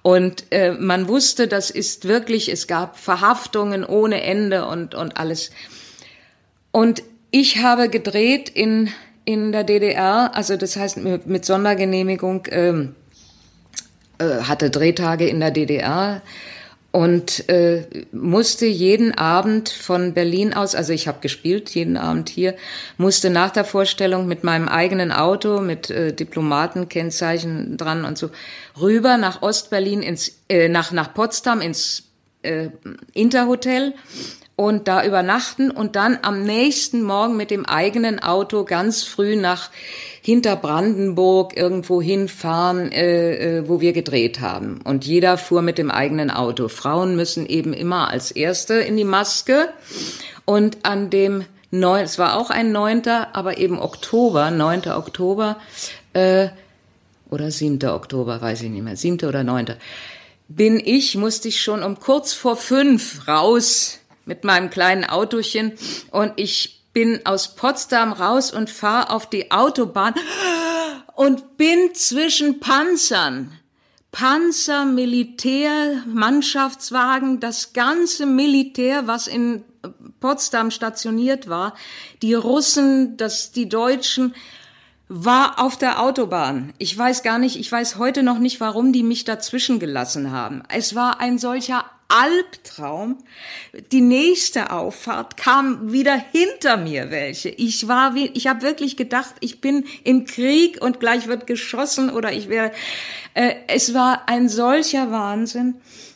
Und 0.01 0.43
äh, 0.51 0.73
man 0.73 1.07
wusste, 1.07 1.47
das 1.47 1.71
ist 1.71 2.07
wirklich, 2.07 2.49
es 2.49 2.67
gab 2.67 2.99
Verhaftungen 2.99 3.85
ohne 3.85 4.21
Ende 4.21 4.65
und, 4.65 4.93
und 4.93 5.17
alles. 5.17 5.51
Und 6.71 7.03
ich 7.31 7.63
habe 7.63 7.89
gedreht 7.89 8.49
in 8.49 8.91
in 9.25 9.51
der 9.51 9.63
DDR, 9.63 10.31
also 10.33 10.57
das 10.57 10.75
heißt 10.75 10.97
mit, 10.97 11.45
Sondergenehmigung, 11.45 12.47
ähm, 12.51 12.95
äh, 14.17 14.43
hatte 14.43 14.69
Drehtage 14.69 15.27
in 15.27 15.39
der 15.39 15.51
DDR 15.51 16.21
und 16.91 17.49
äh, 17.49 17.85
musste 18.11 18.67
jeden 18.67 19.17
Abend 19.17 19.69
von 19.69 20.13
Berlin 20.13 20.53
aus, 20.53 20.75
also 20.75 20.93
ich 20.93 21.07
habe 21.07 21.21
gespielt 21.21 21.71
jeden 21.71 21.97
Abend 21.97 22.29
hier, 22.29 22.55
musste 22.97 23.31
nach 23.31 23.49
der 23.49 23.65
Vorstellung 23.65 24.27
mit 24.27 24.43
meinem 24.43 24.67
eigenen 24.67 25.11
Auto 25.11 25.59
mit 25.59 25.89
äh, 25.89 26.13
Diplomatenkennzeichen 26.13 27.77
dran 27.77 28.05
und 28.05 28.19
so 28.19 28.29
rüber 28.79 29.17
nach 29.17 29.41
Ostberlin 29.41 30.03
ins 30.03 30.39
äh, 30.49 30.69
nach 30.69 30.91
nach 30.91 31.15
Potsdam 31.15 31.61
ins 31.61 32.03
äh, 32.43 32.67
Interhotel 33.13 33.95
und 34.55 34.87
da 34.87 35.03
übernachten 35.03 35.71
und 35.71 35.95
dann 35.95 36.19
am 36.21 36.43
nächsten 36.43 37.01
Morgen 37.01 37.37
mit 37.37 37.49
dem 37.49 37.65
eigenen 37.65 38.21
Auto 38.21 38.65
ganz 38.65 39.03
früh 39.03 39.35
nach 39.35 39.71
Hinterbrandenburg 40.21 41.57
irgendwo 41.57 42.01
hinfahren, 42.01 42.91
äh, 42.91 43.59
äh, 43.59 43.67
wo 43.67 43.81
wir 43.81 43.93
gedreht 43.93 44.39
haben. 44.39 44.79
Und 44.83 45.05
jeder 45.05 45.37
fuhr 45.37 45.61
mit 45.61 45.77
dem 45.77 45.89
eigenen 45.89 46.29
Auto. 46.29 46.67
Frauen 46.67 47.15
müssen 47.15 47.45
eben 47.45 47.73
immer 47.73 48.09
als 48.09 48.31
Erste 48.31 48.75
in 48.75 48.95
die 48.95 49.03
Maske. 49.03 49.69
Und 50.45 50.77
an 50.83 51.09
dem 51.09 51.45
neun, 51.71 52.03
es 52.03 52.19
war 52.19 52.37
auch 52.37 52.51
ein 52.51 52.71
neunter, 52.71 53.35
aber 53.35 53.57
eben 53.57 53.79
Oktober, 53.79 54.51
neunter 54.51 54.97
Oktober, 54.97 55.57
äh, 56.13 56.49
oder 57.29 57.49
siebter 57.49 57.95
Oktober, 57.95 58.39
weiß 58.41 58.61
ich 58.61 58.69
nicht 58.69 58.83
mehr, 58.83 58.95
siebter 58.95 59.29
oder 59.29 59.43
neunter, 59.43 59.77
bin 60.47 60.79
ich, 60.79 61.15
musste 61.15 61.47
ich 61.47 61.61
schon 61.61 61.81
um 61.81 61.99
kurz 61.99 62.33
vor 62.33 62.55
fünf 62.55 63.27
raus 63.27 63.99
mit 64.25 64.43
meinem 64.43 64.69
kleinen 64.69 65.05
Autochen 65.05 65.73
und 66.11 66.33
ich 66.37 66.81
bin 66.93 67.25
aus 67.25 67.55
Potsdam 67.55 68.13
raus 68.13 68.51
und 68.51 68.69
fahre 68.69 69.09
auf 69.09 69.29
die 69.29 69.51
Autobahn 69.51 70.13
und 71.15 71.57
bin 71.57 71.93
zwischen 71.93 72.59
Panzern. 72.59 73.51
Panzer, 74.11 74.85
Militär, 74.85 76.03
Mannschaftswagen, 76.05 77.39
das 77.39 77.73
ganze 77.73 78.27
Militär, 78.27 79.07
was 79.07 79.25
in 79.25 79.63
Potsdam 80.19 80.69
stationiert 80.69 81.49
war, 81.49 81.73
die 82.21 82.35
Russen, 82.35 83.17
das, 83.17 83.51
die 83.51 83.67
Deutschen, 83.67 84.35
war 85.09 85.59
auf 85.59 85.77
der 85.77 85.99
Autobahn. 85.99 86.73
Ich 86.77 86.97
weiß 86.97 87.23
gar 87.23 87.39
nicht, 87.39 87.59
ich 87.59 87.71
weiß 87.71 87.97
heute 87.97 88.21
noch 88.21 88.37
nicht, 88.37 88.59
warum 88.59 88.93
die 88.93 89.03
mich 89.03 89.25
dazwischen 89.25 89.79
gelassen 89.79 90.31
haben. 90.31 90.61
Es 90.69 90.93
war 90.93 91.19
ein 91.19 91.39
solcher 91.39 91.83
Albtraum. 92.07 93.17
Die 93.91 94.01
nächste 94.01 94.71
Auffahrt 94.71 95.37
kam 95.37 95.91
wieder 95.91 96.15
hinter 96.31 96.77
mir 96.77 97.11
welche. 97.11 97.49
Ich 97.49 97.87
war 97.87 98.15
wie, 98.15 98.27
ich 98.33 98.47
habe 98.47 98.61
wirklich 98.61 98.97
gedacht, 98.97 99.35
ich 99.39 99.61
bin 99.61 99.85
im 100.03 100.25
Krieg 100.25 100.81
und 100.81 100.99
gleich 100.99 101.27
wird 101.27 101.47
geschossen 101.47 102.09
oder 102.09 102.31
ich 102.31 102.49
wäre. 102.49 102.71
Äh, 103.33 103.55
es 103.67 103.93
war 103.93 104.27
ein 104.27 104.49
solcher 104.49 105.11
Wahnsinn. 105.11 105.75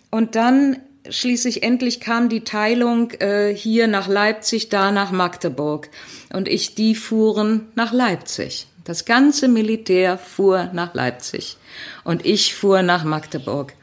Und 0.09 0.35
dann 0.35 0.77
schließlich 1.09 1.63
endlich 1.63 1.99
kam 1.99 2.29
die 2.29 2.43
Teilung 2.43 3.11
äh, 3.19 3.53
hier 3.53 3.87
nach 3.87 4.07
Leipzig, 4.07 4.69
da 4.69 4.91
nach 4.91 5.11
Magdeburg. 5.11 5.89
Und 6.33 6.47
ich, 6.47 6.75
die 6.75 6.95
fuhren 6.95 7.67
nach 7.75 7.93
Leipzig. 7.93 8.67
Das 8.83 9.05
ganze 9.05 9.47
Militär 9.47 10.17
fuhr 10.17 10.69
nach 10.73 10.93
Leipzig. 10.93 11.57
Und 12.03 12.25
ich 12.25 12.55
fuhr 12.55 12.83
nach 12.83 13.03
Magdeburg. 13.03 13.73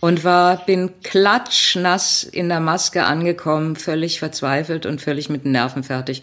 Und 0.00 0.24
war, 0.24 0.64
bin 0.66 1.00
klatschnass 1.02 2.22
in 2.22 2.48
der 2.48 2.60
Maske 2.60 3.04
angekommen, 3.04 3.76
völlig 3.76 4.18
verzweifelt 4.18 4.86
und 4.86 5.00
völlig 5.00 5.30
mit 5.30 5.44
den 5.44 5.52
Nerven 5.52 5.82
fertig. 5.82 6.22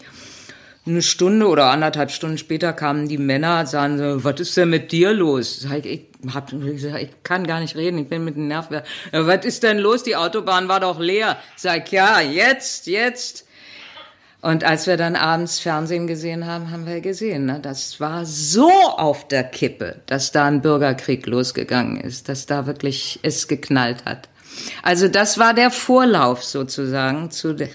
Eine 0.86 1.02
Stunde 1.02 1.48
oder 1.48 1.70
anderthalb 1.70 2.10
Stunden 2.10 2.36
später 2.36 2.74
kamen 2.74 3.08
die 3.08 3.16
Männer, 3.16 3.64
sagen 3.64 3.96
so, 3.96 4.22
was 4.22 4.38
ist 4.38 4.56
denn 4.56 4.68
mit 4.68 4.92
dir 4.92 5.14
los? 5.14 5.66
Ich, 5.82 6.00
hab, 6.34 6.52
ich 6.52 7.08
kann 7.22 7.46
gar 7.46 7.60
nicht 7.60 7.74
reden, 7.74 7.98
ich 7.98 8.08
bin 8.08 8.22
mit 8.22 8.36
den 8.36 8.48
Nerven. 8.48 8.82
Was 9.10 9.44
ist 9.46 9.62
denn 9.62 9.78
los? 9.78 10.02
Die 10.02 10.14
Autobahn 10.14 10.68
war 10.68 10.80
doch 10.80 11.00
leer. 11.00 11.38
Sag, 11.56 11.90
ja, 11.90 12.20
jetzt, 12.20 12.86
jetzt. 12.86 13.46
Und 14.44 14.62
als 14.62 14.86
wir 14.86 14.98
dann 14.98 15.16
abends 15.16 15.58
Fernsehen 15.58 16.06
gesehen 16.06 16.46
haben, 16.46 16.70
haben 16.70 16.86
wir 16.86 17.00
gesehen, 17.00 17.46
ne, 17.46 17.60
das 17.62 17.98
war 17.98 18.26
so 18.26 18.68
auf 18.70 19.26
der 19.26 19.42
Kippe, 19.42 20.02
dass 20.04 20.32
da 20.32 20.44
ein 20.44 20.60
Bürgerkrieg 20.60 21.24
losgegangen 21.24 21.98
ist, 21.98 22.28
dass 22.28 22.44
da 22.44 22.66
wirklich 22.66 23.18
es 23.22 23.48
geknallt 23.48 24.04
hat. 24.04 24.28
Also 24.82 25.08
das 25.08 25.38
war 25.38 25.54
der 25.54 25.70
Vorlauf 25.70 26.44
sozusagen 26.44 27.30
zu, 27.30 27.54
de, 27.54 27.70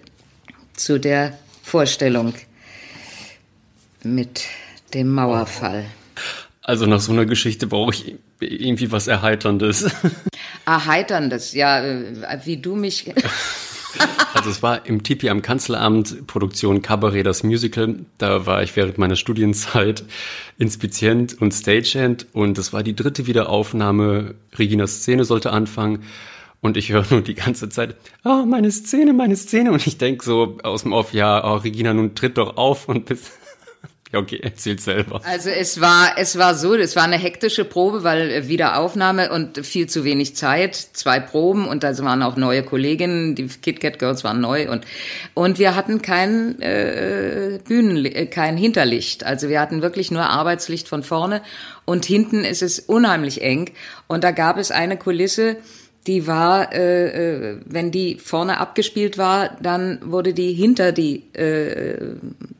zu 0.75 0.99
der 0.99 1.39
Vorstellung 1.63 2.35
mit 4.03 4.41
dem 4.93 5.09
Mauerfall. 5.09 5.85
Also 6.61 6.85
nach 6.85 6.99
so 6.99 7.13
einer 7.13 7.25
Geschichte 7.25 7.65
brauche 7.65 7.95
ich 7.95 8.15
irgendwie 8.39 8.91
was 8.91 9.07
Erheiterndes. 9.07 9.89
Erheiterndes, 10.67 11.53
ja, 11.53 11.81
wie 12.45 12.57
du 12.57 12.75
mich. 12.75 13.11
Also 14.33 14.49
es 14.51 14.61
war 14.61 14.85
im 14.85 15.03
Tipi 15.03 15.29
am 15.29 15.41
Kanzleramt 15.41 16.27
Produktion 16.27 16.81
Cabaret 16.81 17.25
das 17.25 17.43
Musical. 17.43 17.95
Da 18.17 18.45
war 18.45 18.63
ich 18.63 18.75
während 18.75 18.97
meiner 18.97 19.15
Studienzeit 19.15 20.03
Inspizient 20.57 21.41
und 21.41 21.51
Stagehand 21.51 22.27
und 22.33 22.57
es 22.57 22.71
war 22.71 22.83
die 22.83 22.95
dritte 22.95 23.27
Wiederaufnahme. 23.27 24.35
Reginas 24.57 25.01
Szene 25.01 25.25
sollte 25.25 25.51
anfangen 25.51 26.03
und 26.61 26.77
ich 26.77 26.91
höre 26.91 27.05
nur 27.09 27.21
die 27.21 27.35
ganze 27.35 27.69
Zeit, 27.69 27.95
oh, 28.23 28.45
meine 28.45 28.71
Szene, 28.71 29.13
meine 29.13 29.35
Szene 29.35 29.71
und 29.71 29.85
ich 29.87 29.97
denk 29.97 30.23
so 30.23 30.57
aus 30.63 30.83
dem 30.83 30.93
Off, 30.93 31.13
ja, 31.13 31.43
oh, 31.43 31.57
Regina, 31.57 31.93
nun 31.93 32.15
tritt 32.15 32.37
doch 32.37 32.57
auf 32.57 32.87
und 32.87 33.05
bis 33.05 33.31
okay, 34.13 34.39
erzähl 34.41 34.79
selber. 34.79 35.21
Also 35.23 35.49
es 35.49 35.79
war, 35.81 36.17
es 36.17 36.37
war 36.37 36.55
so, 36.55 36.73
es 36.75 36.95
war 36.95 37.03
eine 37.03 37.17
hektische 37.17 37.65
Probe, 37.65 38.03
weil 38.03 38.47
Wiederaufnahme 38.47 39.31
und 39.31 39.65
viel 39.65 39.87
zu 39.87 40.03
wenig 40.03 40.35
Zeit, 40.35 40.75
zwei 40.75 41.19
Proben 41.19 41.67
und 41.67 41.83
da 41.83 41.97
waren 41.99 42.23
auch 42.23 42.35
neue 42.35 42.63
Kolleginnen, 42.63 43.35
die 43.35 43.47
KitKat 43.47 43.99
Girls 43.99 44.23
waren 44.23 44.41
neu 44.41 44.69
und 44.69 44.85
und 45.33 45.59
wir 45.59 45.75
hatten 45.75 46.01
kein 46.01 46.59
äh, 46.61 47.59
Bühnen, 47.67 48.05
äh, 48.05 48.25
kein 48.25 48.57
Hinterlicht. 48.57 49.23
Also 49.23 49.49
wir 49.49 49.59
hatten 49.59 49.81
wirklich 49.81 50.11
nur 50.11 50.23
Arbeitslicht 50.23 50.87
von 50.87 51.03
vorne 51.03 51.41
und 51.85 52.05
hinten 52.05 52.43
ist 52.43 52.63
es 52.63 52.79
unheimlich 52.79 53.41
eng 53.41 53.71
und 54.07 54.23
da 54.23 54.31
gab 54.31 54.57
es 54.57 54.71
eine 54.71 54.97
Kulisse, 54.97 55.57
die 56.07 56.27
war, 56.27 56.73
äh, 56.73 57.53
äh, 57.53 57.57
wenn 57.65 57.91
die 57.91 58.15
vorne 58.15 58.59
abgespielt 58.59 59.17
war, 59.17 59.57
dann 59.61 59.99
wurde 60.03 60.33
die 60.33 60.53
hinter 60.53 60.91
die 60.91 61.23
äh, 61.33 62.15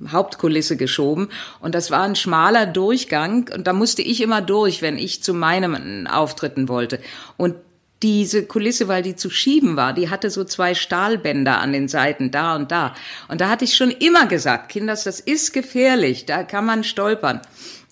Hauptkulisse 0.08 0.78
geschoben. 0.78 1.30
Und 1.60 1.74
das 1.74 1.90
war 1.90 2.04
ein 2.04 2.16
schmaler 2.16 2.66
Durchgang. 2.66 3.50
Und 3.54 3.66
da 3.66 3.74
musste 3.74 4.02
ich 4.02 4.22
immer 4.22 4.42
durch, 4.42 4.82
wenn 4.82 4.98
ich 4.98 5.24
zu 5.24 5.34
meinem 5.34 6.06
Auftritten 6.08 6.68
wollte. 6.68 7.00
Und 7.38 7.56
diese 8.02 8.46
Kulisse, 8.46 8.88
weil 8.88 9.04
die 9.04 9.16
zu 9.16 9.30
schieben 9.30 9.76
war, 9.76 9.94
die 9.94 10.10
hatte 10.10 10.30
so 10.30 10.44
zwei 10.44 10.74
Stahlbänder 10.74 11.60
an 11.60 11.74
den 11.74 11.88
Seiten, 11.88 12.32
da 12.32 12.56
und 12.56 12.72
da. 12.72 12.96
Und 13.28 13.42
da 13.42 13.50
hatte 13.50 13.66
ich 13.66 13.76
schon 13.76 13.92
immer 13.92 14.26
gesagt, 14.26 14.70
Kinders, 14.70 15.04
das 15.04 15.20
ist 15.20 15.54
gefährlich, 15.54 16.26
da 16.26 16.44
kann 16.44 16.66
man 16.66 16.84
stolpern. 16.84 17.42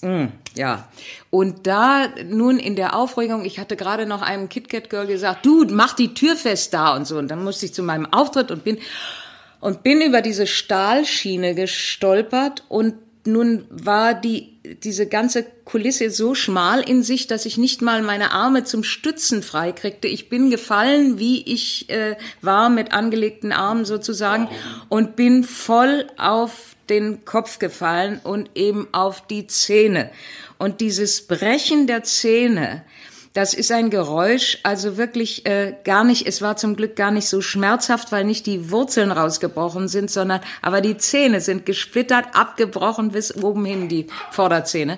Mm, 0.01 0.27
ja. 0.55 0.87
Und 1.29 1.67
da 1.67 2.07
nun 2.23 2.59
in 2.59 2.75
der 2.75 2.95
Aufregung, 2.95 3.43
ich 3.43 3.59
hatte 3.59 3.75
gerade 3.75 4.05
noch 4.05 4.21
einem 4.21 4.47
KitKat 4.47 4.89
Girl 4.89 5.07
gesagt, 5.07 5.45
du 5.45 5.65
mach 5.65 5.93
die 5.93 6.13
Tür 6.13 6.35
fest 6.35 6.73
da 6.73 6.95
und 6.95 7.05
so. 7.05 7.17
Und 7.17 7.29
dann 7.29 7.43
musste 7.43 7.65
ich 7.65 7.73
zu 7.73 7.83
meinem 7.83 8.05
Auftritt 8.13 8.51
und 8.51 8.63
bin 8.63 8.77
und 9.59 9.83
bin 9.83 10.01
über 10.01 10.21
diese 10.21 10.45
Stahlschiene 10.45 11.55
gestolpert 11.55 12.63
und 12.69 12.95
nun 13.27 13.65
war 13.69 14.13
die 14.13 14.57
diese 14.83 15.07
ganze 15.07 15.45
Kulisse 15.65 16.09
so 16.09 16.35
schmal 16.35 16.81
in 16.81 17.03
sich, 17.03 17.27
dass 17.27 17.45
ich 17.45 17.57
nicht 17.57 17.81
mal 17.81 18.01
meine 18.01 18.31
Arme 18.31 18.63
zum 18.63 18.83
Stützen 18.83 19.41
freikriegte. 19.41 20.07
Ich 20.07 20.29
bin 20.29 20.49
gefallen, 20.49 21.19
wie 21.19 21.41
ich 21.41 21.89
äh, 21.89 22.17
war, 22.41 22.69
mit 22.69 22.91
angelegten 22.91 23.53
Armen 23.53 23.85
sozusagen, 23.85 24.49
und 24.89 25.15
bin 25.15 25.43
voll 25.43 26.07
auf 26.17 26.75
den 26.89 27.25
Kopf 27.25 27.59
gefallen 27.59 28.19
und 28.23 28.51
eben 28.55 28.87
auf 28.91 29.25
die 29.27 29.47
Zähne. 29.47 30.09
Und 30.57 30.81
dieses 30.81 31.27
Brechen 31.27 31.87
der 31.87 32.03
Zähne, 32.03 32.83
das 33.37 33.53
ist 33.53 33.71
ein 33.71 33.91
Geräusch, 33.91 34.57
also 34.63 34.97
wirklich 34.97 35.45
äh, 35.45 35.75
gar 35.83 36.03
nicht, 36.03 36.25
es 36.25 36.41
war 36.41 36.57
zum 36.57 36.75
Glück 36.75 36.95
gar 36.95 37.11
nicht 37.11 37.29
so 37.29 37.39
schmerzhaft, 37.39 38.11
weil 38.11 38.23
nicht 38.23 38.47
die 38.47 38.71
Wurzeln 38.71 39.11
rausgebrochen 39.11 39.87
sind, 39.87 40.09
sondern 40.09 40.41
aber 40.63 40.81
die 40.81 40.97
Zähne 40.97 41.39
sind 41.39 41.63
gesplittert, 41.63 42.25
abgebrochen 42.33 43.11
bis 43.11 43.35
oben 43.43 43.63
hin, 43.63 43.89
die 43.89 44.07
Vorderzähne. 44.31 44.97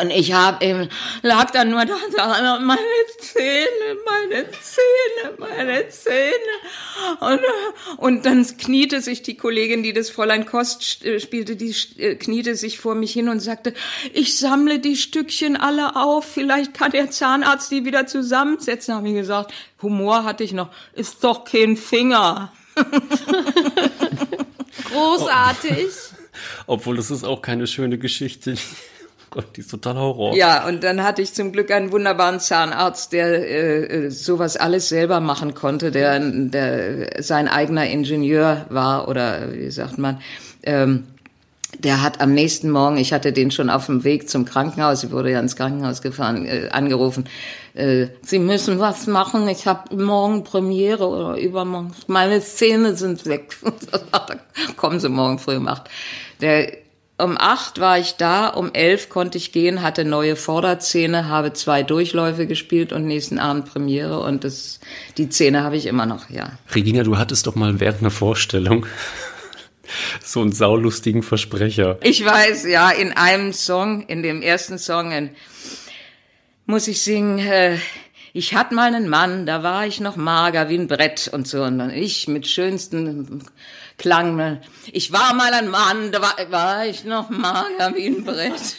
Und 0.00 0.10
ich 0.10 0.32
habe 0.32 0.64
eben, 0.64 0.88
lag 1.22 1.50
dann 1.50 1.70
nur 1.70 1.84
da, 1.84 2.58
meine 2.60 2.80
Zähne, 3.18 3.96
meine 4.06 4.46
Zähne, 4.50 5.36
meine 5.38 5.88
Zähne. 5.88 6.30
Und, 7.20 7.40
und 7.96 8.26
dann 8.26 8.46
kniete 8.58 9.00
sich 9.00 9.22
die 9.22 9.36
Kollegin, 9.36 9.82
die 9.82 9.92
das 9.92 10.10
Fräulein 10.10 10.46
Kost 10.46 11.04
äh, 11.04 11.18
spielte, 11.18 11.56
die 11.56 11.74
äh, 11.98 12.14
kniete 12.14 12.54
sich 12.54 12.78
vor 12.78 12.94
mich 12.94 13.12
hin 13.12 13.28
und 13.28 13.40
sagte, 13.40 13.74
ich 14.12 14.38
sammle 14.38 14.78
die 14.78 14.96
Stückchen 14.96 15.56
alle 15.56 15.96
auf, 15.96 16.24
vielleicht 16.24 16.74
kann 16.74 16.92
der 16.92 17.10
Zahnarzt 17.10 17.70
die 17.70 17.84
wieder 17.84 18.06
zusammensetzen. 18.06 18.94
Habe 18.94 19.08
ich 19.08 19.14
gesagt, 19.14 19.52
Humor 19.82 20.24
hatte 20.24 20.44
ich 20.44 20.52
noch, 20.52 20.70
ist 20.92 21.24
doch 21.24 21.44
kein 21.44 21.76
Finger. 21.76 22.52
Großartig. 24.92 25.88
Obwohl, 26.66 26.96
das 26.96 27.10
ist 27.10 27.24
auch 27.24 27.42
keine 27.42 27.66
schöne 27.66 27.98
Geschichte. 27.98 28.54
Gott, 29.30 29.56
die 29.56 29.60
ist 29.60 29.70
total 29.70 29.96
Horror. 29.96 30.34
Ja, 30.34 30.66
und 30.66 30.82
dann 30.82 31.02
hatte 31.02 31.22
ich 31.22 31.34
zum 31.34 31.52
Glück 31.52 31.70
einen 31.70 31.92
wunderbaren 31.92 32.40
Zahnarzt, 32.40 33.12
der 33.12 33.26
äh, 33.26 34.06
äh, 34.06 34.10
sowas 34.10 34.56
alles 34.56 34.88
selber 34.88 35.20
machen 35.20 35.54
konnte, 35.54 35.90
der, 35.90 36.18
der 36.20 37.22
sein 37.22 37.48
eigener 37.48 37.88
Ingenieur 37.88 38.66
war 38.70 39.08
oder 39.08 39.52
wie 39.52 39.70
sagt 39.70 39.98
man. 39.98 40.20
Ähm, 40.62 41.04
der 41.78 42.02
hat 42.02 42.22
am 42.22 42.32
nächsten 42.32 42.70
Morgen, 42.70 42.96
ich 42.96 43.12
hatte 43.12 43.32
den 43.32 43.50
schon 43.50 43.68
auf 43.68 43.86
dem 43.86 44.02
Weg 44.02 44.30
zum 44.30 44.46
Krankenhaus, 44.46 45.04
ich 45.04 45.10
wurde 45.10 45.32
ja 45.32 45.40
ins 45.40 45.54
Krankenhaus 45.54 46.00
gefahren, 46.00 46.46
äh, 46.46 46.70
angerufen, 46.70 47.24
äh, 47.74 48.06
Sie 48.22 48.38
müssen 48.38 48.78
was 48.78 49.06
machen, 49.06 49.46
ich 49.48 49.66
habe 49.66 49.94
morgen 49.94 50.44
Premiere 50.44 51.06
oder 51.06 51.36
übermorgen, 51.36 51.92
meine 52.06 52.40
Zähne 52.40 52.96
sind 52.96 53.26
weg. 53.26 53.54
Kommen 54.76 54.98
Sie 54.98 55.10
morgen 55.10 55.38
früh 55.38 55.56
um 55.56 55.68
acht. 55.68 55.90
Der 56.40 56.72
um 57.18 57.36
acht 57.36 57.80
war 57.80 57.98
ich 57.98 58.14
da, 58.14 58.46
um 58.48 58.72
elf 58.72 59.08
konnte 59.08 59.38
ich 59.38 59.52
gehen, 59.52 59.82
hatte 59.82 60.04
neue 60.04 60.36
Vorderzähne, 60.36 61.28
habe 61.28 61.52
zwei 61.52 61.82
Durchläufe 61.82 62.46
gespielt 62.46 62.92
und 62.92 63.06
nächsten 63.06 63.38
Abend 63.38 63.66
Premiere 63.66 64.20
und 64.20 64.44
das, 64.44 64.78
die 65.16 65.28
Zähne 65.28 65.64
habe 65.64 65.76
ich 65.76 65.86
immer 65.86 66.06
noch, 66.06 66.30
ja. 66.30 66.52
Regina, 66.74 67.02
du 67.02 67.18
hattest 67.18 67.46
doch 67.46 67.56
mal 67.56 67.80
während 67.80 68.00
einer 68.00 68.10
Vorstellung 68.10 68.86
so 70.22 70.40
einen 70.40 70.52
saulustigen 70.52 71.22
Versprecher. 71.22 71.98
Ich 72.02 72.24
weiß, 72.24 72.66
ja, 72.66 72.90
in 72.90 73.12
einem 73.12 73.52
Song, 73.52 74.02
in 74.06 74.22
dem 74.22 74.40
ersten 74.40 74.78
Song, 74.78 75.10
in, 75.10 75.30
muss 76.66 76.86
ich 76.86 77.02
singen, 77.02 77.38
äh, 77.40 77.78
Ich 78.32 78.54
hatte 78.54 78.74
mal 78.74 78.94
einen 78.94 79.08
Mann, 79.08 79.46
da 79.46 79.62
war 79.64 79.86
ich 79.86 80.00
noch 80.00 80.16
mager 80.16 80.68
wie 80.68 80.78
ein 80.78 80.86
Brett 80.86 81.28
und 81.32 81.48
so. 81.48 81.62
Und 81.64 81.78
dann 81.78 81.90
ich 81.90 82.28
mit 82.28 82.46
schönsten 82.46 83.42
Klang. 83.98 84.60
Ich 84.92 85.12
war 85.12 85.34
mal 85.34 85.52
ein 85.52 85.68
Mann, 85.68 86.12
da 86.12 86.22
war, 86.22 86.36
war 86.50 86.86
ich 86.86 87.04
noch 87.04 87.28
mager 87.30 87.94
wie 87.94 88.06
ein 88.06 88.24
Brett. 88.24 88.76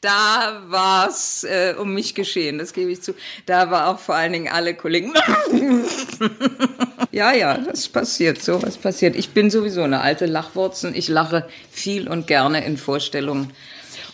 da 0.00 0.62
war's 0.66 1.44
äh, 1.44 1.74
um 1.78 1.94
mich 1.94 2.14
geschehen, 2.14 2.58
das 2.58 2.72
gebe 2.72 2.90
ich 2.90 3.02
zu. 3.02 3.14
Da 3.46 3.70
war 3.70 3.88
auch 3.88 3.98
vor 3.98 4.14
allen 4.14 4.32
Dingen 4.32 4.48
alle 4.48 4.74
Kollegen. 4.74 5.14
ja, 7.12 7.32
ja, 7.32 7.56
das 7.56 7.88
passiert, 7.88 8.42
so 8.42 8.62
was 8.62 8.76
passiert. 8.76 9.16
Ich 9.16 9.30
bin 9.30 9.50
sowieso 9.50 9.82
eine 9.82 10.00
alte 10.00 10.26
Lachwurzen. 10.26 10.94
Ich 10.94 11.08
lache 11.08 11.48
viel 11.70 12.08
und 12.08 12.26
gerne 12.26 12.64
in 12.64 12.76
Vorstellungen. 12.76 13.52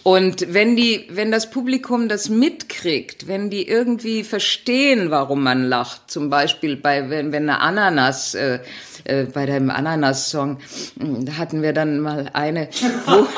Und 0.02 0.54
wenn 0.54 0.76
die, 0.76 1.06
wenn 1.10 1.30
das 1.30 1.50
Publikum 1.50 2.08
das 2.08 2.30
mitkriegt, 2.30 3.26
wenn 3.26 3.50
die 3.50 3.68
irgendwie 3.68 4.24
verstehen, 4.24 5.10
warum 5.10 5.42
man 5.42 5.64
lacht, 5.64 6.10
zum 6.10 6.30
Beispiel 6.30 6.76
bei, 6.76 7.10
wenn, 7.10 7.32
wenn 7.32 7.48
eine 7.48 7.60
Ananas, 7.60 8.34
äh, 8.34 8.60
äh, 9.04 9.24
bei 9.24 9.44
dem 9.44 9.68
Ananas-Song, 9.68 10.58
hm, 10.98 11.26
da 11.26 11.36
hatten 11.36 11.62
wir 11.62 11.74
dann 11.74 12.00
mal 12.00 12.30
eine, 12.32 12.68
wo, 13.06 13.28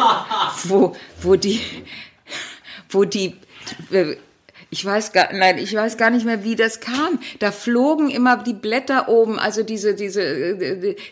wo, 0.65 0.97
wo 1.21 1.37
die, 1.37 1.61
wo 2.91 3.05
die, 3.05 3.35
ich 4.73 4.87
weiß 4.87 5.13
gar, 5.13 5.35
nein, 5.35 5.59
ich 5.59 5.75
weiß 5.75 5.99
gar 5.99 6.09
nicht 6.09 6.25
mehr, 6.25 6.45
wie 6.45 6.57
das 6.57 6.81
kam. 6.81 7.19
Da 7.41 7.53
flogen 7.53 8.09
immer 8.09 8.39
die 8.39 8.55
Blätter 8.55 9.11
oben, 9.11 9.39
also 9.39 9.63
diese, 9.63 9.95
diese, 9.95 10.57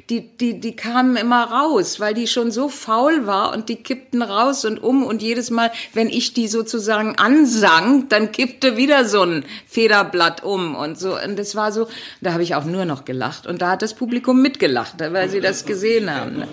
die, 0.08 0.22
die, 0.38 0.60
die 0.60 0.76
kamen 0.76 1.16
immer 1.16 1.44
raus, 1.44 2.00
weil 2.00 2.14
die 2.14 2.26
schon 2.26 2.52
so 2.52 2.70
faul 2.70 3.26
war 3.26 3.52
und 3.52 3.68
die 3.68 3.76
kippten 3.76 4.22
raus 4.22 4.64
und 4.64 4.82
um 4.82 5.04
und 5.04 5.20
jedes 5.20 5.50
Mal, 5.50 5.70
wenn 5.92 6.08
ich 6.08 6.32
die 6.32 6.48
sozusagen 6.48 7.16
ansang, 7.18 8.08
dann 8.08 8.32
kippte 8.32 8.78
wieder 8.78 9.04
so 9.04 9.24
ein 9.24 9.44
Federblatt 9.66 10.42
um 10.42 10.74
und 10.74 10.98
so. 10.98 11.20
Und 11.20 11.38
das 11.38 11.54
war 11.54 11.70
so, 11.70 11.86
da 12.22 12.32
habe 12.32 12.42
ich 12.42 12.54
auch 12.54 12.64
nur 12.64 12.86
noch 12.86 13.04
gelacht 13.04 13.46
und 13.46 13.60
da 13.60 13.72
hat 13.72 13.82
das 13.82 13.92
Publikum 13.92 14.40
mitgelacht, 14.40 14.94
weil 14.98 15.28
sie 15.28 15.40
das 15.40 15.66
gesehen 15.66 16.10
haben. 16.10 16.44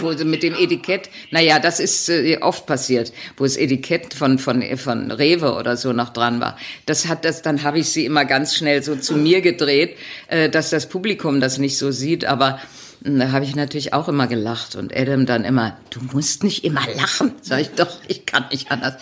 Wo 0.00 0.12
sie 0.12 0.24
mit 0.24 0.42
dem 0.42 0.54
Etikett, 0.54 1.10
naja, 1.30 1.58
das 1.58 1.80
ist 1.80 2.08
äh, 2.08 2.38
oft 2.40 2.66
passiert, 2.66 3.12
wo 3.36 3.44
das 3.44 3.56
Etikett 3.56 4.14
von, 4.14 4.38
von, 4.38 4.62
von 4.76 5.10
Rewe 5.10 5.54
oder 5.54 5.76
so 5.76 5.92
noch 5.92 6.10
dran 6.10 6.40
war. 6.40 6.56
Das 6.86 7.08
hat 7.08 7.24
das, 7.24 7.42
dann 7.42 7.62
habe 7.62 7.78
ich 7.78 7.88
sie 7.88 8.04
immer 8.04 8.24
ganz 8.24 8.54
schnell 8.54 8.82
so 8.82 8.96
zu 8.96 9.16
mir 9.16 9.40
gedreht, 9.40 9.96
äh, 10.28 10.48
dass 10.48 10.70
das 10.70 10.88
Publikum 10.88 11.40
das 11.40 11.58
nicht 11.58 11.78
so 11.78 11.90
sieht, 11.90 12.24
aber 12.24 12.60
da 13.04 13.32
habe 13.32 13.44
ich 13.44 13.56
natürlich 13.56 13.92
auch 13.92 14.06
immer 14.06 14.28
gelacht 14.28 14.76
und 14.76 14.96
Adam 14.96 15.26
dann 15.26 15.44
immer, 15.44 15.76
du 15.90 16.00
musst 16.12 16.44
nicht 16.44 16.64
immer 16.64 16.82
lachen. 16.96 17.32
Sag 17.42 17.60
ich 17.60 17.70
doch, 17.70 17.98
ich 18.06 18.26
kann 18.26 18.44
nicht 18.50 18.70
anders. 18.70 18.94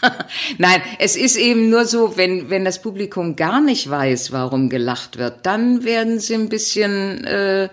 Nein, 0.58 0.80
es 1.00 1.16
ist 1.16 1.36
eben 1.36 1.68
nur 1.68 1.84
so, 1.84 2.16
wenn, 2.16 2.50
wenn 2.50 2.64
das 2.64 2.80
Publikum 2.80 3.34
gar 3.34 3.60
nicht 3.60 3.90
weiß, 3.90 4.30
warum 4.30 4.68
gelacht 4.68 5.18
wird, 5.18 5.44
dann 5.44 5.82
werden 5.82 6.20
sie 6.20 6.34
ein 6.34 6.48
bisschen, 6.48 7.24
äh, 7.24 7.68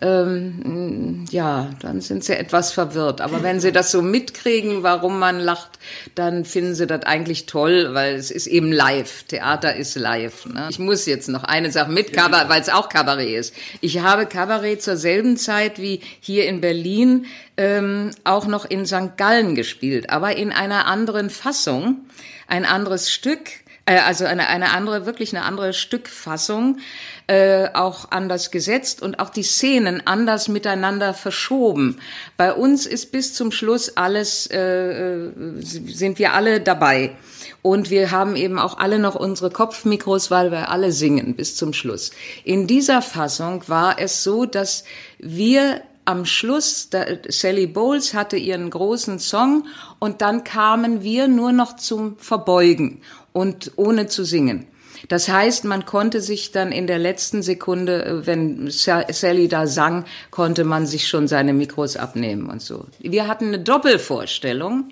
ähm, 0.00 1.26
ja, 1.30 1.68
dann 1.80 2.00
sind 2.00 2.24
sie 2.24 2.34
etwas 2.34 2.72
verwirrt. 2.72 3.20
Aber 3.20 3.42
wenn 3.42 3.60
sie 3.60 3.72
das 3.72 3.90
so 3.90 4.00
mitkriegen, 4.00 4.82
warum 4.82 5.18
man 5.18 5.38
lacht, 5.38 5.78
dann 6.14 6.46
finden 6.46 6.74
sie 6.74 6.86
das 6.86 7.02
eigentlich 7.02 7.44
toll, 7.44 7.90
weil 7.92 8.14
es 8.14 8.30
ist 8.30 8.46
eben 8.46 8.72
live. 8.72 9.24
Theater 9.24 9.76
ist 9.76 9.96
live. 9.96 10.46
Ne? 10.46 10.68
Ich 10.70 10.78
muss 10.78 11.04
jetzt 11.04 11.28
noch 11.28 11.44
eine 11.44 11.70
Sache 11.70 11.90
mit 11.90 12.16
weil 12.16 12.60
es 12.60 12.70
auch 12.70 12.88
Kabarett 12.88 13.28
ist. 13.28 13.54
Ich 13.82 14.00
habe 14.00 14.24
Kabarett 14.24 14.82
zur 14.82 14.96
selben 14.96 15.25
selben 15.26 15.36
Zeit 15.36 15.78
wie 15.80 16.00
hier 16.20 16.46
in 16.46 16.60
Berlin 16.60 17.26
ähm, 17.56 18.10
auch 18.24 18.46
noch 18.46 18.64
in 18.64 18.86
St. 18.86 19.16
Gallen 19.16 19.54
gespielt, 19.54 20.10
aber 20.10 20.36
in 20.36 20.52
einer 20.52 20.86
anderen 20.86 21.30
Fassung, 21.30 22.06
ein 22.46 22.64
anderes 22.64 23.10
Stück, 23.10 23.40
äh, 23.86 23.98
also 23.98 24.24
eine, 24.24 24.48
eine 24.48 24.70
andere, 24.70 25.04
wirklich 25.04 25.34
eine 25.34 25.44
andere 25.44 25.72
Stückfassung, 25.72 26.78
äh, 27.26 27.68
auch 27.74 28.10
anders 28.12 28.50
gesetzt 28.50 29.02
und 29.02 29.18
auch 29.18 29.30
die 29.30 29.42
Szenen 29.42 30.06
anders 30.06 30.48
miteinander 30.48 31.12
verschoben. 31.12 31.98
Bei 32.36 32.52
uns 32.52 32.86
ist 32.86 33.10
bis 33.10 33.34
zum 33.34 33.50
Schluss 33.50 33.96
alles, 33.96 34.48
äh, 34.50 34.58
äh 34.58 35.32
sind 35.60 36.18
wir 36.18 36.34
alle 36.34 36.60
dabei. 36.60 37.16
Und 37.62 37.90
wir 37.90 38.10
haben 38.10 38.36
eben 38.36 38.58
auch 38.58 38.78
alle 38.78 38.98
noch 38.98 39.14
unsere 39.14 39.50
Kopfmikros, 39.50 40.30
weil 40.30 40.50
wir 40.50 40.70
alle 40.70 40.92
singen 40.92 41.34
bis 41.34 41.56
zum 41.56 41.72
Schluss. 41.72 42.12
In 42.44 42.66
dieser 42.66 43.02
Fassung 43.02 43.62
war 43.66 43.98
es 43.98 44.22
so, 44.22 44.46
dass 44.46 44.84
wir 45.18 45.80
am 46.04 46.24
Schluss, 46.24 46.88
da, 46.90 47.04
Sally 47.28 47.66
Bowles 47.66 48.14
hatte 48.14 48.36
ihren 48.36 48.70
großen 48.70 49.18
Song 49.18 49.66
und 49.98 50.22
dann 50.22 50.44
kamen 50.44 51.02
wir 51.02 51.28
nur 51.28 51.52
noch 51.52 51.76
zum 51.76 52.16
Verbeugen 52.18 53.02
und 53.32 53.72
ohne 53.76 54.06
zu 54.06 54.24
singen. 54.24 54.68
Das 55.08 55.28
heißt, 55.28 55.64
man 55.64 55.84
konnte 55.84 56.20
sich 56.20 56.52
dann 56.52 56.72
in 56.72 56.86
der 56.86 56.98
letzten 56.98 57.42
Sekunde, 57.42 58.04
äh, 58.04 58.26
wenn 58.26 58.70
Sally 58.70 59.48
da 59.48 59.66
sang, 59.66 60.04
konnte 60.30 60.64
man 60.64 60.86
sich 60.86 61.06
schon 61.08 61.28
seine 61.28 61.52
Mikros 61.52 61.96
abnehmen 61.96 62.48
und 62.48 62.62
so. 62.62 62.86
Wir 63.00 63.28
hatten 63.28 63.48
eine 63.48 63.58
Doppelvorstellung 63.60 64.88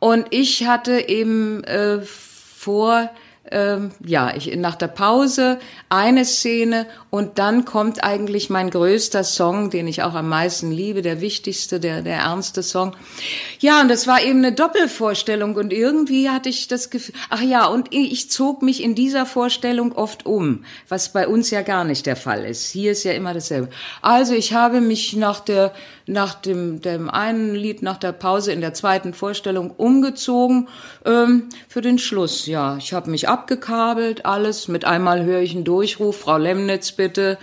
und 0.00 0.26
ich 0.30 0.66
hatte 0.66 1.08
eben 1.08 1.62
äh, 1.64 2.00
vor, 2.00 3.10
ähm, 3.50 3.90
ja, 4.04 4.34
ich, 4.34 4.54
nach 4.56 4.76
der 4.76 4.88
Pause 4.88 5.58
eine 5.88 6.24
Szene 6.24 6.86
und 7.10 7.38
dann 7.38 7.64
kommt 7.66 8.02
eigentlich 8.02 8.48
mein 8.48 8.70
größter 8.70 9.24
Song, 9.24 9.68
den 9.70 9.88
ich 9.88 10.02
auch 10.02 10.14
am 10.14 10.28
meisten 10.28 10.70
liebe, 10.70 11.02
der 11.02 11.20
wichtigste, 11.20 11.80
der, 11.80 12.00
der 12.00 12.16
ernste 12.16 12.62
Song. 12.62 12.96
Ja, 13.58 13.80
und 13.82 13.88
das 13.88 14.06
war 14.06 14.22
eben 14.22 14.38
eine 14.38 14.52
Doppelvorstellung 14.52 15.54
und 15.56 15.72
irgendwie 15.72 16.30
hatte 16.30 16.48
ich 16.48 16.66
das 16.66 16.88
Gefühl, 16.88 17.14
ach 17.28 17.42
ja, 17.42 17.66
und 17.66 17.94
ich 17.94 18.30
zog 18.30 18.62
mich 18.62 18.82
in 18.82 18.94
dieser 18.94 19.26
Vorstellung 19.26 19.92
oft 19.92 20.24
um, 20.24 20.64
was 20.88 21.12
bei 21.12 21.28
uns 21.28 21.50
ja 21.50 21.60
gar 21.60 21.84
nicht 21.84 22.06
der 22.06 22.16
Fall 22.16 22.46
ist. 22.46 22.70
Hier 22.70 22.92
ist 22.92 23.04
ja 23.04 23.12
immer 23.12 23.34
dasselbe. 23.34 23.68
Also 24.00 24.32
ich 24.32 24.54
habe 24.54 24.80
mich 24.80 25.14
nach 25.14 25.40
der 25.40 25.74
nach 26.10 26.34
dem, 26.34 26.80
dem 26.80 27.08
einen 27.08 27.54
Lied, 27.54 27.82
nach 27.82 27.96
der 27.96 28.12
Pause 28.12 28.52
in 28.52 28.60
der 28.60 28.74
zweiten 28.74 29.14
Vorstellung 29.14 29.70
umgezogen 29.70 30.68
ähm, 31.04 31.48
für 31.68 31.80
den 31.80 31.98
Schluss. 31.98 32.46
Ja, 32.46 32.76
ich 32.76 32.92
habe 32.92 33.10
mich 33.10 33.28
abgekabelt, 33.28 34.26
alles. 34.26 34.68
Mit 34.68 34.84
einmal 34.84 35.24
höre 35.24 35.40
ich 35.40 35.54
einen 35.54 35.64
Durchruf, 35.64 36.20
Frau 36.20 36.36
Lemnitz 36.36 36.92
bitte. 36.92 37.38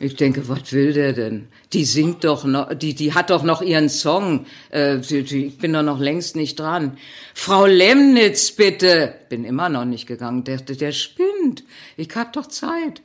Ich 0.00 0.16
denke, 0.16 0.48
was 0.48 0.72
will 0.72 0.92
der 0.92 1.14
denn? 1.14 1.48
Die 1.72 1.84
singt 1.84 2.24
doch 2.24 2.44
noch, 2.44 2.74
die, 2.74 2.94
die 2.94 3.14
hat 3.14 3.30
doch 3.30 3.42
noch 3.42 3.62
ihren 3.62 3.88
Song. 3.88 4.44
Äh, 4.70 4.98
die, 4.98 5.22
die, 5.22 5.46
ich 5.46 5.58
bin 5.58 5.72
doch 5.72 5.82
noch 5.82 5.98
längst 5.98 6.36
nicht 6.36 6.60
dran. 6.60 6.98
Frau 7.32 7.64
Lemnitz, 7.64 8.52
bitte. 8.52 9.14
Bin 9.30 9.44
immer 9.44 9.68
noch 9.70 9.84
nicht 9.86 10.06
gegangen. 10.06 10.44
Der, 10.44 10.58
der 10.58 10.92
spinnt. 10.92 11.64
Ich 11.96 12.14
hab 12.14 12.34
doch 12.34 12.48
Zeit. 12.48 13.00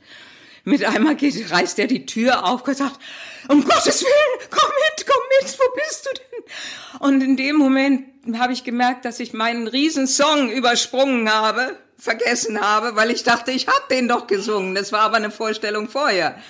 Mit 0.70 0.84
einmal 0.84 1.16
geht, 1.16 1.50
reißt 1.50 1.78
er 1.80 1.88
die 1.88 2.06
Tür 2.06 2.44
auf 2.46 2.66
und 2.66 2.76
sagt, 2.76 3.00
um 3.48 3.64
Gottes 3.64 4.02
Willen, 4.02 4.48
komm 4.50 4.70
mit, 4.70 5.06
komm 5.06 5.22
mit, 5.40 5.58
wo 5.58 5.64
bist 5.74 6.06
du 6.06 6.10
denn? 6.14 7.00
Und 7.00 7.22
in 7.22 7.36
dem 7.36 7.56
Moment 7.56 8.06
habe 8.38 8.52
ich 8.52 8.62
gemerkt, 8.62 9.04
dass 9.04 9.18
ich 9.18 9.32
meinen 9.32 9.66
Riesensong 9.66 10.50
übersprungen 10.50 11.32
habe, 11.32 11.76
vergessen 11.98 12.60
habe, 12.60 12.94
weil 12.94 13.10
ich 13.10 13.24
dachte, 13.24 13.50
ich 13.50 13.66
habe 13.66 13.82
den 13.90 14.06
doch 14.06 14.28
gesungen. 14.28 14.76
Das 14.76 14.92
war 14.92 15.00
aber 15.00 15.16
eine 15.16 15.32
Vorstellung 15.32 15.88
vorher. 15.88 16.40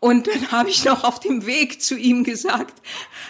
Und 0.00 0.28
dann 0.28 0.52
habe 0.52 0.70
ich 0.70 0.84
noch 0.84 1.02
auf 1.02 1.18
dem 1.18 1.44
Weg 1.44 1.82
zu 1.82 1.96
ihm 1.96 2.22
gesagt, 2.22 2.74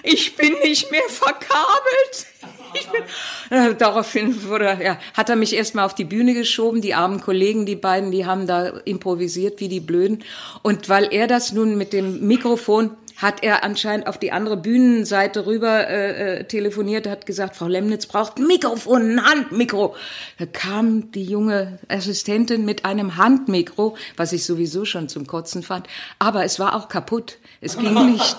ich 0.02 0.36
bin 0.36 0.52
nicht 0.62 0.90
mehr 0.90 1.08
verkabelt. 1.08 2.26
Bin, 2.72 3.76
daraufhin 3.78 4.48
wurde, 4.48 4.78
ja, 4.82 4.98
hat 5.14 5.28
er 5.28 5.36
mich 5.36 5.54
erstmal 5.54 5.84
auf 5.84 5.94
die 5.94 6.04
Bühne 6.04 6.34
geschoben. 6.34 6.80
Die 6.80 6.94
armen 6.94 7.20
Kollegen, 7.20 7.66
die 7.66 7.76
beiden, 7.76 8.10
die 8.10 8.26
haben 8.26 8.46
da 8.46 8.66
improvisiert 8.84 9.60
wie 9.60 9.68
die 9.68 9.80
Blöden. 9.80 10.24
Und 10.62 10.88
weil 10.88 11.08
er 11.12 11.26
das 11.26 11.52
nun 11.52 11.76
mit 11.76 11.92
dem 11.92 12.26
Mikrofon 12.26 12.90
hat 13.18 13.42
er 13.42 13.64
anscheinend 13.64 14.06
auf 14.06 14.16
die 14.16 14.30
andere 14.30 14.56
Bühnenseite 14.56 15.44
rüber 15.44 15.88
äh, 15.88 16.38
äh, 16.38 16.44
telefoniert, 16.44 17.08
hat 17.08 17.26
gesagt, 17.26 17.56
Frau 17.56 17.66
Lemnitz 17.66 18.06
braucht 18.06 18.38
ein 18.38 18.46
Mikrofon, 18.46 19.18
ein 19.18 19.24
Handmikro. 19.24 19.96
Da 20.38 20.46
kam 20.46 21.10
die 21.10 21.24
junge 21.24 21.80
Assistentin 21.88 22.64
mit 22.64 22.84
einem 22.84 23.16
Handmikro, 23.16 23.96
was 24.16 24.32
ich 24.32 24.44
sowieso 24.44 24.84
schon 24.84 25.08
zum 25.08 25.26
Kotzen 25.26 25.64
fand, 25.64 25.88
aber 26.20 26.44
es 26.44 26.60
war 26.60 26.76
auch 26.76 26.88
kaputt. 26.88 27.38
Es 27.60 27.76
ging 27.76 27.92
nicht. 28.12 28.36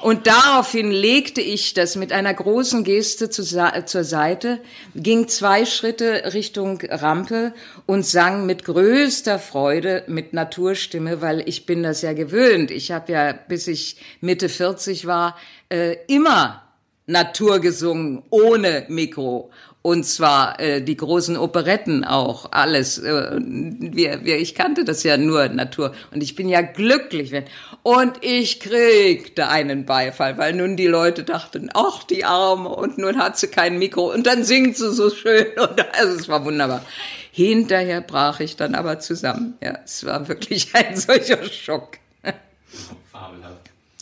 Und 0.00 0.26
daraufhin 0.26 0.90
legte 0.90 1.42
ich 1.42 1.74
das 1.74 1.94
mit 1.94 2.10
einer 2.10 2.32
großen 2.32 2.82
Geste 2.82 3.28
zur 3.28 3.44
Seite, 3.44 4.60
ging 4.94 5.28
zwei 5.28 5.66
Schritte 5.66 6.32
Richtung 6.32 6.80
Rampe 6.88 7.52
und 7.84 8.06
sang 8.06 8.46
mit 8.46 8.64
größter 8.64 9.38
Freude 9.38 10.04
mit 10.06 10.32
Naturstimme, 10.32 11.20
weil 11.20 11.46
ich 11.46 11.66
bin 11.66 11.82
das 11.82 12.00
ja 12.00 12.14
gewöhnt. 12.14 12.70
Ich 12.70 12.90
habe 12.90 13.12
ja, 13.12 13.32
bis 13.32 13.66
ich 13.66 13.96
Mitte 14.20 14.48
40 14.48 15.06
war, 15.06 15.36
äh, 15.68 15.96
immer 16.08 16.62
Natur 17.06 17.60
gesungen, 17.60 18.22
ohne 18.30 18.86
Mikro. 18.88 19.50
Und 19.86 20.04
zwar 20.04 20.58
äh, 20.60 20.80
die 20.80 20.96
großen 20.96 21.36
Operetten 21.36 22.04
auch, 22.04 22.52
alles. 22.52 22.96
Äh, 22.96 23.38
wir, 23.38 24.24
wir, 24.24 24.38
ich 24.38 24.54
kannte 24.54 24.82
das 24.82 25.02
ja 25.02 25.18
nur 25.18 25.46
Natur. 25.48 25.92
Und 26.10 26.22
ich 26.22 26.34
bin 26.34 26.48
ja 26.48 26.62
glücklich. 26.62 27.32
Wenn, 27.32 27.44
und 27.82 28.16
ich 28.22 28.60
kriegte 28.60 29.48
einen 29.48 29.84
Beifall, 29.84 30.38
weil 30.38 30.54
nun 30.54 30.78
die 30.78 30.86
Leute 30.86 31.22
dachten, 31.22 31.68
ach, 31.74 32.02
die 32.02 32.24
Arme, 32.24 32.70
und 32.70 32.96
nun 32.96 33.18
hat 33.18 33.36
sie 33.36 33.48
kein 33.48 33.78
Mikro. 33.78 34.10
Und 34.10 34.26
dann 34.26 34.42
singt 34.42 34.78
sie 34.78 34.90
so 34.90 35.10
schön. 35.10 35.48
Und 35.58 35.78
also 35.94 36.18
es 36.18 36.30
war 36.30 36.46
wunderbar. 36.46 36.82
Hinterher 37.30 38.00
brach 38.00 38.40
ich 38.40 38.56
dann 38.56 38.74
aber 38.74 39.00
zusammen. 39.00 39.58
Ja, 39.62 39.80
es 39.84 40.06
war 40.06 40.28
wirklich 40.28 40.70
ein 40.74 40.96
solcher 40.96 41.44
Schock. 41.44 41.98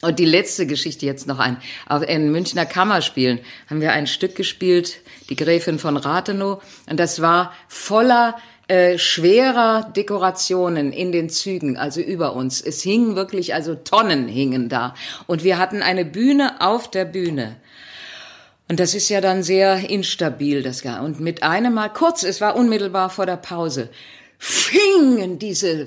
Und 0.03 0.18
die 0.18 0.24
letzte 0.24 0.66
Geschichte 0.66 1.07
jetzt 1.07 1.28
noch 1.28 1.38
ein. 1.38 1.59
In 2.09 2.32
Münchner 2.32 2.66
Kammerspielen 2.66 3.38
haben 3.70 3.80
wir 3.80 3.92
ein 3.92 4.09
Stück 4.09 4.34
gespielt, 4.34 4.96
die 5.30 5.36
Gräfin 5.36 5.78
von 5.78 5.96
Rathenow. 5.96 6.61
Und 6.90 6.98
das 6.98 7.22
war 7.22 7.55
voller 7.68 8.36
äh, 8.66 8.98
schwerer 8.98 9.92
Dekorationen 9.94 10.92
in 10.92 11.12
den 11.12 11.30
Zügen, 11.30 11.76
also 11.76 12.00
über 12.00 12.34
uns. 12.34 12.61
Es 12.61 12.82
hingen 12.82 13.14
wirklich, 13.14 13.55
also 13.55 13.76
Tonnen 13.76 14.26
hingen 14.26 14.68
da. 14.68 14.94
Und 15.28 15.44
wir 15.44 15.57
hatten 15.59 15.82
eine 15.82 16.05
Bühne 16.05 16.61
auf 16.61 16.90
der 16.90 17.05
Bühne. 17.05 17.57
Und 18.68 18.80
das 18.80 18.94
ist 18.94 19.09
ja 19.09 19.20
dann 19.20 19.44
sehr 19.44 19.88
instabil, 19.88 20.64
das 20.64 20.82
gar. 20.82 21.05
Und 21.05 21.20
mit 21.20 21.44
einem 21.44 21.74
Mal, 21.74 21.90
kurz, 21.90 22.24
es 22.24 22.40
war 22.40 22.57
unmittelbar 22.57 23.09
vor 23.09 23.26
der 23.26 23.36
Pause, 23.36 23.88
fingen 24.38 25.38
diese 25.38 25.86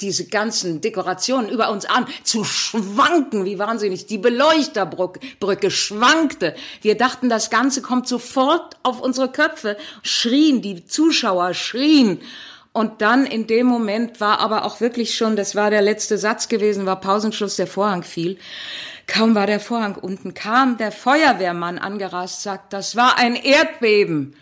diese 0.00 0.26
ganzen 0.26 0.80
Dekorationen 0.80 1.50
über 1.50 1.70
uns 1.70 1.86
an 1.86 2.06
zu 2.22 2.44
schwanken, 2.44 3.44
wie 3.44 3.58
wahnsinnig. 3.58 4.06
Die 4.06 4.18
Beleuchterbrücke 4.18 5.70
schwankte. 5.70 6.54
Wir 6.82 6.96
dachten, 6.96 7.28
das 7.28 7.50
Ganze 7.50 7.82
kommt 7.82 8.06
sofort 8.06 8.76
auf 8.82 9.00
unsere 9.00 9.30
Köpfe, 9.30 9.76
schrien, 10.02 10.60
die 10.60 10.84
Zuschauer 10.84 11.54
schrien. 11.54 12.20
Und 12.72 13.00
dann 13.00 13.24
in 13.24 13.46
dem 13.46 13.66
Moment 13.66 14.20
war 14.20 14.38
aber 14.40 14.66
auch 14.66 14.80
wirklich 14.80 15.16
schon, 15.16 15.34
das 15.34 15.54
war 15.54 15.70
der 15.70 15.80
letzte 15.80 16.18
Satz 16.18 16.48
gewesen, 16.48 16.84
war 16.84 17.00
Pausenschluss, 17.00 17.56
der 17.56 17.66
Vorhang 17.66 18.02
fiel. 18.02 18.36
Kaum 19.06 19.34
war 19.34 19.46
der 19.46 19.60
Vorhang 19.60 19.94
unten, 19.94 20.34
kam 20.34 20.76
der 20.76 20.92
Feuerwehrmann 20.92 21.78
angerast, 21.78 22.42
sagt, 22.42 22.74
das 22.74 22.94
war 22.94 23.16
ein 23.16 23.34
Erdbeben. 23.34 24.36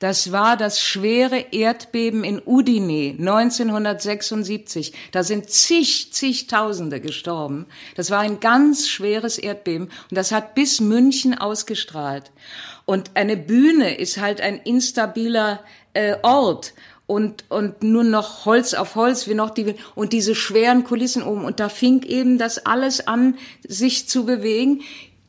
Das 0.00 0.32
war 0.32 0.56
das 0.56 0.80
schwere 0.80 1.52
Erdbeben 1.52 2.24
in 2.24 2.40
Udine 2.44 3.16
1976. 3.18 4.94
Da 5.12 5.22
sind 5.22 5.50
zig, 5.50 6.10
zigtausende 6.12 7.00
gestorben. 7.00 7.66
Das 7.96 8.10
war 8.10 8.20
ein 8.20 8.40
ganz 8.40 8.88
schweres 8.88 9.36
Erdbeben 9.36 9.90
und 10.10 10.16
das 10.16 10.32
hat 10.32 10.54
bis 10.54 10.80
München 10.80 11.36
ausgestrahlt. 11.36 12.32
Und 12.86 13.10
eine 13.12 13.36
Bühne 13.36 13.94
ist 13.94 14.16
halt 14.16 14.40
ein 14.40 14.58
instabiler 14.60 15.62
äh, 15.92 16.16
Ort 16.22 16.72
und, 17.06 17.44
und 17.50 17.82
nur 17.82 18.04
noch 18.04 18.46
Holz 18.46 18.72
auf 18.72 18.94
Holz, 18.94 19.28
wie 19.28 19.34
noch 19.34 19.50
die, 19.50 19.74
und 19.94 20.14
diese 20.14 20.34
schweren 20.34 20.84
Kulissen 20.84 21.22
oben. 21.22 21.44
Und 21.44 21.60
da 21.60 21.68
fing 21.68 22.04
eben 22.04 22.38
das 22.38 22.64
alles 22.64 23.06
an, 23.06 23.36
sich 23.68 24.08
zu 24.08 24.24
bewegen. 24.24 24.80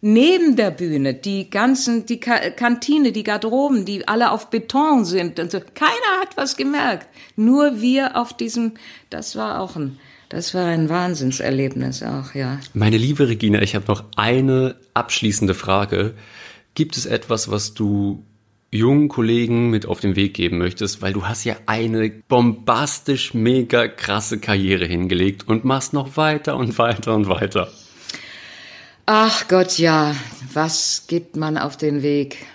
Neben 0.04 0.56
der 0.56 0.72
Bühne, 0.72 1.14
die 1.14 1.52
ganzen, 1.52 2.08
die 2.08 2.20
Kantine, 2.20 3.12
die 3.12 3.24
Garderoben, 3.24 3.86
die 3.86 4.08
alle 4.08 4.32
auf 4.32 4.49
Beton 4.49 5.06
sind 5.06 5.39
und 5.39 5.52
so. 5.52 5.60
Keiner 5.60 6.20
hat 6.20 6.36
was 6.38 6.58
gemerkt. 6.58 7.08
Nur 7.36 7.82
wir 7.82 8.18
auf 8.18 8.36
diesem, 8.36 8.74
das 9.12 9.36
war 9.36 9.60
auch 9.60 9.76
ein, 9.76 9.99
das 10.30 10.56
war 10.56 10.66
ein 10.66 10.89
Wahnsinnserlebnis 10.89 12.02
auch, 12.02 12.34
ja. 12.34 12.60
Meine 12.74 12.97
liebe 12.97 13.30
Regina, 13.30 13.62
ich 13.62 13.76
habe 13.76 13.86
noch 13.88 14.06
eine 14.16 14.76
abschließende 14.95 15.54
Frage. 15.54 16.16
Gibt 16.74 16.97
es 16.97 17.06
etwas, 17.06 17.52
was 17.52 17.76
du 17.76 18.26
jungen 18.72 19.08
Kollegen 19.08 19.70
mit 19.70 19.86
auf 19.86 19.99
den 19.99 20.16
Weg 20.16 20.34
geben 20.34 20.58
möchtest, 20.58 21.04
weil 21.04 21.14
du 21.14 21.28
hast 21.28 21.43
ja 21.43 21.58
eine 21.68 22.10
bombastisch 22.10 23.36
mega 23.36 23.88
krasse 23.88 24.39
Karriere 24.39 24.86
hingelegt 24.86 25.47
und 25.47 25.64
machst 25.64 25.93
noch 25.93 26.18
weiter 26.18 26.58
und 26.58 26.78
weiter 26.80 27.14
und 27.14 27.28
weiter. 27.28 27.70
Ach 29.14 29.49
Gott, 29.49 29.78
ja, 29.78 30.16
was 30.53 31.03
gibt 31.07 31.36
man 31.36 31.57
auf 31.57 31.76
den 31.76 32.01
Weg? 32.01 32.45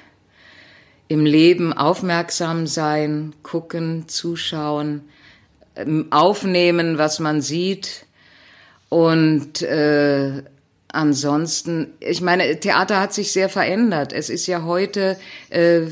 Im 1.07 1.27
Leben 1.27 1.75
aufmerksam 1.75 2.67
sein, 2.67 3.35
gucken, 3.43 4.09
zuschauen, 4.09 5.03
ähm, 5.77 6.07
aufnehmen, 6.09 6.97
was 6.97 7.19
man 7.21 7.43
sieht 7.43 8.07
und 8.89 9.61
äh, 9.61 10.45
ansonsten, 10.89 11.93
ich 12.01 12.23
meine, 12.23 12.59
Theater 12.59 13.01
hat 13.01 13.13
sich 13.13 13.33
sehr 13.33 13.51
verändert. 13.51 14.15
Es 14.15 14.31
ist 14.31 14.47
ja 14.47 14.63
heute 14.63 15.19
äh, 15.51 15.83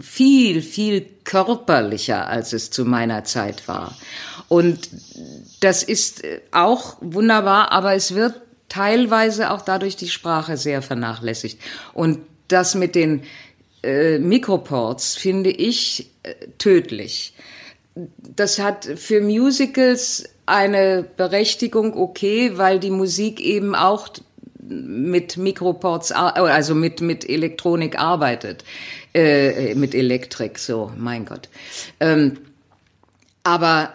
viel, 0.00 0.60
viel 0.60 1.06
körperlicher, 1.22 2.26
als 2.26 2.52
es 2.52 2.72
zu 2.72 2.84
meiner 2.84 3.22
Zeit 3.22 3.68
war. 3.68 3.96
Und 4.48 4.90
das 5.60 5.84
ist 5.84 6.24
äh, 6.24 6.40
auch 6.50 6.96
wunderbar, 7.00 7.70
aber 7.70 7.94
es 7.94 8.16
wird 8.16 8.40
teilweise 8.70 9.50
auch 9.50 9.60
dadurch 9.60 9.96
die 9.96 10.08
Sprache 10.08 10.56
sehr 10.56 10.80
vernachlässigt. 10.80 11.60
Und 11.92 12.20
das 12.48 12.74
mit 12.74 12.94
den 12.94 13.24
äh, 13.82 14.18
Mikroports 14.18 15.16
finde 15.16 15.50
ich 15.50 16.10
äh, 16.22 16.34
tödlich. 16.56 17.34
Das 17.94 18.58
hat 18.58 18.84
für 18.84 19.20
Musicals 19.20 20.24
eine 20.46 21.04
Berechtigung 21.16 21.96
okay, 21.96 22.52
weil 22.56 22.78
die 22.78 22.90
Musik 22.90 23.40
eben 23.40 23.74
auch 23.74 24.08
mit 24.62 25.36
Mikroports, 25.36 26.12
also 26.12 26.74
mit, 26.74 27.00
mit 27.00 27.28
Elektronik 27.28 27.98
arbeitet, 27.98 28.64
äh, 29.14 29.74
mit 29.74 29.94
Elektrik, 29.94 30.58
so, 30.58 30.92
mein 30.96 31.24
Gott. 31.24 31.48
Ähm, 31.98 32.38
aber 33.42 33.94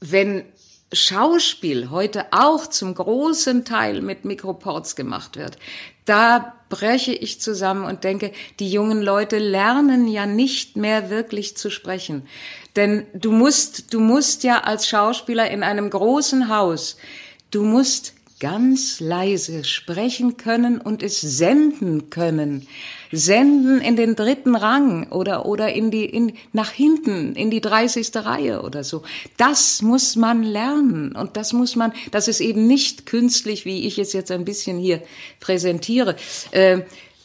wenn 0.00 0.44
Schauspiel 0.92 1.90
heute 1.90 2.26
auch 2.30 2.68
zum 2.68 2.94
großen 2.94 3.64
Teil 3.64 4.02
mit 4.02 4.24
Mikroports 4.24 4.94
gemacht 4.94 5.36
wird, 5.36 5.58
da 6.04 6.54
breche 6.68 7.12
ich 7.12 7.40
zusammen 7.40 7.84
und 7.84 8.04
denke, 8.04 8.32
die 8.60 8.70
jungen 8.70 9.02
Leute 9.02 9.38
lernen 9.38 10.06
ja 10.06 10.26
nicht 10.26 10.76
mehr 10.76 11.10
wirklich 11.10 11.56
zu 11.56 11.70
sprechen. 11.70 12.26
Denn 12.76 13.06
du 13.14 13.32
musst, 13.32 13.92
du 13.92 14.00
musst 14.00 14.44
ja 14.44 14.60
als 14.60 14.88
Schauspieler 14.88 15.50
in 15.50 15.62
einem 15.62 15.90
großen 15.90 16.48
Haus, 16.48 16.96
du 17.50 17.62
musst 17.62 18.14
ganz 18.38 19.00
leise 19.00 19.64
sprechen 19.64 20.36
können 20.36 20.80
und 20.80 21.02
es 21.02 21.20
senden 21.20 22.10
können. 22.10 22.68
Senden 23.12 23.80
in 23.80 23.96
den 23.96 24.16
dritten 24.16 24.56
Rang 24.56 25.10
oder, 25.10 25.46
oder 25.46 25.72
in 25.72 25.90
die, 25.90 26.04
in, 26.04 26.32
nach 26.52 26.70
hinten, 26.70 27.34
in 27.34 27.50
die 27.50 27.60
30. 27.60 28.10
Reihe 28.16 28.62
oder 28.62 28.84
so. 28.84 29.02
Das 29.36 29.82
muss 29.82 30.16
man 30.16 30.42
lernen. 30.42 31.14
Und 31.14 31.36
das 31.36 31.52
muss 31.52 31.76
man, 31.76 31.92
das 32.10 32.28
ist 32.28 32.40
eben 32.40 32.66
nicht 32.66 33.06
künstlich, 33.06 33.64
wie 33.64 33.86
ich 33.86 33.98
es 33.98 34.12
jetzt 34.12 34.30
ein 34.30 34.44
bisschen 34.44 34.78
hier 34.78 35.02
präsentiere. 35.40 36.16
Äh, 36.50 36.80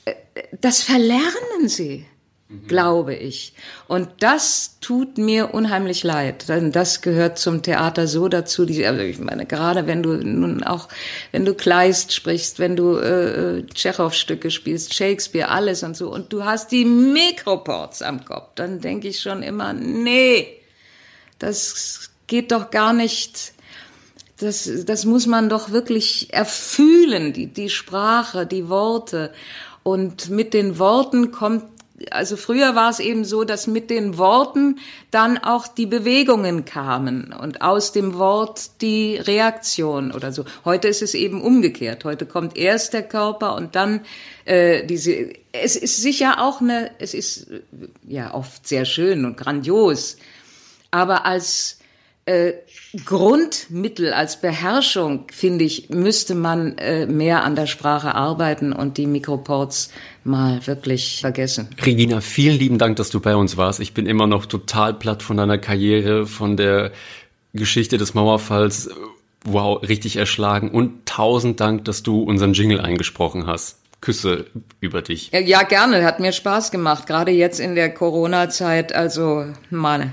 äh 0.05 0.13
das 0.59 0.81
verlernen 0.81 1.67
sie 1.67 2.05
mhm. 2.51 2.67
glaube 2.67 3.15
ich. 3.15 3.53
Und 3.87 4.09
das 4.19 4.77
tut 4.81 5.17
mir 5.17 5.53
unheimlich 5.53 6.03
leid, 6.03 6.49
denn 6.49 6.71
das 6.71 7.01
gehört 7.01 7.37
zum 7.37 7.61
Theater 7.61 8.07
so 8.07 8.27
dazu. 8.27 8.65
Die, 8.65 8.85
also 8.85 9.01
ich 9.01 9.19
meine, 9.19 9.45
gerade 9.45 9.87
wenn 9.87 10.03
du 10.03 10.13
nun 10.13 10.63
auch, 10.63 10.87
wenn 11.31 11.45
du 11.45 11.53
Kleist 11.53 12.13
sprichst, 12.13 12.59
wenn 12.59 12.75
du 12.75 12.97
äh, 12.97 13.65
Tschechow-Stücke 13.65 14.51
spielst, 14.51 14.93
Shakespeare, 14.93 15.49
alles 15.49 15.83
und 15.83 15.95
so, 15.95 16.11
und 16.11 16.31
du 16.33 16.43
hast 16.43 16.71
die 16.71 16.85
Mikroports 16.85 18.01
am 18.01 18.25
Kopf, 18.25 18.49
dann 18.55 18.81
denke 18.81 19.07
ich 19.07 19.19
schon 19.19 19.43
immer, 19.43 19.73
nee, 19.73 20.47
das 21.39 22.11
geht 22.27 22.51
doch 22.51 22.69
gar 22.71 22.93
nicht. 22.93 23.53
Das, 24.39 24.69
das 24.85 25.05
muss 25.05 25.27
man 25.27 25.49
doch 25.49 25.71
wirklich 25.71 26.33
erfühlen, 26.33 27.33
die, 27.33 27.47
die 27.47 27.69
Sprache, 27.69 28.47
die 28.47 28.69
Worte. 28.69 29.31
Und 29.83 30.29
mit 30.29 30.53
den 30.53 30.79
Worten 30.79 31.31
kommt 31.31 31.65
also 32.09 32.37
früher 32.37 32.75
war 32.75 32.89
es 32.89 32.99
eben 32.99 33.25
so, 33.25 33.43
dass 33.43 33.67
mit 33.67 33.89
den 33.89 34.17
Worten 34.17 34.79
dann 35.11 35.37
auch 35.37 35.67
die 35.67 35.85
Bewegungen 35.85 36.65
kamen 36.65 37.33
und 37.33 37.61
aus 37.61 37.91
dem 37.91 38.17
Wort 38.17 38.81
die 38.81 39.17
Reaktion 39.17 40.11
oder 40.11 40.31
so. 40.31 40.45
Heute 40.65 40.87
ist 40.87 41.01
es 41.01 41.13
eben 41.13 41.41
umgekehrt. 41.41 42.03
Heute 42.05 42.25
kommt 42.25 42.57
erst 42.57 42.93
der 42.93 43.03
Körper 43.03 43.55
und 43.55 43.75
dann 43.75 44.01
äh, 44.45 44.85
diese. 44.85 45.33
Es 45.53 45.75
ist 45.75 46.01
sicher 46.01 46.41
auch 46.41 46.61
eine. 46.61 46.91
Es 46.99 47.13
ist 47.13 47.47
ja 48.07 48.33
oft 48.33 48.67
sehr 48.67 48.85
schön 48.85 49.25
und 49.25 49.37
grandios, 49.37 50.17
aber 50.91 51.25
als 51.25 51.79
äh, 52.25 52.53
Grundmittel, 53.05 54.11
als 54.11 54.41
Beherrschung, 54.41 55.25
finde 55.31 55.63
ich, 55.63 55.89
müsste 55.89 56.35
man 56.35 56.77
äh, 56.77 57.05
mehr 57.05 57.43
an 57.43 57.55
der 57.55 57.67
Sprache 57.67 58.15
arbeiten 58.15 58.73
und 58.73 58.97
die 58.97 59.07
Mikroports 59.07 59.91
mal 60.25 60.65
wirklich 60.67 61.21
vergessen. 61.21 61.69
Regina, 61.85 62.19
vielen 62.19 62.59
lieben 62.59 62.77
Dank, 62.77 62.97
dass 62.97 63.09
du 63.09 63.21
bei 63.21 63.35
uns 63.35 63.55
warst. 63.55 63.79
Ich 63.79 63.93
bin 63.93 64.05
immer 64.05 64.27
noch 64.27 64.45
total 64.45 64.93
platt 64.93 65.23
von 65.23 65.37
deiner 65.37 65.57
Karriere, 65.57 66.25
von 66.25 66.57
der 66.57 66.91
Geschichte 67.53 67.97
des 67.97 68.13
Mauerfalls. 68.13 68.89
Wow, 69.45 69.81
richtig 69.81 70.17
erschlagen. 70.17 70.69
Und 70.69 71.05
tausend 71.05 71.61
Dank, 71.61 71.85
dass 71.85 72.03
du 72.03 72.21
unseren 72.21 72.53
Jingle 72.53 72.81
eingesprochen 72.81 73.47
hast. 73.47 73.77
Küsse 74.01 74.47
über 74.79 75.01
dich. 75.01 75.31
Ja, 75.31 75.63
gerne, 75.63 76.03
hat 76.03 76.19
mir 76.19 76.31
Spaß 76.31 76.71
gemacht, 76.71 77.07
gerade 77.07 77.31
jetzt 77.31 77.59
in 77.59 77.75
der 77.75 77.93
Corona-Zeit. 77.93 78.93
Also, 78.93 79.45
Mann, 79.69 80.11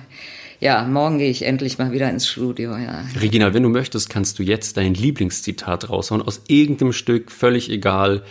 ja, 0.60 0.84
morgen 0.84 1.18
gehe 1.18 1.30
ich 1.30 1.42
endlich 1.42 1.78
mal 1.78 1.92
wieder 1.92 2.10
ins 2.10 2.26
Studio, 2.26 2.76
ja. 2.76 3.04
Regina, 3.20 3.54
wenn 3.54 3.62
du 3.62 3.68
möchtest, 3.68 4.10
kannst 4.10 4.38
du 4.38 4.42
jetzt 4.42 4.76
dein 4.76 4.94
Lieblingszitat 4.94 5.88
raushauen 5.88 6.22
aus 6.22 6.42
irgendeinem 6.48 6.92
Stück, 6.92 7.30
völlig 7.30 7.70
egal. 7.70 8.22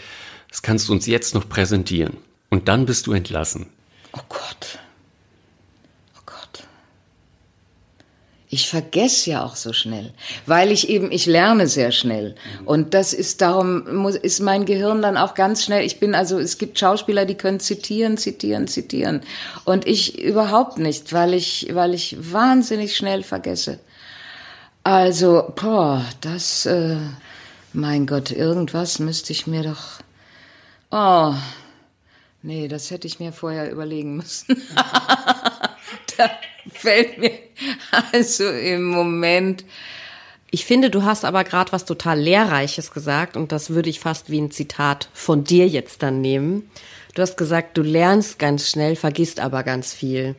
Das 0.49 0.61
kannst 0.61 0.89
du 0.89 0.93
uns 0.93 1.05
jetzt 1.05 1.36
noch 1.36 1.47
präsentieren. 1.47 2.17
Und 2.49 2.67
dann 2.67 2.86
bist 2.86 3.07
du 3.07 3.13
entlassen. 3.13 3.67
Oh 4.13 4.21
Gott. 4.30 4.80
Ich 8.50 8.70
vergesse 8.70 9.32
ja 9.32 9.43
auch 9.43 9.58
so 9.58 9.74
schnell, 9.74 10.14
weil 10.45 10.72
ich 10.72 10.88
eben, 10.88 11.12
ich 11.12 11.26
lerne 11.26 11.68
sehr 11.68 11.91
schnell. 11.91 12.36
Und 12.64 12.93
das 12.93 13.12
ist 13.12 13.41
darum, 13.41 13.93
muss, 13.93 14.16
ist 14.16 14.39
mein 14.39 14.66
Gehirn 14.66 15.02
dann 15.02 15.18
auch 15.18 15.34
ganz 15.34 15.66
schnell. 15.66 15.86
Ich 15.86 16.00
bin 16.00 16.16
also, 16.16 16.39
es 16.39 16.58
gibt 16.58 16.80
Schauspieler, 16.80 17.26
die 17.26 17.36
können 17.36 17.60
zitieren, 17.60 18.18
zitieren, 18.18 18.70
zitieren. 18.70 19.22
Und 19.66 19.86
ich 19.86 20.22
überhaupt 20.22 20.78
nicht, 20.78 21.12
weil 21.12 21.34
ich, 21.34 21.68
weil 21.74 21.93
ich 21.93 22.16
wahnsinnig 22.32 22.95
schnell 22.95 23.22
vergesse. 23.22 23.80
Also, 24.84 25.52
boah, 25.54 26.06
das, 26.22 26.66
äh, 26.66 26.95
mein 27.74 28.08
Gott, 28.08 28.32
irgendwas 28.32 29.00
müsste 29.00 29.34
ich 29.34 29.45
mir 29.45 29.64
doch, 29.64 30.00
oh, 30.89 31.34
nee, 32.41 32.70
das 32.70 32.91
hätte 32.91 33.08
ich 33.08 33.20
mir 33.20 33.34
vorher 33.34 33.70
überlegen 33.70 34.16
müssen. 34.16 34.62
da, 36.18 36.30
fällt 36.78 37.17
mir 37.17 37.32
also 38.11 38.49
im 38.49 38.86
Moment. 38.86 39.65
Ich 40.49 40.65
finde, 40.65 40.89
du 40.89 41.03
hast 41.03 41.25
aber 41.25 41.43
gerade 41.43 41.71
was 41.71 41.86
total 41.86 42.19
Lehrreiches 42.19 42.91
gesagt 42.91 43.36
und 43.36 43.51
das 43.51 43.69
würde 43.71 43.89
ich 43.89 43.99
fast 43.99 44.30
wie 44.30 44.39
ein 44.39 44.51
Zitat 44.51 45.09
von 45.13 45.43
dir 45.43 45.67
jetzt 45.67 46.03
dann 46.03 46.21
nehmen. 46.21 46.69
Du 47.15 47.21
hast 47.21 47.36
gesagt, 47.36 47.78
du 47.78 47.82
lernst 47.82 48.39
ganz 48.39 48.69
schnell, 48.69 48.95
vergisst 48.95 49.39
aber 49.39 49.63
ganz 49.63 49.93
viel. 49.93 50.36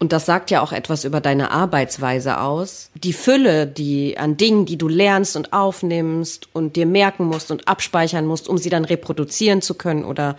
Und 0.00 0.12
das 0.12 0.26
sagt 0.26 0.50
ja 0.50 0.60
auch 0.60 0.72
etwas 0.72 1.04
über 1.04 1.20
deine 1.20 1.50
Arbeitsweise 1.50 2.40
aus. 2.40 2.90
Die 2.94 3.12
Fülle, 3.12 3.66
die 3.66 4.16
an 4.16 4.36
Dingen, 4.36 4.64
die 4.64 4.78
du 4.78 4.86
lernst 4.86 5.36
und 5.36 5.52
aufnimmst 5.52 6.48
und 6.52 6.76
dir 6.76 6.86
merken 6.86 7.24
musst 7.24 7.50
und 7.50 7.66
abspeichern 7.66 8.26
musst, 8.26 8.48
um 8.48 8.58
sie 8.58 8.70
dann 8.70 8.84
reproduzieren 8.84 9.60
zu 9.60 9.74
können 9.74 10.04
oder 10.04 10.36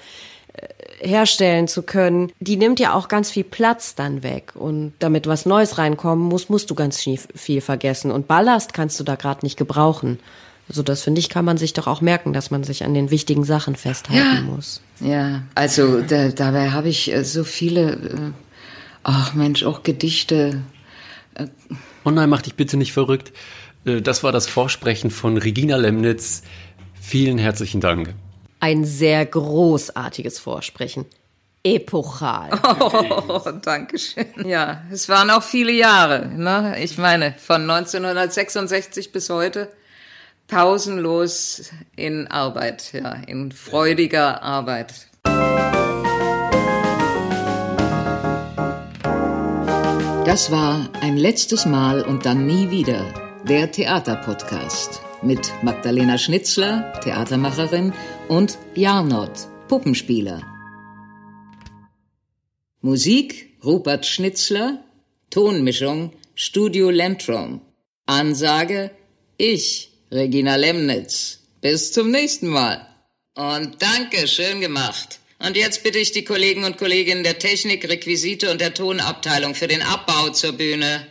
herstellen 1.02 1.68
zu 1.68 1.84
können, 1.84 2.32
die 2.40 2.58
nimmt 2.58 2.80
ja 2.80 2.94
auch 2.94 3.08
ganz 3.08 3.32
viel 3.32 3.44
Platz 3.44 3.96
dann 3.96 4.24
weg. 4.24 4.54
Und 4.56 4.94
damit 5.00 5.28
was 5.28 5.46
Neues 5.46 5.78
reinkommen 5.78 6.28
muss, 6.28 6.50
musst 6.50 6.70
du 6.70 6.76
ganz 6.76 7.00
viel 7.36 7.62
vergessen. 7.62 8.12
Und 8.12 8.28
Ballast 8.28 8.74
kannst 8.74 9.00
du 9.00 9.04
da 9.04 9.16
gerade 9.16 9.46
nicht 9.46 9.58
gebrauchen. 9.58 10.20
Also 10.68 10.84
das 10.84 11.02
finde 11.02 11.20
ich, 11.20 11.30
kann 11.30 11.46
man 11.46 11.58
sich 11.58 11.74
doch 11.74 11.88
auch 11.88 12.02
merken, 12.02 12.32
dass 12.32 12.52
man 12.52 12.64
sich 12.64 12.84
an 12.84 12.94
den 12.94 13.10
wichtigen 13.10 13.44
Sachen 13.44 13.76
festhalten 13.76 14.36
ja. 14.36 14.42
muss. 14.42 14.82
Ja, 15.00 15.42
also 15.56 16.02
da, 16.02 16.30
dabei 16.30 16.70
habe 16.72 16.90
ich 16.90 17.12
äh, 17.12 17.24
so 17.24 17.44
viele, 17.44 17.94
äh, 17.94 18.32
ach 19.04 19.34
Mensch, 19.34 19.64
auch 19.64 19.82
Gedichte. 19.82 20.62
Äh. 21.34 21.48
Oh 22.04 22.12
nein, 22.12 22.30
mach 22.30 22.44
dich 22.44 22.54
bitte 22.54 22.78
nicht 22.78 22.94
verrückt. 22.94 23.34
Das 23.86 24.24
war 24.24 24.32
das 24.32 24.46
Vorsprechen 24.46 25.10
von 25.10 25.38
Regina 25.38 25.78
Lemnitz. 25.78 26.44
Vielen 27.02 27.38
herzlichen 27.38 27.82
Dank 27.82 28.14
ein 28.60 28.86
sehr 28.86 29.26
großartiges 29.26 30.40
Vorsprechen. 30.40 31.06
Epochal. 31.64 32.50
Oh, 33.32 33.52
danke 33.62 34.00
schön. 34.00 34.26
Ja, 34.46 34.82
es 34.92 35.08
waren 35.08 35.30
auch 35.30 35.44
viele 35.44 35.72
Jahre. 35.72 36.28
Ne? 36.28 36.76
Ich 36.80 36.98
meine, 36.98 37.36
von 37.38 37.70
1966 37.70 39.12
bis 39.12 39.30
heute 39.30 39.70
pausenlos 40.48 41.70
in 41.96 42.28
Arbeit, 42.28 42.92
ja, 42.94 43.14
in 43.28 43.52
freudiger 43.52 44.42
Arbeit. 44.42 44.94
Das 50.26 50.52
war 50.52 50.90
ein 51.02 51.18
letztes 51.18 51.66
Mal 51.66 52.02
und 52.02 52.26
dann 52.26 52.46
nie 52.46 52.70
wieder 52.70 53.06
der 53.48 53.72
Theaterpodcast 53.72 55.02
mit 55.22 55.52
Magdalena 55.64 56.18
Schnitzler, 56.18 56.94
Theatermacherin, 57.04 57.94
und 58.30 58.58
Jarnot, 58.76 59.48
Puppenspieler. 59.68 60.42
Musik 62.82 63.58
Rupert 63.64 64.06
Schnitzler, 64.06 64.84
Tonmischung 65.30 66.14
Studio 66.36 66.90
Lentrum. 66.92 67.62
Ansage 68.06 68.92
ich, 69.38 69.92
Regina 70.12 70.56
Lemnitz. 70.56 71.40
Bis 71.60 71.92
zum 71.92 72.12
nächsten 72.12 72.48
Mal. 72.48 72.88
Und 73.36 73.82
danke, 73.82 74.28
schön 74.28 74.62
gemacht. 74.62 75.20
Und 75.40 75.58
jetzt 75.58 75.84
bitte 75.84 76.00
ich 76.00 76.12
die 76.12 76.24
Kollegen 76.24 76.64
und 76.64 76.78
Kolleginnen 76.78 77.24
der 77.24 77.40
Technik, 77.40 77.90
Requisite 77.90 78.52
und 78.52 78.62
der 78.62 78.74
Tonabteilung 78.74 79.56
für 79.56 79.68
den 79.68 79.82
Abbau 79.82 80.30
zur 80.30 80.54
Bühne. 80.54 81.08